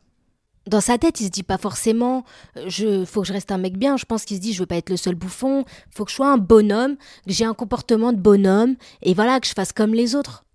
dans 0.67 0.81
sa 0.81 0.97
tête, 0.97 1.19
il 1.19 1.25
se 1.25 1.29
dit 1.29 1.43
pas 1.43 1.57
forcément 1.57 2.23
euh, 2.57 2.65
je 2.67 3.05
faut 3.05 3.21
que 3.21 3.27
je 3.27 3.33
reste 3.33 3.51
un 3.51 3.57
mec 3.57 3.77
bien, 3.77 3.97
je 3.97 4.05
pense 4.05 4.25
qu'il 4.25 4.37
se 4.37 4.41
dit 4.41 4.53
je 4.53 4.59
veux 4.59 4.67
pas 4.67 4.75
être 4.75 4.89
le 4.89 4.97
seul 4.97 5.15
bouffon, 5.15 5.65
faut 5.89 6.05
que 6.05 6.11
je 6.11 6.15
sois 6.15 6.31
un 6.31 6.37
bonhomme, 6.37 6.97
que 7.25 7.33
j'ai 7.33 7.45
un 7.45 7.53
comportement 7.53 8.13
de 8.13 8.19
bonhomme 8.19 8.75
et 9.01 9.13
voilà 9.13 9.39
que 9.39 9.47
je 9.47 9.53
fasse 9.53 9.73
comme 9.73 9.93
les 9.93 10.15
autres. 10.15 10.45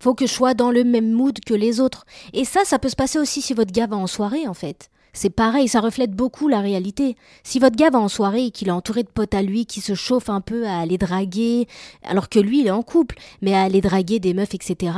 Faut 0.00 0.14
que 0.14 0.26
je 0.26 0.32
sois 0.32 0.54
dans 0.54 0.70
le 0.70 0.84
même 0.84 1.10
mood 1.10 1.40
que 1.44 1.54
les 1.54 1.80
autres. 1.80 2.04
Et 2.32 2.44
ça 2.44 2.60
ça 2.64 2.78
peut 2.78 2.88
se 2.88 2.96
passer 2.96 3.18
aussi 3.18 3.42
si 3.42 3.52
votre 3.52 3.72
gars 3.72 3.88
va 3.88 3.96
en 3.96 4.06
soirée 4.06 4.46
en 4.46 4.54
fait. 4.54 4.90
C'est 5.12 5.30
pareil, 5.30 5.66
ça 5.66 5.80
reflète 5.80 6.12
beaucoup 6.12 6.46
la 6.46 6.60
réalité. 6.60 7.16
Si 7.42 7.58
votre 7.58 7.74
gars 7.74 7.90
va 7.90 7.98
en 7.98 8.08
soirée 8.08 8.46
et 8.46 8.50
qu'il 8.52 8.68
est 8.68 8.72
entouré 8.72 9.02
de 9.02 9.08
potes 9.08 9.34
à 9.34 9.42
lui 9.42 9.66
qui 9.66 9.80
se 9.80 9.94
chauffent 9.94 10.30
un 10.30 10.40
peu 10.40 10.66
à 10.66 10.78
aller 10.78 10.98
draguer, 10.98 11.66
alors 12.04 12.28
que 12.28 12.38
lui 12.38 12.60
il 12.60 12.68
est 12.68 12.70
en 12.70 12.82
couple, 12.82 13.16
mais 13.42 13.54
à 13.54 13.62
aller 13.62 13.80
draguer 13.80 14.20
des 14.20 14.34
meufs, 14.34 14.54
etc., 14.54 14.92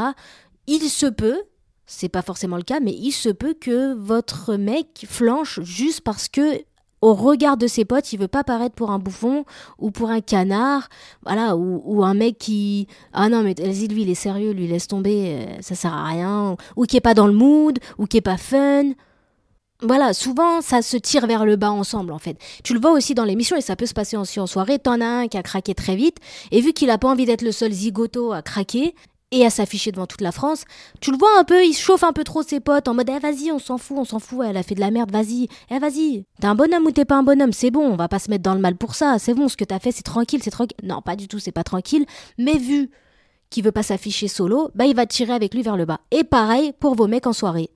il 0.67 0.83
se 0.91 1.07
peut 1.07 1.41
c'est 1.91 2.09
pas 2.09 2.23
forcément 2.23 2.57
le 2.57 2.63
cas, 2.63 2.79
mais 2.79 2.93
il 2.93 3.11
se 3.11 3.29
peut 3.29 3.53
que 3.53 3.95
votre 3.95 4.55
mec 4.55 5.07
flanche 5.09 5.61
juste 5.63 6.03
parce 6.03 6.29
que 6.29 6.63
au 7.03 7.15
regard 7.15 7.57
de 7.57 7.67
ses 7.67 7.85
potes, 7.85 8.13
il 8.13 8.19
veut 8.19 8.29
pas 8.29 8.45
paraître 8.45 8.75
pour 8.75 8.91
un 8.91 8.99
bouffon 8.99 9.45
ou 9.79 9.91
pour 9.91 10.11
un 10.11 10.21
canard, 10.21 10.89
voilà, 11.25 11.57
ou, 11.57 12.05
un 12.05 12.15
mec 12.15 12.39
qui 12.39 12.87
ah 13.13 13.29
non 13.29 13.43
mais 13.43 13.55
vas-y 13.55 13.89
lui 13.89 14.03
il 14.03 14.11
est 14.11 14.15
sérieux, 14.15 14.53
lui 14.53 14.69
laisse 14.69 14.87
tomber, 14.87 15.35
euh, 15.35 15.63
ça 15.63 15.75
sert 15.75 15.93
à 15.93 16.05
rien, 16.05 16.57
ou 16.77 16.85
qui 16.85 16.97
est 16.97 17.01
pas 17.01 17.15
dans 17.15 17.27
le 17.27 17.33
mood, 17.33 17.79
ou 17.99 18.07
qui 18.07 18.19
est 18.19 18.23
pas 18.23 18.37
fun. 18.37 18.93
Voilà, 19.83 20.13
souvent 20.13 20.61
ça 20.61 20.83
se 20.83 20.99
tire 20.99 21.27
vers 21.27 21.45
le 21.45 21.57
bas 21.57 21.71
ensemble 21.71 22.13
en 22.13 22.19
fait. 22.19 22.37
Tu 22.63 22.75
le 22.75 22.81
vois 22.81 22.93
aussi 22.93 23.15
dans 23.15 23.25
l'émission 23.25 23.57
et 23.57 23.63
ça 23.63 23.77
peut 23.77 23.87
se 23.87 23.95
passer 23.95 24.17
aussi 24.17 24.39
en 24.39 24.47
soirée. 24.47 24.79
T'en 24.79 25.01
as 25.01 25.07
un 25.07 25.29
qui 25.29 25.39
a 25.39 25.43
craqué 25.43 25.75
très 25.75 25.97
vite 25.97 26.19
et 26.51 26.61
vu 26.61 26.73
qu'il 26.73 26.91
a 26.91 26.99
pas 26.99 27.09
envie 27.09 27.25
d'être 27.25 27.43
le 27.43 27.51
seul 27.51 27.73
zigoto 27.73 28.33
à 28.33 28.43
craquer, 28.43 28.95
et 29.33 29.45
à 29.45 29.51
s'afficher 29.51 29.93
devant 29.93 30.07
toute 30.07 30.21
la 30.21 30.33
France. 30.33 30.65
Tu 31.01 31.11
le 31.11 31.19
vois 31.19 31.39
un 31.39 31.45
peu, 31.45 31.65
il 31.65 31.75
chauffe 31.75 32.05
un 32.05 32.13
peu 32.13 32.25
trop 32.25 32.43
ses 32.43 32.61
potes 32.61 32.89
en 32.89 32.95
mode 32.95 33.11
eh, 33.11 33.19
vas-y, 33.19 33.53
on 33.53 33.59
s'en 33.59 33.79
fout, 33.79 33.99
on 33.99 34.05
s'en 34.05 34.19
fout, 34.19 34.45
elle 34.47 34.57
a 34.57 34.63
fait 34.63 34.75
de 34.75 34.81
la 34.81 34.91
merde, 34.91 35.11
vas-y, 35.13 35.49
eh 35.71 35.79
vas-y. 35.79 36.25
T'es 36.41 36.47
un 36.47 36.55
bonhomme 36.55 36.87
ou 36.87 36.91
t'es 36.91 37.05
pas 37.05 37.17
un 37.17 37.23
bonhomme, 37.23 37.53
c'est 37.53 37.71
bon, 37.71 37.87
on 37.87 37.97
va 37.97 38.09
pas 38.09 38.19
se 38.19 38.31
mettre 38.31 38.43
dans 38.43 38.55
le 38.55 38.61
mal 38.61 38.77
pour 38.77 38.95
ça, 38.95 39.19
c'est 39.19 39.35
bon, 39.35 39.49
ce 39.49 39.57
que 39.57 39.65
t'as 39.65 39.79
fait 39.79 39.93
c'est 39.93 40.03
tranquille, 40.03 40.41
c'est 40.43 40.51
tranquille. 40.51 40.77
Non, 40.83 41.03
pas 41.03 41.17
du 41.17 41.29
tout, 41.29 41.39
c'est 41.39 41.53
pas 41.53 41.65
tranquille, 41.65 42.07
mais 42.39 42.57
vu 42.57 42.91
qu'il 43.51 43.65
veut 43.65 43.73
pas 43.73 43.83
s'afficher 43.83 44.29
solo, 44.29 44.71
bah 44.75 44.87
il 44.87 44.95
va 44.95 45.07
tirer 45.07 45.33
avec 45.33 45.55
lui 45.55 45.63
vers 45.63 45.77
le 45.77 45.85
bas. 45.85 46.01
Et 46.11 46.25
pareil 46.25 46.73
pour 46.79 46.95
vos 46.95 47.07
mecs 47.07 47.27
en 47.27 47.33
soirée. 47.33 47.71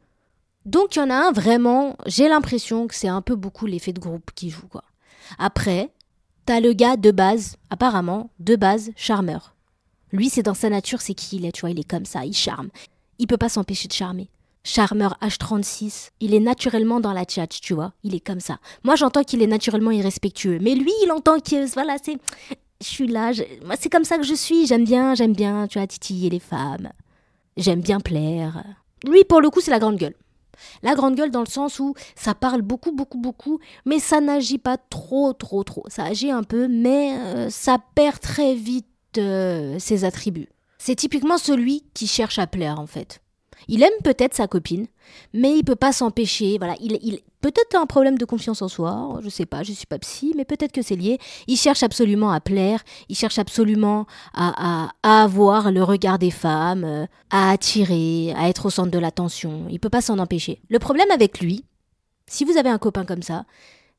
Donc 0.65 0.97
il 0.97 1.01
y 1.01 1.03
en 1.03 1.11
a 1.11 1.15
un 1.15 1.33
vraiment, 1.33 1.97
j'ai 2.07 2.29
l'impression 2.29 2.87
que 2.87 2.95
c'est 2.95 3.09
un 3.09 3.21
peu 3.21 3.35
beaucoup 3.35 3.67
l'effet 3.67 3.93
de 3.93 4.01
groupe 4.01 4.31
qui 4.35 4.51
joue 4.51 4.69
quoi. 4.69 4.85
Après, 5.39 5.91
t'as 6.47 6.61
le 6.61 6.73
gars 6.73 6.97
de 6.97 7.11
base, 7.11 7.57
apparemment, 7.71 8.31
de 8.39 8.57
base, 8.57 8.91
charmeur. 8.97 9.54
Lui, 10.15 10.29
c'est 10.29 10.45
dans 10.45 10.55
sa 10.55 10.71
nature, 10.71 11.01
c'est 11.01 11.13
qui 11.13 11.39
il 11.39 11.45
est, 11.45 11.51
tu 11.51 11.63
vois, 11.63 11.71
il 11.71 11.81
est 11.81 11.91
comme 11.91 12.05
ça, 12.05 12.25
il 12.25 12.33
charme. 12.33 12.69
Il 13.19 13.27
peut 13.27 13.37
pas 13.37 13.49
s'empêcher 13.49 13.89
de 13.89 13.93
charmer. 13.93 14.29
Charmeur 14.63 15.19
H36, 15.21 16.11
il 16.21 16.35
est 16.35 16.41
naturellement 16.41 17.01
dans 17.01 17.13
la 17.13 17.25
tchatch, 17.25 17.61
tu 17.61 17.75
vois, 17.75 17.93
il 18.05 18.15
est 18.15 18.25
comme 18.25 18.39
ça. 18.39 18.59
Moi, 18.85 18.95
j'entends 18.95 19.25
qu'il 19.25 19.43
est 19.43 19.49
naturellement 19.49 19.91
irrespectueux, 19.91 20.61
mais 20.63 20.77
lui, 20.77 20.93
il 21.03 21.11
entend 21.11 21.41
que, 21.41 21.69
voilà, 21.75 21.97
c'est, 22.01 22.17
je 22.81 22.87
suis 22.87 23.09
là, 23.09 23.33
moi, 23.67 23.75
c'est 23.77 23.91
comme 23.91 24.05
ça 24.05 24.17
que 24.17 24.23
je 24.23 24.35
suis, 24.35 24.69
j'aime 24.69 24.85
bien, 24.85 25.17
j'aime 25.17 25.33
bien, 25.33 25.67
tu 25.67 25.81
vois, 25.81 25.89
titiller 25.89 26.31
les 26.31 26.39
femmes. 26.39 26.91
J'aime 27.57 27.81
bien 27.81 27.99
plaire. 27.99 28.63
Lui, 29.05 29.25
pour 29.25 29.41
le 29.41 29.51
coup, 29.51 29.61
c'est 29.61 29.73
la 29.73 29.81
grande 29.81 29.97
gueule. 29.97 30.15
La 30.85 30.95
grande 30.95 31.17
gueule 31.17 31.33
dans 31.33 31.41
le 31.41 31.47
sens 31.47 31.81
où 31.81 31.95
ça 32.15 32.37
parle 32.37 32.63
beaucoup, 32.63 32.93
beaucoup, 32.93 33.19
beaucoup, 33.19 33.59
mais 33.85 33.99
ça 33.99 34.21
n'agit 34.21 34.59
pas 34.59 34.77
trop, 34.77 35.33
trop, 35.33 35.65
trop. 35.65 35.83
Ça 35.89 36.05
agit 36.05 36.31
un 36.31 36.45
peu, 36.45 36.69
mais 36.69 37.19
euh, 37.19 37.51
ça 37.51 37.79
perd 37.97 38.21
très 38.21 38.55
vite 38.55 38.87
ses 39.17 40.05
attributs. 40.05 40.49
C'est 40.79 40.97
typiquement 40.97 41.39
celui 41.39 41.85
qui 41.95 42.07
cherche 42.07 42.39
à 42.39 42.47
plaire 42.47 42.79
en 42.79 42.87
fait. 42.87 43.21
Il 43.69 43.83
aime 43.83 43.93
peut-être 44.03 44.35
sa 44.35 44.47
copine, 44.47 44.87
mais 45.33 45.57
il 45.57 45.65
peut 45.65 45.77
pas 45.77 45.93
s'empêcher. 45.93 46.59
Voilà, 46.59 46.75
il, 46.81 46.99
il 47.03 47.21
peut-être 47.41 47.75
un 47.77 47.87
problème 47.87 48.19
de 48.19 48.25
confiance 48.25 48.63
en 48.63 48.69
soi. 48.69 49.21
Je 49.23 49.29
sais 49.29 49.47
pas, 49.47 49.63
je 49.63 49.73
suis 49.73 49.87
pas 49.87 49.99
psy, 49.99 50.33
mais 50.37 50.45
peut-être 50.45 50.73
que 50.73 50.83
c'est 50.83 50.97
lié. 50.97 51.19
Il 51.47 51.57
cherche 51.57 51.83
absolument 51.83 52.31
à 52.31 52.41
plaire. 52.41 52.83
Il 53.09 53.17
cherche 53.17 53.39
absolument 53.39 54.07
à, 54.35 54.91
à, 55.03 55.23
avoir 55.23 55.71
le 55.73 55.83
regard 55.83 56.19
des 56.19 56.31
femmes, 56.31 56.85
euh, 56.85 57.07
à 57.31 57.51
attirer, 57.51 58.33
à 58.37 58.49
être 58.49 58.67
au 58.67 58.71
centre 58.71 58.91
de 58.91 58.99
l'attention. 58.99 59.67
Il 59.71 59.81
peut 59.81 59.91
pas 59.91 60.01
s'en 60.01 60.19
empêcher. 60.19 60.61
Le 60.69 60.79
problème 60.79 61.11
avec 61.11 61.41
lui, 61.41 61.65
si 62.27 62.45
vous 62.45 62.57
avez 62.57 62.71
un 62.71 62.79
copain 62.79 63.05
comme 63.05 63.23
ça, 63.23 63.45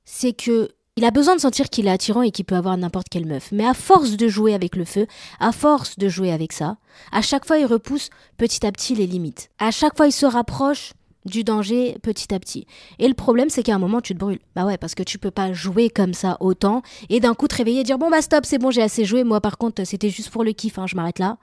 c'est 0.04 0.34
que 0.34 0.70
il 0.98 1.04
a 1.04 1.12
besoin 1.12 1.36
de 1.36 1.42
sentir 1.42 1.70
qu'il 1.70 1.88
est 1.88 1.92
attirant 1.92 2.22
et 2.22 2.32
qu'il 2.32 2.46
peut 2.46 2.56
avoir 2.56 2.78
n'importe 2.78 3.10
quelle 3.10 3.26
meuf. 3.26 3.52
Mais 3.52 3.66
à 3.66 3.74
force 3.74 4.16
de 4.16 4.28
jouer 4.30 4.54
avec 4.54 4.78
le 4.78 4.86
feu, 4.86 5.08
à 5.40 5.52
force 5.52 5.98
de 5.98 6.08
jouer 6.08 6.32
avec 6.32 6.54
ça, 6.54 6.78
à 7.12 7.22
chaque 7.22 7.46
fois 7.46 7.58
il 7.58 7.66
repousse 7.66 8.10
petit 8.38 8.66
à 8.66 8.72
petit 8.72 8.96
les 8.96 9.06
limites. 9.06 9.50
À 9.60 9.72
chaque 9.72 9.98
fois 9.98 10.08
il 10.08 10.14
se 10.14 10.26
rapproche 10.26 10.94
du 11.26 11.44
danger 11.44 11.98
petit 12.02 12.34
à 12.34 12.40
petit. 12.40 12.66
Et 13.00 13.08
le 13.08 13.16
problème, 13.16 13.50
c'est 13.50 13.64
qu'à 13.64 13.74
un 13.74 13.80
moment, 13.80 14.00
tu 14.00 14.14
te 14.14 14.20
brûles. 14.20 14.40
Bah 14.56 14.64
ouais, 14.64 14.78
parce 14.78 14.94
que 14.94 15.02
tu 15.02 15.18
peux 15.18 15.32
pas 15.32 15.54
jouer 15.54 15.90
comme 15.90 16.14
ça 16.14 16.38
autant 16.40 16.84
et 17.10 17.20
d'un 17.20 17.34
coup 17.34 17.48
te 17.48 17.56
réveiller 17.56 17.82
et 17.82 17.84
dire 17.84 17.98
bon 17.98 18.12
bah 18.12 18.22
stop, 18.22 18.46
c'est 18.46 18.60
bon, 18.60 18.72
j'ai 18.72 18.84
assez 18.84 19.06
joué. 19.06 19.24
Moi 19.24 19.42
par 19.42 19.58
contre, 19.58 19.84
c'était 19.86 20.10
juste 20.10 20.30
pour 20.30 20.44
le 20.44 20.54
kiff, 20.54 20.78
hein, 20.78 20.86
je 20.88 20.96
m'arrête 20.96 21.20
là. 21.20 21.38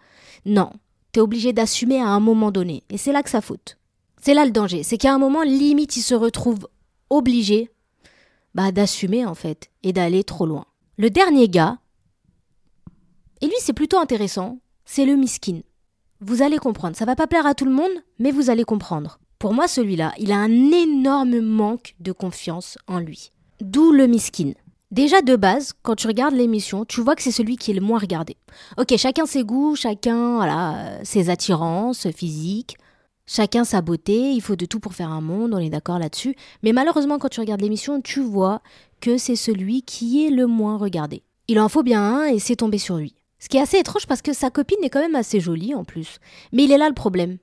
Non, 0.47 0.71
t'es 1.11 1.21
obligé 1.21 1.53
d'assumer 1.53 2.01
à 2.01 2.09
un 2.09 2.21
moment 2.21 2.53
donné. 2.53 2.85
Et 2.91 2.97
c'est 2.97 3.12
là 3.12 3.23
que 3.23 3.31
ça 3.31 3.41
faute. 3.41 3.77
C'est 4.23 4.35
là 4.35 4.45
le 4.45 4.53
danger. 4.53 4.83
C'est 4.85 4.99
qu'à 4.99 5.12
un 5.12 5.19
moment, 5.19 5.43
limite, 5.43 5.97
il 5.97 6.03
se 6.03 6.15
retrouve 6.15 6.69
obligé 7.11 7.72
bah, 8.55 8.73
d'assumer 8.73 9.25
en 9.27 9.35
fait 9.35 9.71
et 9.83 9.93
d'aller 9.93 10.25
trop 10.25 10.47
loin. 10.47 10.67
Le 10.97 11.11
dernier 11.11 11.49
gars, 11.49 11.79
et 13.41 13.47
lui 13.47 13.55
c'est 13.61 13.73
plutôt 13.73 13.99
intéressant, 13.99 14.59
c'est 14.85 15.05
le 15.05 15.17
miskin. 15.17 15.61
Vous 16.21 16.43
allez 16.43 16.59
comprendre, 16.59 16.97
ça 16.97 17.05
va 17.05 17.17
pas 17.17 17.27
plaire 17.27 17.47
à 17.47 17.55
tout 17.55 17.65
le 17.65 17.73
monde, 17.73 17.91
mais 18.19 18.31
vous 18.31 18.51
allez 18.51 18.65
comprendre. 18.65 19.19
Pour 19.43 19.55
moi, 19.55 19.67
celui-là, 19.67 20.12
il 20.19 20.31
a 20.31 20.38
un 20.38 20.71
énorme 20.71 21.41
manque 21.41 21.97
de 21.99 22.12
confiance 22.12 22.79
en 22.87 23.01
lui. 23.01 23.33
D'où 23.61 23.91
le 23.91 24.07
miskin. 24.07 24.53
Déjà 24.93 25.21
de 25.21 25.35
base, 25.35 25.73
quand 25.83 25.97
tu 25.97 26.07
regardes 26.07 26.37
l'émission, 26.37 26.85
tu 26.85 27.01
vois 27.01 27.17
que 27.17 27.23
c'est 27.23 27.33
celui 27.33 27.57
qui 27.57 27.73
est 27.73 27.75
le 27.75 27.81
moins 27.81 27.99
regardé. 27.99 28.37
Ok, 28.77 28.97
chacun 28.99 29.27
ses 29.27 29.43
goûts, 29.43 29.75
chacun 29.75 30.37
voilà, 30.37 30.77
euh, 30.77 31.01
ses 31.03 31.29
attirances 31.29 32.09
physiques, 32.12 32.77
Chacun 33.35 33.64
sa 33.64 33.81
beauté, 33.81 34.33
il 34.33 34.42
faut 34.42 34.57
de 34.57 34.66
tout 34.66 34.79
pour 34.79 34.92
faire 34.92 35.11
un 35.11 35.23
monde, 35.23 35.55
on 35.55 35.59
est 35.59 35.71
d'accord 35.71 35.99
là-dessus. 35.99 36.37
Mais 36.62 36.75
malheureusement, 36.75 37.18
quand 37.18 37.31
tu 37.31 37.40
regardes 37.40 37.62
l'émission, 37.62 38.03
tu 38.03 38.21
vois 38.21 38.61
que 39.01 39.16
c'est 39.16 39.37
celui 39.37 39.81
qui 39.81 40.27
est 40.27 40.29
le 40.29 40.47
moins 40.47 40.77
regardé. 40.77 41.23
Il 41.49 41.59
en 41.59 41.71
faut 41.71 41.83
bien 41.83 42.03
un 42.03 42.27
et 42.27 42.38
c'est 42.38 42.57
tombé 42.57 42.77
sur 42.77 42.99
lui. 42.99 43.14
Ce 43.38 43.49
qui 43.49 43.57
est 43.57 43.62
assez 43.62 43.79
étrange 43.79 44.07
parce 44.07 44.21
que 44.21 44.35
sa 44.35 44.51
copine 44.51 44.85
est 44.85 44.90
quand 44.90 45.01
même 45.01 45.14
assez 45.14 45.40
jolie 45.40 45.75
en 45.75 45.83
plus. 45.83 46.18
Mais 46.53 46.64
il 46.64 46.73
est 46.73 46.77
là 46.77 46.90
le 46.90 46.95
problème. 46.95 47.38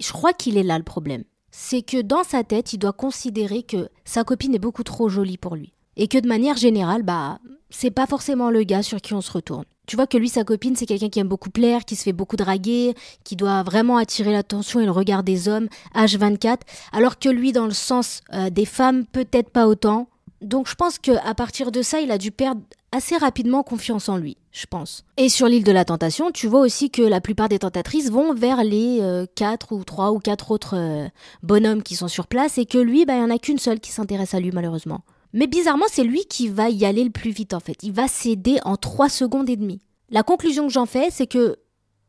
Je 0.00 0.10
crois 0.10 0.32
qu'il 0.32 0.58
est 0.58 0.64
là 0.64 0.78
le 0.78 0.82
problème. 0.82 1.22
C'est 1.52 1.82
que 1.82 2.02
dans 2.02 2.24
sa 2.24 2.42
tête, 2.42 2.72
il 2.72 2.78
doit 2.78 2.92
considérer 2.92 3.62
que 3.62 3.88
sa 4.04 4.24
copine 4.24 4.56
est 4.56 4.58
beaucoup 4.58 4.82
trop 4.82 5.08
jolie 5.08 5.38
pour 5.38 5.54
lui. 5.54 5.72
Et 5.94 6.08
que 6.08 6.18
de 6.18 6.26
manière 6.26 6.56
générale, 6.56 7.04
bah, 7.04 7.38
c'est 7.70 7.92
pas 7.92 8.08
forcément 8.08 8.50
le 8.50 8.64
gars 8.64 8.82
sur 8.82 9.00
qui 9.00 9.14
on 9.14 9.20
se 9.20 9.30
retourne. 9.30 9.64
Tu 9.90 9.96
vois 9.96 10.06
que 10.06 10.16
lui, 10.16 10.28
sa 10.28 10.44
copine, 10.44 10.76
c'est 10.76 10.86
quelqu'un 10.86 11.08
qui 11.08 11.18
aime 11.18 11.26
beaucoup 11.26 11.50
plaire, 11.50 11.84
qui 11.84 11.96
se 11.96 12.04
fait 12.04 12.12
beaucoup 12.12 12.36
draguer, 12.36 12.94
qui 13.24 13.34
doit 13.34 13.64
vraiment 13.64 13.96
attirer 13.96 14.30
l'attention 14.30 14.78
et 14.78 14.84
le 14.84 14.92
regard 14.92 15.24
des 15.24 15.48
hommes, 15.48 15.66
H24, 15.96 16.58
alors 16.92 17.18
que 17.18 17.28
lui, 17.28 17.50
dans 17.50 17.64
le 17.64 17.72
sens 17.72 18.20
euh, 18.32 18.50
des 18.50 18.66
femmes, 18.66 19.04
peut-être 19.04 19.50
pas 19.50 19.66
autant. 19.66 20.06
Donc 20.42 20.68
je 20.68 20.76
pense 20.76 21.00
qu'à 21.00 21.34
partir 21.34 21.72
de 21.72 21.82
ça, 21.82 22.00
il 22.00 22.12
a 22.12 22.18
dû 22.18 22.30
perdre 22.30 22.60
assez 22.92 23.16
rapidement 23.16 23.64
confiance 23.64 24.08
en 24.08 24.16
lui, 24.16 24.36
je 24.52 24.66
pense. 24.66 25.04
Et 25.16 25.28
sur 25.28 25.48
l'île 25.48 25.64
de 25.64 25.72
la 25.72 25.84
tentation, 25.84 26.30
tu 26.30 26.46
vois 26.46 26.60
aussi 26.60 26.90
que 26.90 27.02
la 27.02 27.20
plupart 27.20 27.48
des 27.48 27.58
tentatrices 27.58 28.12
vont 28.12 28.32
vers 28.32 28.62
les 28.62 28.98
euh, 29.00 29.26
quatre 29.34 29.72
ou 29.72 29.82
trois 29.82 30.12
ou 30.12 30.20
quatre 30.20 30.52
autres 30.52 30.76
euh, 30.76 31.08
bonhommes 31.42 31.82
qui 31.82 31.96
sont 31.96 32.06
sur 32.06 32.28
place 32.28 32.58
et 32.58 32.64
que 32.64 32.78
lui, 32.78 33.06
bah, 33.06 33.14
il 33.14 33.24
n'y 33.24 33.24
en 33.24 33.34
a 33.34 33.38
qu'une 33.38 33.58
seule 33.58 33.80
qui 33.80 33.90
s'intéresse 33.90 34.34
à 34.34 34.38
lui 34.38 34.52
malheureusement. 34.52 35.00
Mais 35.32 35.46
bizarrement, 35.46 35.86
c'est 35.90 36.04
lui 36.04 36.24
qui 36.24 36.48
va 36.48 36.70
y 36.70 36.84
aller 36.84 37.04
le 37.04 37.10
plus 37.10 37.30
vite 37.30 37.54
en 37.54 37.60
fait. 37.60 37.82
Il 37.82 37.92
va 37.92 38.08
céder 38.08 38.58
en 38.64 38.76
trois 38.76 39.08
secondes 39.08 39.48
et 39.48 39.56
demie. 39.56 39.80
La 40.10 40.22
conclusion 40.22 40.66
que 40.66 40.72
j'en 40.72 40.86
fais, 40.86 41.08
c'est 41.10 41.26
que 41.26 41.56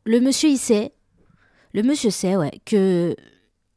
le 0.05 0.19
monsieur 0.19 0.49
il 0.49 0.57
sait, 0.57 0.93
le 1.73 1.84
monsieur 1.84 2.10
sait, 2.10 2.36
ouais, 2.36 2.60
que 2.65 3.15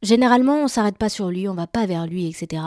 Généralement, 0.05 0.57
on 0.57 0.67
s'arrête 0.67 0.99
pas 0.99 1.09
sur 1.09 1.31
lui, 1.31 1.49
on 1.49 1.55
va 1.55 1.65
pas 1.65 1.87
vers 1.87 2.05
lui, 2.05 2.27
etc. 2.27 2.61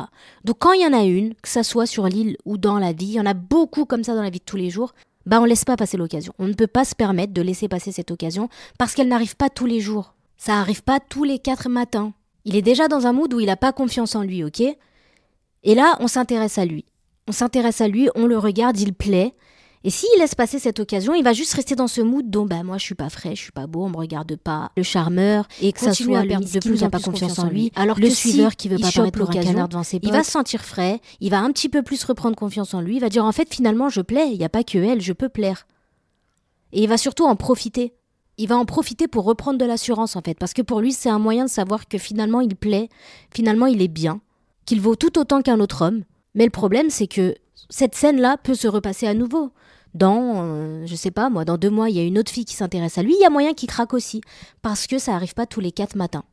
Donc 0.44 0.56
quand 0.58 0.72
il 0.72 0.82
y 0.82 0.86
en 0.86 0.92
a 0.92 1.04
une, 1.04 1.34
que 1.36 1.48
ça 1.48 1.62
soit 1.62 1.86
sur 1.86 2.08
l'île 2.08 2.36
ou 2.44 2.58
dans 2.58 2.80
la 2.80 2.92
vie, 2.92 3.06
il 3.06 3.12
y 3.12 3.20
en 3.20 3.26
a 3.26 3.34
beaucoup 3.34 3.84
comme 3.84 4.02
ça 4.02 4.16
dans 4.16 4.22
la 4.22 4.30
vie 4.30 4.40
de 4.40 4.44
tous 4.44 4.56
les 4.56 4.70
jours, 4.70 4.92
bah 5.24 5.40
on 5.40 5.44
laisse 5.44 5.64
pas 5.64 5.76
passer 5.76 5.96
l'occasion. 5.96 6.32
On 6.40 6.48
ne 6.48 6.54
peut 6.54 6.66
pas 6.66 6.84
se 6.84 6.96
permettre 6.96 7.32
de 7.32 7.40
laisser 7.40 7.68
passer 7.68 7.92
cette 7.92 8.10
occasion 8.10 8.48
parce 8.76 8.94
qu'elle 8.94 9.06
n'arrive 9.06 9.36
pas 9.36 9.50
tous 9.50 9.66
les 9.66 9.78
jours. 9.78 10.14
Ça 10.36 10.54
arrive 10.54 10.82
pas 10.82 10.98
tous 10.98 11.22
les 11.22 11.38
quatre 11.38 11.68
matins. 11.68 12.12
Il 12.44 12.56
est 12.56 12.62
déjà 12.62 12.88
dans 12.88 13.06
un 13.06 13.12
mood 13.12 13.32
où 13.32 13.38
il 13.38 13.46
n'a 13.46 13.56
pas 13.56 13.72
confiance 13.72 14.16
en 14.16 14.22
lui, 14.22 14.42
ok? 14.42 14.62
Et 15.64 15.74
là, 15.74 15.96
on 16.00 16.08
s'intéresse 16.08 16.58
à 16.58 16.64
lui. 16.64 16.84
On 17.26 17.32
s'intéresse 17.32 17.80
à 17.80 17.88
lui, 17.88 18.08
on 18.14 18.26
le 18.26 18.38
regarde, 18.38 18.78
il 18.80 18.94
plaît, 18.94 19.34
et 19.84 19.90
s'il 19.90 20.08
laisse 20.18 20.34
passer 20.34 20.58
cette 20.58 20.80
occasion, 20.80 21.14
il 21.14 21.22
va 21.22 21.32
juste 21.32 21.54
rester 21.54 21.76
dans 21.76 21.86
ce 21.86 22.00
mood 22.00 22.28
dont 22.28 22.44
bah 22.44 22.64
moi 22.64 22.78
je 22.78 22.84
suis 22.84 22.94
pas 22.96 23.10
frais, 23.10 23.36
je 23.36 23.42
suis 23.42 23.52
pas 23.52 23.66
beau, 23.68 23.84
on 23.84 23.88
me 23.88 23.96
regarde 23.96 24.34
pas, 24.36 24.72
le 24.76 24.82
charmeur 24.82 25.46
et 25.60 25.72
que 25.72 25.80
ça 25.80 25.94
soit 25.94 26.22
de 26.22 26.58
plus 26.58 26.82
en 26.82 26.90
pas 26.90 26.98
confiance 26.98 27.38
en 27.38 27.48
lui, 27.48 27.70
alors 27.76 27.98
le 27.98 28.10
suiveur 28.10 28.56
qui 28.56 28.68
veut 28.68 28.78
pas 28.78 28.90
paraître 28.90 29.18
pour 29.18 29.30
un 29.30 29.32
canard 29.32 29.68
devant 29.68 29.84
ses 29.84 30.00
potes, 30.00 30.10
il 30.10 30.12
va 30.12 30.24
se 30.24 30.32
sentir 30.32 30.64
frais, 30.64 31.00
il 31.20 31.30
va 31.30 31.40
un 31.40 31.52
petit 31.52 31.68
peu 31.68 31.82
plus 31.82 32.02
reprendre 32.04 32.36
confiance 32.36 32.74
en 32.74 32.80
lui, 32.80 32.96
il 32.96 33.00
va 33.00 33.08
dire 33.08 33.24
en 33.24 33.32
fait 33.32 33.52
finalement 33.54 33.88
je 33.88 34.00
plais, 34.00 34.28
il 34.32 34.38
n'y 34.38 34.44
a 34.44 34.48
pas 34.48 34.64
que 34.64 34.78
elle, 34.78 35.00
je 35.00 35.12
peux 35.12 35.28
plaire. 35.28 35.66
Et 36.72 36.82
il 36.82 36.88
va 36.88 36.98
surtout 36.98 37.24
en 37.24 37.34
profiter. 37.34 37.94
Il 38.36 38.46
va 38.46 38.56
en 38.56 38.66
profiter 38.66 39.08
pour 39.08 39.24
reprendre 39.24 39.58
de 39.58 39.64
l'assurance 39.64 40.16
en 40.16 40.22
fait, 40.22 40.38
parce 40.38 40.52
que 40.52 40.62
pour 40.62 40.80
lui 40.80 40.92
c'est 40.92 41.08
un 41.08 41.18
moyen 41.18 41.44
de 41.44 41.50
savoir 41.50 41.86
que 41.86 41.98
finalement 41.98 42.40
il 42.40 42.56
plaît, 42.56 42.88
finalement 43.32 43.66
il 43.66 43.80
est 43.80 43.88
bien, 43.88 44.20
qu'il 44.68 44.82
vaut 44.82 44.96
tout 44.96 45.18
autant 45.18 45.40
qu'un 45.40 45.60
autre 45.60 45.82
homme. 45.82 46.02
Mais 46.34 46.44
le 46.44 46.50
problème 46.50 46.90
c'est 46.90 47.06
que 47.06 47.34
cette 47.70 47.94
scène-là 47.94 48.36
peut 48.36 48.54
se 48.54 48.68
repasser 48.68 49.06
à 49.06 49.14
nouveau 49.14 49.50
dans, 49.94 50.42
euh, 50.42 50.86
je 50.86 50.94
sais 50.94 51.10
pas 51.10 51.30
moi, 51.30 51.46
dans 51.46 51.56
deux 51.56 51.70
mois, 51.70 51.88
il 51.88 51.96
y 51.96 52.00
a 52.00 52.04
une 52.04 52.18
autre 52.18 52.30
fille 52.30 52.44
qui 52.44 52.54
s'intéresse 52.54 52.98
à 52.98 53.02
lui, 53.02 53.14
il 53.14 53.20
y 53.20 53.24
a 53.24 53.30
moyen 53.30 53.54
qu'il 53.54 53.68
craque 53.68 53.94
aussi. 53.94 54.20
Parce 54.60 54.86
que 54.86 54.98
ça 54.98 55.14
arrive 55.14 55.32
pas 55.32 55.46
tous 55.46 55.60
les 55.60 55.72
quatre 55.72 55.96
matins. 55.96 56.24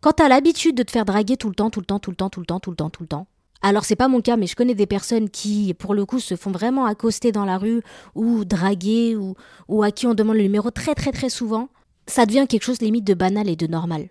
Quand 0.00 0.12
t'as 0.12 0.28
l'habitude 0.28 0.76
de 0.76 0.84
te 0.84 0.92
faire 0.92 1.04
draguer 1.04 1.36
tout 1.36 1.48
le 1.48 1.54
temps, 1.56 1.70
tout 1.70 1.80
le 1.80 1.86
temps, 1.86 1.98
tout 1.98 2.10
le 2.10 2.16
temps, 2.16 2.30
tout 2.30 2.40
le 2.40 2.46
temps, 2.46 2.60
tout 2.60 2.70
le 2.70 2.76
temps, 2.76 2.90
tout 2.90 3.02
le 3.02 3.08
temps, 3.08 3.26
alors 3.60 3.84
c'est 3.84 3.96
pas 3.96 4.08
mon 4.08 4.20
cas, 4.20 4.36
mais 4.36 4.46
je 4.46 4.56
connais 4.56 4.74
des 4.74 4.86
personnes 4.86 5.28
qui, 5.28 5.74
pour 5.74 5.94
le 5.94 6.06
coup, 6.06 6.20
se 6.20 6.36
font 6.36 6.52
vraiment 6.52 6.86
accoster 6.86 7.32
dans 7.32 7.44
la 7.44 7.58
rue 7.58 7.82
ou 8.14 8.44
draguer 8.44 9.16
ou, 9.16 9.34
ou 9.68 9.82
à 9.82 9.90
qui 9.90 10.06
on 10.06 10.14
demande 10.14 10.36
le 10.36 10.42
numéro 10.42 10.70
très 10.70 10.94
très 10.94 11.10
très 11.10 11.28
souvent. 11.28 11.68
Ça 12.06 12.26
devient 12.26 12.46
quelque 12.48 12.64
chose 12.64 12.80
limite 12.80 13.04
de 13.04 13.14
banal 13.14 13.48
et 13.48 13.56
de 13.56 13.66
normal. 13.66 14.08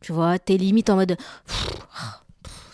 Tu 0.00 0.12
vois, 0.12 0.38
t'es 0.38 0.56
limite 0.56 0.90
en 0.90 0.96
mode 0.96 1.16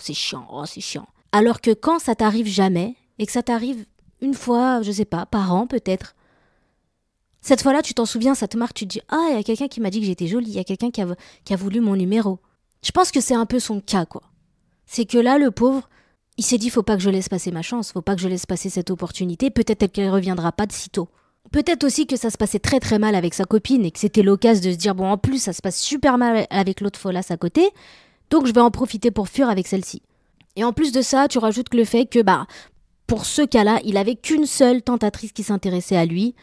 c'est 0.05 0.15
chiant, 0.15 0.47
oh, 0.53 0.67
c'est 0.67 0.81
chiant. 0.81 1.07
Alors 1.33 1.61
que 1.61 1.73
quand 1.73 1.99
ça 1.99 2.15
t'arrive 2.15 2.47
jamais 2.47 2.95
et 3.19 3.27
que 3.27 3.33
ça 3.33 3.43
t'arrive 3.43 3.87
une 4.21 4.35
fois, 4.35 4.83
je 4.83 4.93
sais 4.93 5.05
pas, 5.05 5.27
par 5.27 5.55
an 5.55 5.67
peut-être. 5.67 6.15
Cette 7.41 7.63
fois-là, 7.63 7.83
tu 7.83 7.95
t'en 7.95 8.07
souviens, 8.07 8.35
ça 8.35 8.49
te 8.49 8.57
marque, 8.57 8.75
tu 8.75 8.87
te 8.87 8.91
dis 8.91 9.01
Ah, 9.09 9.29
il 9.31 9.37
y 9.37 9.39
a 9.39 9.43
quelqu'un 9.43 9.69
qui 9.69 9.81
m'a 9.81 9.91
dit 9.91 10.01
que 10.01 10.07
j'étais 10.07 10.27
jolie, 10.27 10.51
il 10.51 10.57
y 10.57 10.59
a 10.59 10.65
quelqu'un 10.65 10.91
qui 10.91 11.01
a, 11.01 11.07
qui 11.45 11.53
a 11.53 11.57
voulu 11.57 11.81
mon 11.81 11.97
numéro. 11.97 12.39
Je 12.83 12.91
pense 12.91 13.11
que 13.11 13.21
c'est 13.21 13.35
un 13.35 13.47
peu 13.47 13.59
son 13.61 13.81
cas, 13.81 14.05
quoi. 14.05 14.23
C'est 14.87 15.07
que 15.07 15.19
là, 15.19 15.39
le 15.39 15.51
pauvre, 15.51 15.89
il 16.37 16.45
s'est 16.45 16.59
dit 16.59 16.71
Faut 16.71 16.83
pas 16.83 16.97
que 16.97 17.03
je 17.03 17.11
laisse 17.11 17.29
passer 17.29 17.51
ma 17.51 17.63
chance, 17.63 17.93
faut 17.93 18.03
pas 18.03 18.15
que 18.15 18.21
je 18.21 18.29
laisse 18.29 18.47
passer 18.47 18.69
cette 18.69 18.91
opportunité, 18.91 19.51
peut-être 19.51 19.87
qu'elle 19.91 20.11
reviendra 20.11 20.53
pas 20.53 20.67
de 20.67 20.73
sitôt. 20.73 21.09
Peut-être 21.51 21.85
aussi 21.85 22.07
que 22.07 22.17
ça 22.17 22.31
se 22.31 22.37
passait 22.37 22.59
très 22.59 22.81
très 22.81 22.99
mal 22.99 23.15
avec 23.15 23.35
sa 23.35 23.45
copine 23.45 23.85
et 23.85 23.91
que 23.91 23.99
c'était 23.99 24.23
l'occasion 24.23 24.65
de 24.65 24.73
se 24.73 24.79
dire 24.79 24.95
Bon, 24.95 25.11
en 25.11 25.19
plus, 25.19 25.39
ça 25.39 25.53
se 25.53 25.63
passe 25.63 25.81
super 25.81 26.19
mal 26.19 26.47
avec 26.51 26.81
l'autre 26.81 26.99
folasse 26.99 27.31
à 27.31 27.37
côté, 27.37 27.71
donc 28.31 28.47
je 28.47 28.53
vais 28.53 28.61
en 28.61 28.71
profiter 28.71 29.11
pour 29.11 29.29
fuir 29.29 29.49
avec 29.49 29.67
celle-ci. 29.67 30.03
Et 30.57 30.65
en 30.65 30.73
plus 30.73 30.93
de 30.93 31.03
ça, 31.03 31.29
tu 31.29 31.39
rajoutes 31.39 31.75
le 31.75 31.85
fait 31.85 32.07
que, 32.07 32.23
bah, 32.23 32.47
pour 33.07 33.27
ce 33.27 33.43
cas-là, 33.43 33.81
il 33.85 33.97
avait 33.97 34.15
qu'une 34.15 34.47
seule 34.47 34.83
tentatrice 34.83 35.33
qui 35.33 35.43
s'intéressait 35.43 35.97
à 35.97 36.07
lui. 36.07 36.35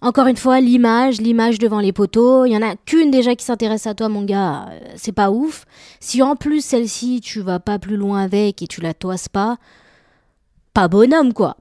Encore 0.00 0.26
une 0.26 0.36
fois, 0.36 0.60
l'image, 0.60 1.20
l'image 1.20 1.58
devant 1.58 1.80
les 1.80 1.92
poteaux, 1.92 2.44
il 2.44 2.52
y 2.52 2.56
en 2.56 2.62
a 2.62 2.76
qu'une 2.76 3.10
déjà 3.10 3.34
qui 3.34 3.44
s'intéresse 3.44 3.86
à 3.86 3.94
toi, 3.94 4.08
mon 4.10 4.22
gars, 4.22 4.68
euh, 4.68 4.92
c'est 4.96 5.12
pas 5.12 5.30
ouf. 5.30 5.64
Si 5.98 6.22
en 6.22 6.36
plus 6.36 6.62
celle-ci, 6.62 7.20
tu 7.22 7.40
vas 7.40 7.58
pas 7.58 7.78
plus 7.78 7.96
loin 7.96 8.22
avec 8.22 8.60
et 8.60 8.66
tu 8.66 8.82
la 8.82 8.92
toises 8.92 9.28
pas, 9.28 9.56
pas 10.74 10.88
bonhomme 10.88 11.32
quoi. 11.32 11.56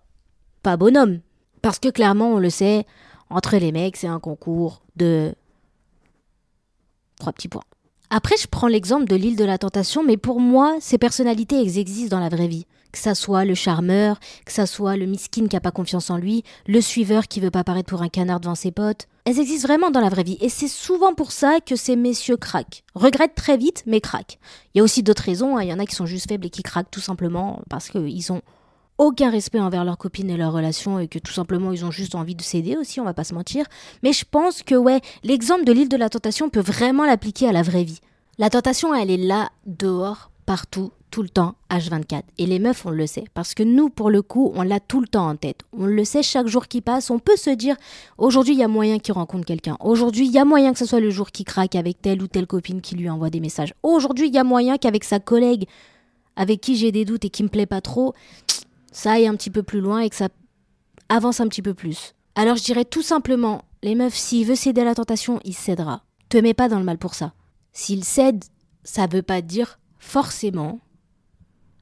Pas 0.61 0.75
bonhomme. 0.75 1.21
Parce 1.61 1.79
que 1.79 1.87
clairement, 1.87 2.33
on 2.33 2.39
le 2.39 2.49
sait, 2.49 2.85
entre 3.29 3.55
les 3.55 3.71
mecs, 3.71 3.95
c'est 3.95 4.07
un 4.07 4.19
concours 4.19 4.81
de 4.97 5.33
trois 7.17 7.31
petits 7.31 7.47
points. 7.47 7.63
Après, 8.15 8.37
je 8.37 8.45
prends 8.45 8.67
l'exemple 8.67 9.05
de 9.05 9.15
l'île 9.15 9.35
de 9.35 9.43
la 9.43 9.57
tentation, 9.57 10.03
mais 10.03 10.17
pour 10.17 10.39
moi, 10.39 10.77
ces 10.79 10.99
personnalités 10.99 11.59
existent 11.59 12.15
dans 12.15 12.21
la 12.21 12.29
vraie 12.29 12.47
vie 12.47 12.67
que 12.91 12.99
ça 12.99 13.15
soit 13.15 13.43
le 13.43 13.55
charmeur, 13.55 14.19
que 14.45 14.51
ça 14.51 14.67
soit 14.67 14.97
le 14.97 15.07
miskin 15.07 15.47
qui 15.47 15.55
a 15.55 15.59
pas 15.59 15.71
confiance 15.71 16.11
en 16.11 16.17
lui, 16.17 16.43
le 16.67 16.79
suiveur 16.79 17.27
qui 17.27 17.39
veut 17.39 17.49
pas 17.49 17.63
paraître 17.63 17.89
pour 17.89 18.03
un 18.03 18.09
canard 18.09 18.39
devant 18.39 18.53
ses 18.53 18.69
potes. 18.69 19.07
Elles 19.25 19.39
existent 19.39 19.67
vraiment 19.67 19.89
dans 19.89 19.99
la 19.99 20.09
vraie 20.09 20.21
vie 20.21 20.37
et 20.41 20.49
c'est 20.49 20.67
souvent 20.67 21.15
pour 21.15 21.31
ça 21.31 21.59
que 21.59 21.75
ces 21.75 21.95
messieurs 21.95 22.37
craquent. 22.37 22.83
Regrettent 22.93 23.33
très 23.33 23.57
vite, 23.57 23.81
mais 23.87 23.99
craquent. 23.99 24.37
Il 24.73 24.77
y 24.77 24.81
a 24.81 24.83
aussi 24.83 25.01
d'autres 25.01 25.23
raisons, 25.23 25.57
hein. 25.57 25.63
il 25.63 25.69
y 25.69 25.73
en 25.73 25.79
a 25.79 25.87
qui 25.87 25.95
sont 25.95 26.05
juste 26.05 26.29
faibles 26.29 26.45
et 26.45 26.51
qui 26.51 26.61
craquent 26.61 26.91
tout 26.91 26.99
simplement 26.99 27.63
parce 27.67 27.89
qu'ils 27.89 28.31
ont 28.31 28.43
aucun 29.03 29.29
respect 29.29 29.59
envers 29.59 29.83
leurs 29.83 29.97
copines 29.97 30.29
et 30.29 30.37
leurs 30.37 30.53
relations 30.53 30.97
et 30.97 31.09
que 31.09 31.19
tout 31.19 31.33
simplement 31.33 31.73
ils 31.73 31.83
ont 31.83 31.91
juste 31.91 32.15
envie 32.15 32.35
de 32.35 32.41
céder 32.41 32.77
aussi, 32.77 33.01
on 33.01 33.03
va 33.03 33.13
pas 33.13 33.25
se 33.25 33.33
mentir. 33.33 33.65
Mais 34.01 34.13
je 34.13 34.23
pense 34.29 34.63
que 34.63 34.75
ouais, 34.75 35.01
l'exemple 35.23 35.65
de 35.65 35.73
l'île 35.73 35.89
de 35.89 35.97
la 35.97 36.09
tentation 36.09 36.49
peut 36.49 36.61
vraiment 36.61 37.05
l'appliquer 37.05 37.49
à 37.49 37.51
la 37.51 37.63
vraie 37.63 37.83
vie. 37.83 37.99
La 38.39 38.49
tentation, 38.49 38.95
elle 38.95 39.11
est 39.11 39.17
là, 39.17 39.49
dehors, 39.67 40.31
partout, 40.45 40.91
tout 41.11 41.21
le 41.21 41.29
temps, 41.29 41.55
H24. 41.69 42.23
Et 42.37 42.45
les 42.45 42.57
meufs, 42.57 42.85
on 42.85 42.89
le 42.89 43.05
sait. 43.05 43.25
Parce 43.33 43.53
que 43.53 43.61
nous, 43.61 43.89
pour 43.89 44.09
le 44.09 44.21
coup, 44.21 44.51
on 44.55 44.63
l'a 44.63 44.79
tout 44.79 45.01
le 45.01 45.07
temps 45.07 45.27
en 45.27 45.35
tête. 45.35 45.61
On 45.77 45.85
le 45.85 46.03
sait 46.05 46.23
chaque 46.23 46.47
jour 46.47 46.67
qui 46.67 46.81
passe. 46.81 47.11
On 47.11 47.19
peut 47.19 47.35
se 47.35 47.51
dire, 47.51 47.75
aujourd'hui, 48.17 48.53
il 48.53 48.59
y 48.59 48.63
a 48.63 48.67
moyen 48.67 48.97
qu'il 48.97 49.13
rencontre 49.13 49.45
quelqu'un. 49.45 49.77
Aujourd'hui, 49.81 50.25
il 50.25 50.31
y 50.31 50.39
a 50.39 50.45
moyen 50.45 50.73
que 50.73 50.79
ce 50.79 50.85
soit 50.85 50.99
le 50.99 51.11
jour 51.11 51.29
qui 51.29 51.43
craque 51.43 51.75
avec 51.75 52.01
telle 52.01 52.23
ou 52.23 52.27
telle 52.27 52.47
copine 52.47 52.81
qui 52.81 52.95
lui 52.95 53.09
envoie 53.09 53.29
des 53.29 53.41
messages. 53.41 53.75
Aujourd'hui, 53.83 54.29
il 54.29 54.33
y 54.33 54.39
a 54.39 54.43
moyen 54.43 54.77
qu'avec 54.77 55.03
sa 55.03 55.19
collègue, 55.19 55.67
avec 56.35 56.61
qui 56.61 56.75
j'ai 56.75 56.91
des 56.91 57.05
doutes 57.05 57.25
et 57.25 57.29
qui 57.29 57.43
me 57.43 57.49
plaît 57.49 57.67
pas 57.67 57.81
trop, 57.81 58.13
ça 58.93 59.11
aille 59.11 59.27
un 59.27 59.35
petit 59.35 59.49
peu 59.49 59.63
plus 59.63 59.81
loin 59.81 59.99
et 59.99 60.09
que 60.09 60.15
ça 60.15 60.29
avance 61.09 61.41
un 61.41 61.47
petit 61.49 61.61
peu 61.61 61.73
plus. 61.73 62.15
Alors 62.35 62.55
je 62.55 62.63
dirais 62.63 62.85
tout 62.85 63.01
simplement, 63.01 63.65
les 63.83 63.95
meufs, 63.95 64.15
s'il 64.15 64.47
veut 64.47 64.55
céder 64.55 64.81
à 64.81 64.85
la 64.85 64.95
tentation, 64.95 65.41
il 65.43 65.53
cédera. 65.53 66.03
Te 66.29 66.37
mets 66.37 66.53
pas 66.53 66.69
dans 66.69 66.79
le 66.79 66.85
mal 66.85 66.97
pour 66.97 67.13
ça. 67.13 67.33
S'il 67.73 68.05
cède, 68.05 68.45
ça 68.85 69.07
veut 69.07 69.21
pas 69.21 69.41
dire 69.41 69.79
forcément 69.99 70.79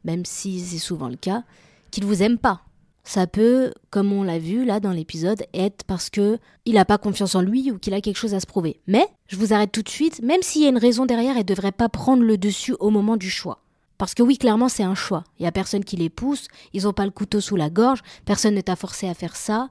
même 0.03 0.25
si 0.25 0.59
c'est 0.59 0.77
souvent 0.77 1.09
le 1.09 1.15
cas, 1.15 1.43
qu'il 1.91 2.05
vous 2.05 2.23
aime 2.23 2.37
pas. 2.37 2.61
Ça 3.03 3.25
peut, 3.25 3.73
comme 3.89 4.13
on 4.13 4.23
l'a 4.23 4.37
vu 4.37 4.63
là 4.63 4.79
dans 4.79 4.91
l'épisode, 4.91 5.43
être 5.53 5.83
parce 5.85 6.09
que 6.09 6.37
il 6.65 6.75
n'a 6.75 6.85
pas 6.85 6.99
confiance 6.99 7.33
en 7.33 7.41
lui 7.41 7.71
ou 7.71 7.79
qu'il 7.79 7.95
a 7.95 8.01
quelque 8.01 8.17
chose 8.17 8.35
à 8.35 8.39
se 8.39 8.45
prouver. 8.45 8.79
Mais, 8.85 9.07
je 9.27 9.37
vous 9.37 9.53
arrête 9.53 9.71
tout 9.71 9.81
de 9.81 9.89
suite, 9.89 10.21
même 10.21 10.43
s'il 10.43 10.61
y 10.61 10.65
a 10.65 10.69
une 10.69 10.77
raison 10.77 11.05
derrière, 11.05 11.35
elle 11.35 11.45
devrait 11.45 11.71
pas 11.71 11.89
prendre 11.89 12.23
le 12.23 12.37
dessus 12.37 12.75
au 12.79 12.91
moment 12.91 13.17
du 13.17 13.29
choix. 13.29 13.63
Parce 14.01 14.15
que 14.15 14.23
oui, 14.23 14.39
clairement, 14.39 14.67
c'est 14.67 14.81
un 14.81 14.95
choix. 14.95 15.25
Il 15.37 15.43
y 15.43 15.45
a 15.45 15.51
personne 15.51 15.85
qui 15.85 15.95
les 15.95 16.09
pousse, 16.09 16.47
ils 16.73 16.85
n'ont 16.85 16.91
pas 16.91 17.05
le 17.05 17.11
couteau 17.11 17.39
sous 17.39 17.55
la 17.55 17.69
gorge, 17.69 18.01
personne 18.25 18.55
ne 18.55 18.61
t'a 18.61 18.75
forcé 18.75 19.07
à 19.07 19.13
faire 19.13 19.35
ça. 19.35 19.69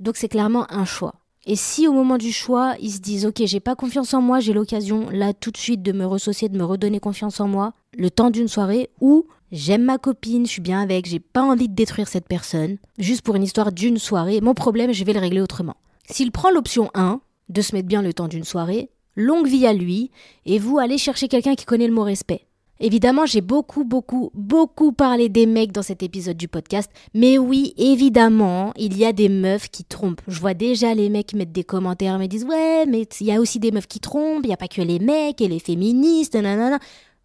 Donc 0.00 0.16
c'est 0.16 0.30
clairement 0.30 0.64
un 0.72 0.86
choix. 0.86 1.16
Et 1.44 1.54
si 1.54 1.86
au 1.86 1.92
moment 1.92 2.16
du 2.16 2.32
choix, 2.32 2.74
ils 2.80 2.92
se 2.92 3.00
disent 3.00 3.26
OK, 3.26 3.42
j'ai 3.44 3.60
pas 3.60 3.76
confiance 3.76 4.14
en 4.14 4.22
moi, 4.22 4.40
j'ai 4.40 4.54
l'occasion 4.54 5.10
là 5.10 5.34
tout 5.34 5.50
de 5.50 5.58
suite 5.58 5.82
de 5.82 5.92
me 5.92 6.06
ressocier, 6.06 6.48
de 6.48 6.56
me 6.56 6.64
redonner 6.64 7.00
confiance 7.00 7.38
en 7.38 7.46
moi, 7.46 7.74
le 7.92 8.08
temps 8.08 8.30
d'une 8.30 8.48
soirée, 8.48 8.88
ou 9.02 9.26
j'aime 9.52 9.84
ma 9.84 9.98
copine, 9.98 10.46
je 10.46 10.52
suis 10.52 10.62
bien 10.62 10.80
avec, 10.80 11.04
j'ai 11.04 11.20
pas 11.20 11.42
envie 11.42 11.68
de 11.68 11.74
détruire 11.74 12.08
cette 12.08 12.28
personne, 12.28 12.78
juste 12.96 13.20
pour 13.20 13.36
une 13.36 13.42
histoire 13.44 13.72
d'une 13.72 13.98
soirée, 13.98 14.40
mon 14.40 14.54
problème, 14.54 14.94
je 14.94 15.04
vais 15.04 15.12
le 15.12 15.20
régler 15.20 15.42
autrement. 15.42 15.76
S'il 16.08 16.32
prend 16.32 16.48
l'option 16.48 16.90
1, 16.94 17.20
de 17.50 17.60
se 17.60 17.76
mettre 17.76 17.88
bien 17.88 18.00
le 18.00 18.14
temps 18.14 18.28
d'une 18.28 18.44
soirée, 18.44 18.88
longue 19.16 19.46
vie 19.46 19.66
à 19.66 19.74
lui, 19.74 20.10
et 20.46 20.58
vous 20.58 20.78
allez 20.78 20.96
chercher 20.96 21.28
quelqu'un 21.28 21.56
qui 21.56 21.66
connaît 21.66 21.88
le 21.88 21.92
mot 21.92 22.04
respect. 22.04 22.46
Évidemment, 22.80 23.24
j'ai 23.24 23.40
beaucoup, 23.40 23.84
beaucoup, 23.84 24.30
beaucoup 24.34 24.92
parlé 24.92 25.28
des 25.28 25.46
mecs 25.46 25.70
dans 25.70 25.82
cet 25.82 26.02
épisode 26.02 26.36
du 26.36 26.48
podcast. 26.48 26.90
Mais 27.14 27.38
oui, 27.38 27.72
évidemment, 27.76 28.72
il 28.76 28.96
y 28.96 29.04
a 29.04 29.12
des 29.12 29.28
meufs 29.28 29.70
qui 29.70 29.84
trompent. 29.84 30.22
Je 30.26 30.40
vois 30.40 30.54
déjà 30.54 30.92
les 30.92 31.08
mecs 31.08 31.34
mettre 31.34 31.52
des 31.52 31.62
commentaires, 31.62 32.18
me 32.18 32.26
disent 32.26 32.44
Ouais, 32.44 32.84
mais 32.86 33.02
il 33.20 33.26
y 33.26 33.32
a 33.32 33.40
aussi 33.40 33.60
des 33.60 33.70
meufs 33.70 33.86
qui 33.86 34.00
trompent, 34.00 34.44
il 34.44 34.48
n'y 34.48 34.54
a 34.54 34.58
pas 34.58 34.68
que 34.68 34.82
les 34.82 34.98
mecs 34.98 35.40
et 35.40 35.48
les 35.48 35.60
féministes, 35.60 36.34
nanana. 36.34 36.80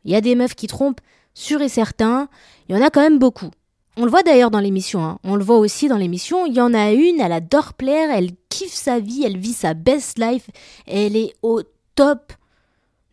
Il 0.05 0.11
y 0.11 0.15
a 0.15 0.21
des 0.21 0.35
meufs 0.35 0.55
qui 0.55 0.67
trompent, 0.67 1.01
sûr 1.33 1.61
et 1.61 1.69
certain. 1.69 2.29
Il 2.67 2.75
y 2.75 2.79
en 2.79 2.85
a 2.85 2.91
quand 2.91 3.01
même 3.01 3.19
beaucoup. 3.19 3.49
On 3.97 4.05
le 4.05 4.11
voit 4.11 4.23
d'ailleurs 4.23 4.51
dans 4.51 4.61
l'émission, 4.61 5.03
hein. 5.03 5.19
on 5.25 5.35
le 5.35 5.43
voit 5.43 5.57
aussi 5.57 5.87
dans 5.89 5.97
l'émission. 5.97 6.45
Il 6.45 6.53
y 6.53 6.61
en 6.61 6.73
a 6.73 6.91
une, 6.91 7.19
elle 7.19 7.33
adore 7.33 7.73
plaire, 7.73 8.09
elle 8.11 8.31
kiffe 8.47 8.73
sa 8.73 8.99
vie, 8.99 9.23
elle 9.25 9.37
vit 9.37 9.53
sa 9.53 9.73
best 9.73 10.19
life, 10.19 10.49
elle 10.87 11.17
est 11.17 11.33
au 11.41 11.63
top 11.95 12.31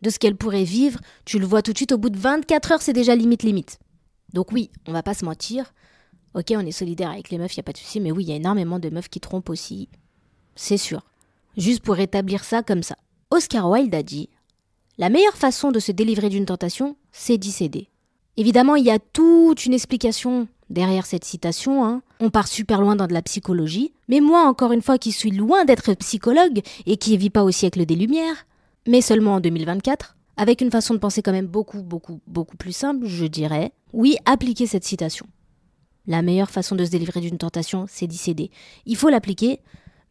de 0.01 0.09
ce 0.09 0.19
qu'elle 0.19 0.35
pourrait 0.35 0.63
vivre, 0.63 0.99
tu 1.25 1.39
le 1.39 1.45
vois 1.45 1.61
tout 1.61 1.73
de 1.73 1.77
suite, 1.77 1.91
au 1.91 1.97
bout 1.97 2.09
de 2.09 2.17
24 2.17 2.71
heures, 2.71 2.81
c'est 2.81 2.93
déjà 2.93 3.15
limite 3.15 3.43
limite. 3.43 3.79
Donc 4.33 4.51
oui, 4.51 4.69
on 4.87 4.91
va 4.91 5.03
pas 5.03 5.13
se 5.13 5.25
mentir, 5.25 5.73
Ok, 6.37 6.53
on 6.55 6.65
est 6.65 6.71
solidaire 6.71 7.09
avec 7.09 7.31
les 7.31 7.39
meufs, 7.39 7.57
y 7.57 7.59
a 7.59 7.63
pas 7.63 7.71
de 7.71 7.79
souci, 7.79 7.99
mais 7.99 8.11
oui, 8.11 8.23
il 8.23 8.29
y 8.29 8.31
a 8.31 8.35
énormément 8.35 8.77
de 8.77 8.91
meufs 8.91 9.09
qui 9.09 9.19
trompent 9.19 9.49
aussi. 9.49 9.89
C'est 10.55 10.77
sûr. 10.77 11.01
Juste 11.57 11.81
pour 11.81 11.95
rétablir 11.95 12.43
ça 12.43 12.61
comme 12.61 12.83
ça. 12.83 12.95
Oscar 13.31 13.67
Wilde 13.67 13.95
a 13.95 14.03
dit 14.03 14.29
La 14.99 15.09
meilleure 15.09 15.35
façon 15.35 15.71
de 15.71 15.79
se 15.79 15.91
délivrer 15.91 16.29
d'une 16.29 16.45
tentation, 16.45 16.95
c'est 17.11 17.39
d'y 17.39 17.51
céder. 17.51 17.89
Évidemment, 18.35 18.75
il 18.75 18.85
y 18.85 18.91
a 18.91 18.99
toute 18.99 19.65
une 19.65 19.73
explication 19.73 20.47
derrière 20.69 21.07
cette 21.07 21.25
citation. 21.25 21.83
Hein. 21.83 22.03
On 22.19 22.29
part 22.29 22.47
super 22.47 22.81
loin 22.81 22.95
dans 22.95 23.07
de 23.07 23.13
la 23.13 23.23
psychologie, 23.23 23.93
mais 24.07 24.19
moi, 24.19 24.47
encore 24.47 24.73
une 24.73 24.83
fois, 24.83 24.99
qui 24.99 25.11
suis 25.11 25.31
loin 25.31 25.65
d'être 25.65 25.95
psychologue 25.95 26.61
et 26.85 26.97
qui 26.97 27.13
ne 27.13 27.17
vis 27.17 27.31
pas 27.31 27.43
au 27.43 27.51
siècle 27.51 27.83
des 27.87 27.95
Lumières, 27.95 28.45
mais 28.87 29.01
seulement 29.01 29.35
en 29.35 29.39
2024, 29.39 30.15
avec 30.37 30.61
une 30.61 30.71
façon 30.71 30.93
de 30.93 30.99
penser 30.99 31.21
quand 31.21 31.31
même 31.31 31.47
beaucoup, 31.47 31.81
beaucoup, 31.81 32.21
beaucoup 32.27 32.57
plus 32.57 32.71
simple, 32.71 33.05
je 33.05 33.25
dirais, 33.25 33.71
oui, 33.93 34.15
appliquer 34.25 34.67
cette 34.67 34.83
citation. 34.83 35.25
La 36.05 36.21
meilleure 36.21 36.49
façon 36.49 36.75
de 36.75 36.85
se 36.85 36.91
délivrer 36.91 37.19
d'une 37.19 37.37
tentation, 37.37 37.85
c'est 37.89 38.07
d'y 38.07 38.17
céder. 38.17 38.49
Il 38.85 38.95
faut 38.95 39.09
l'appliquer, 39.09 39.59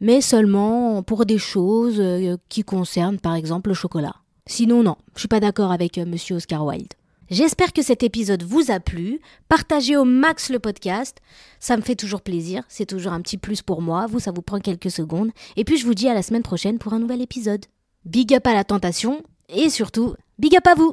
mais 0.00 0.20
seulement 0.20 1.02
pour 1.02 1.24
des 1.24 1.38
choses 1.38 1.98
euh, 1.98 2.36
qui 2.48 2.64
concernent 2.64 3.18
par 3.18 3.34
exemple 3.34 3.70
le 3.70 3.74
chocolat. 3.74 4.14
Sinon, 4.46 4.82
non, 4.82 4.96
je 5.14 5.20
suis 5.20 5.28
pas 5.28 5.40
d'accord 5.40 5.72
avec 5.72 5.96
euh, 5.96 6.04
monsieur 6.04 6.36
Oscar 6.36 6.64
Wilde. 6.64 6.92
J'espère 7.28 7.72
que 7.72 7.82
cet 7.82 8.04
épisode 8.04 8.44
vous 8.44 8.70
a 8.70 8.78
plu. 8.78 9.20
Partagez 9.48 9.96
au 9.96 10.04
max 10.04 10.50
le 10.50 10.60
podcast. 10.60 11.18
Ça 11.58 11.76
me 11.76 11.82
fait 11.82 11.96
toujours 11.96 12.20
plaisir. 12.20 12.62
C'est 12.68 12.86
toujours 12.86 13.12
un 13.12 13.20
petit 13.20 13.36
plus 13.36 13.62
pour 13.62 13.82
moi. 13.82 14.06
Vous, 14.06 14.20
ça 14.20 14.30
vous 14.30 14.42
prend 14.42 14.60
quelques 14.60 14.92
secondes. 14.92 15.30
Et 15.56 15.64
puis, 15.64 15.76
je 15.76 15.86
vous 15.86 15.94
dis 15.94 16.08
à 16.08 16.14
la 16.14 16.22
semaine 16.22 16.44
prochaine 16.44 16.78
pour 16.78 16.92
un 16.92 17.00
nouvel 17.00 17.20
épisode. 17.20 17.66
Big 18.07 18.33
up 18.35 18.47
à 18.47 18.55
la 18.55 18.62
tentation. 18.62 19.21
Et 19.49 19.69
surtout, 19.69 20.14
big 20.38 20.57
up 20.57 20.66
à 20.69 20.75
vous! 20.77 20.92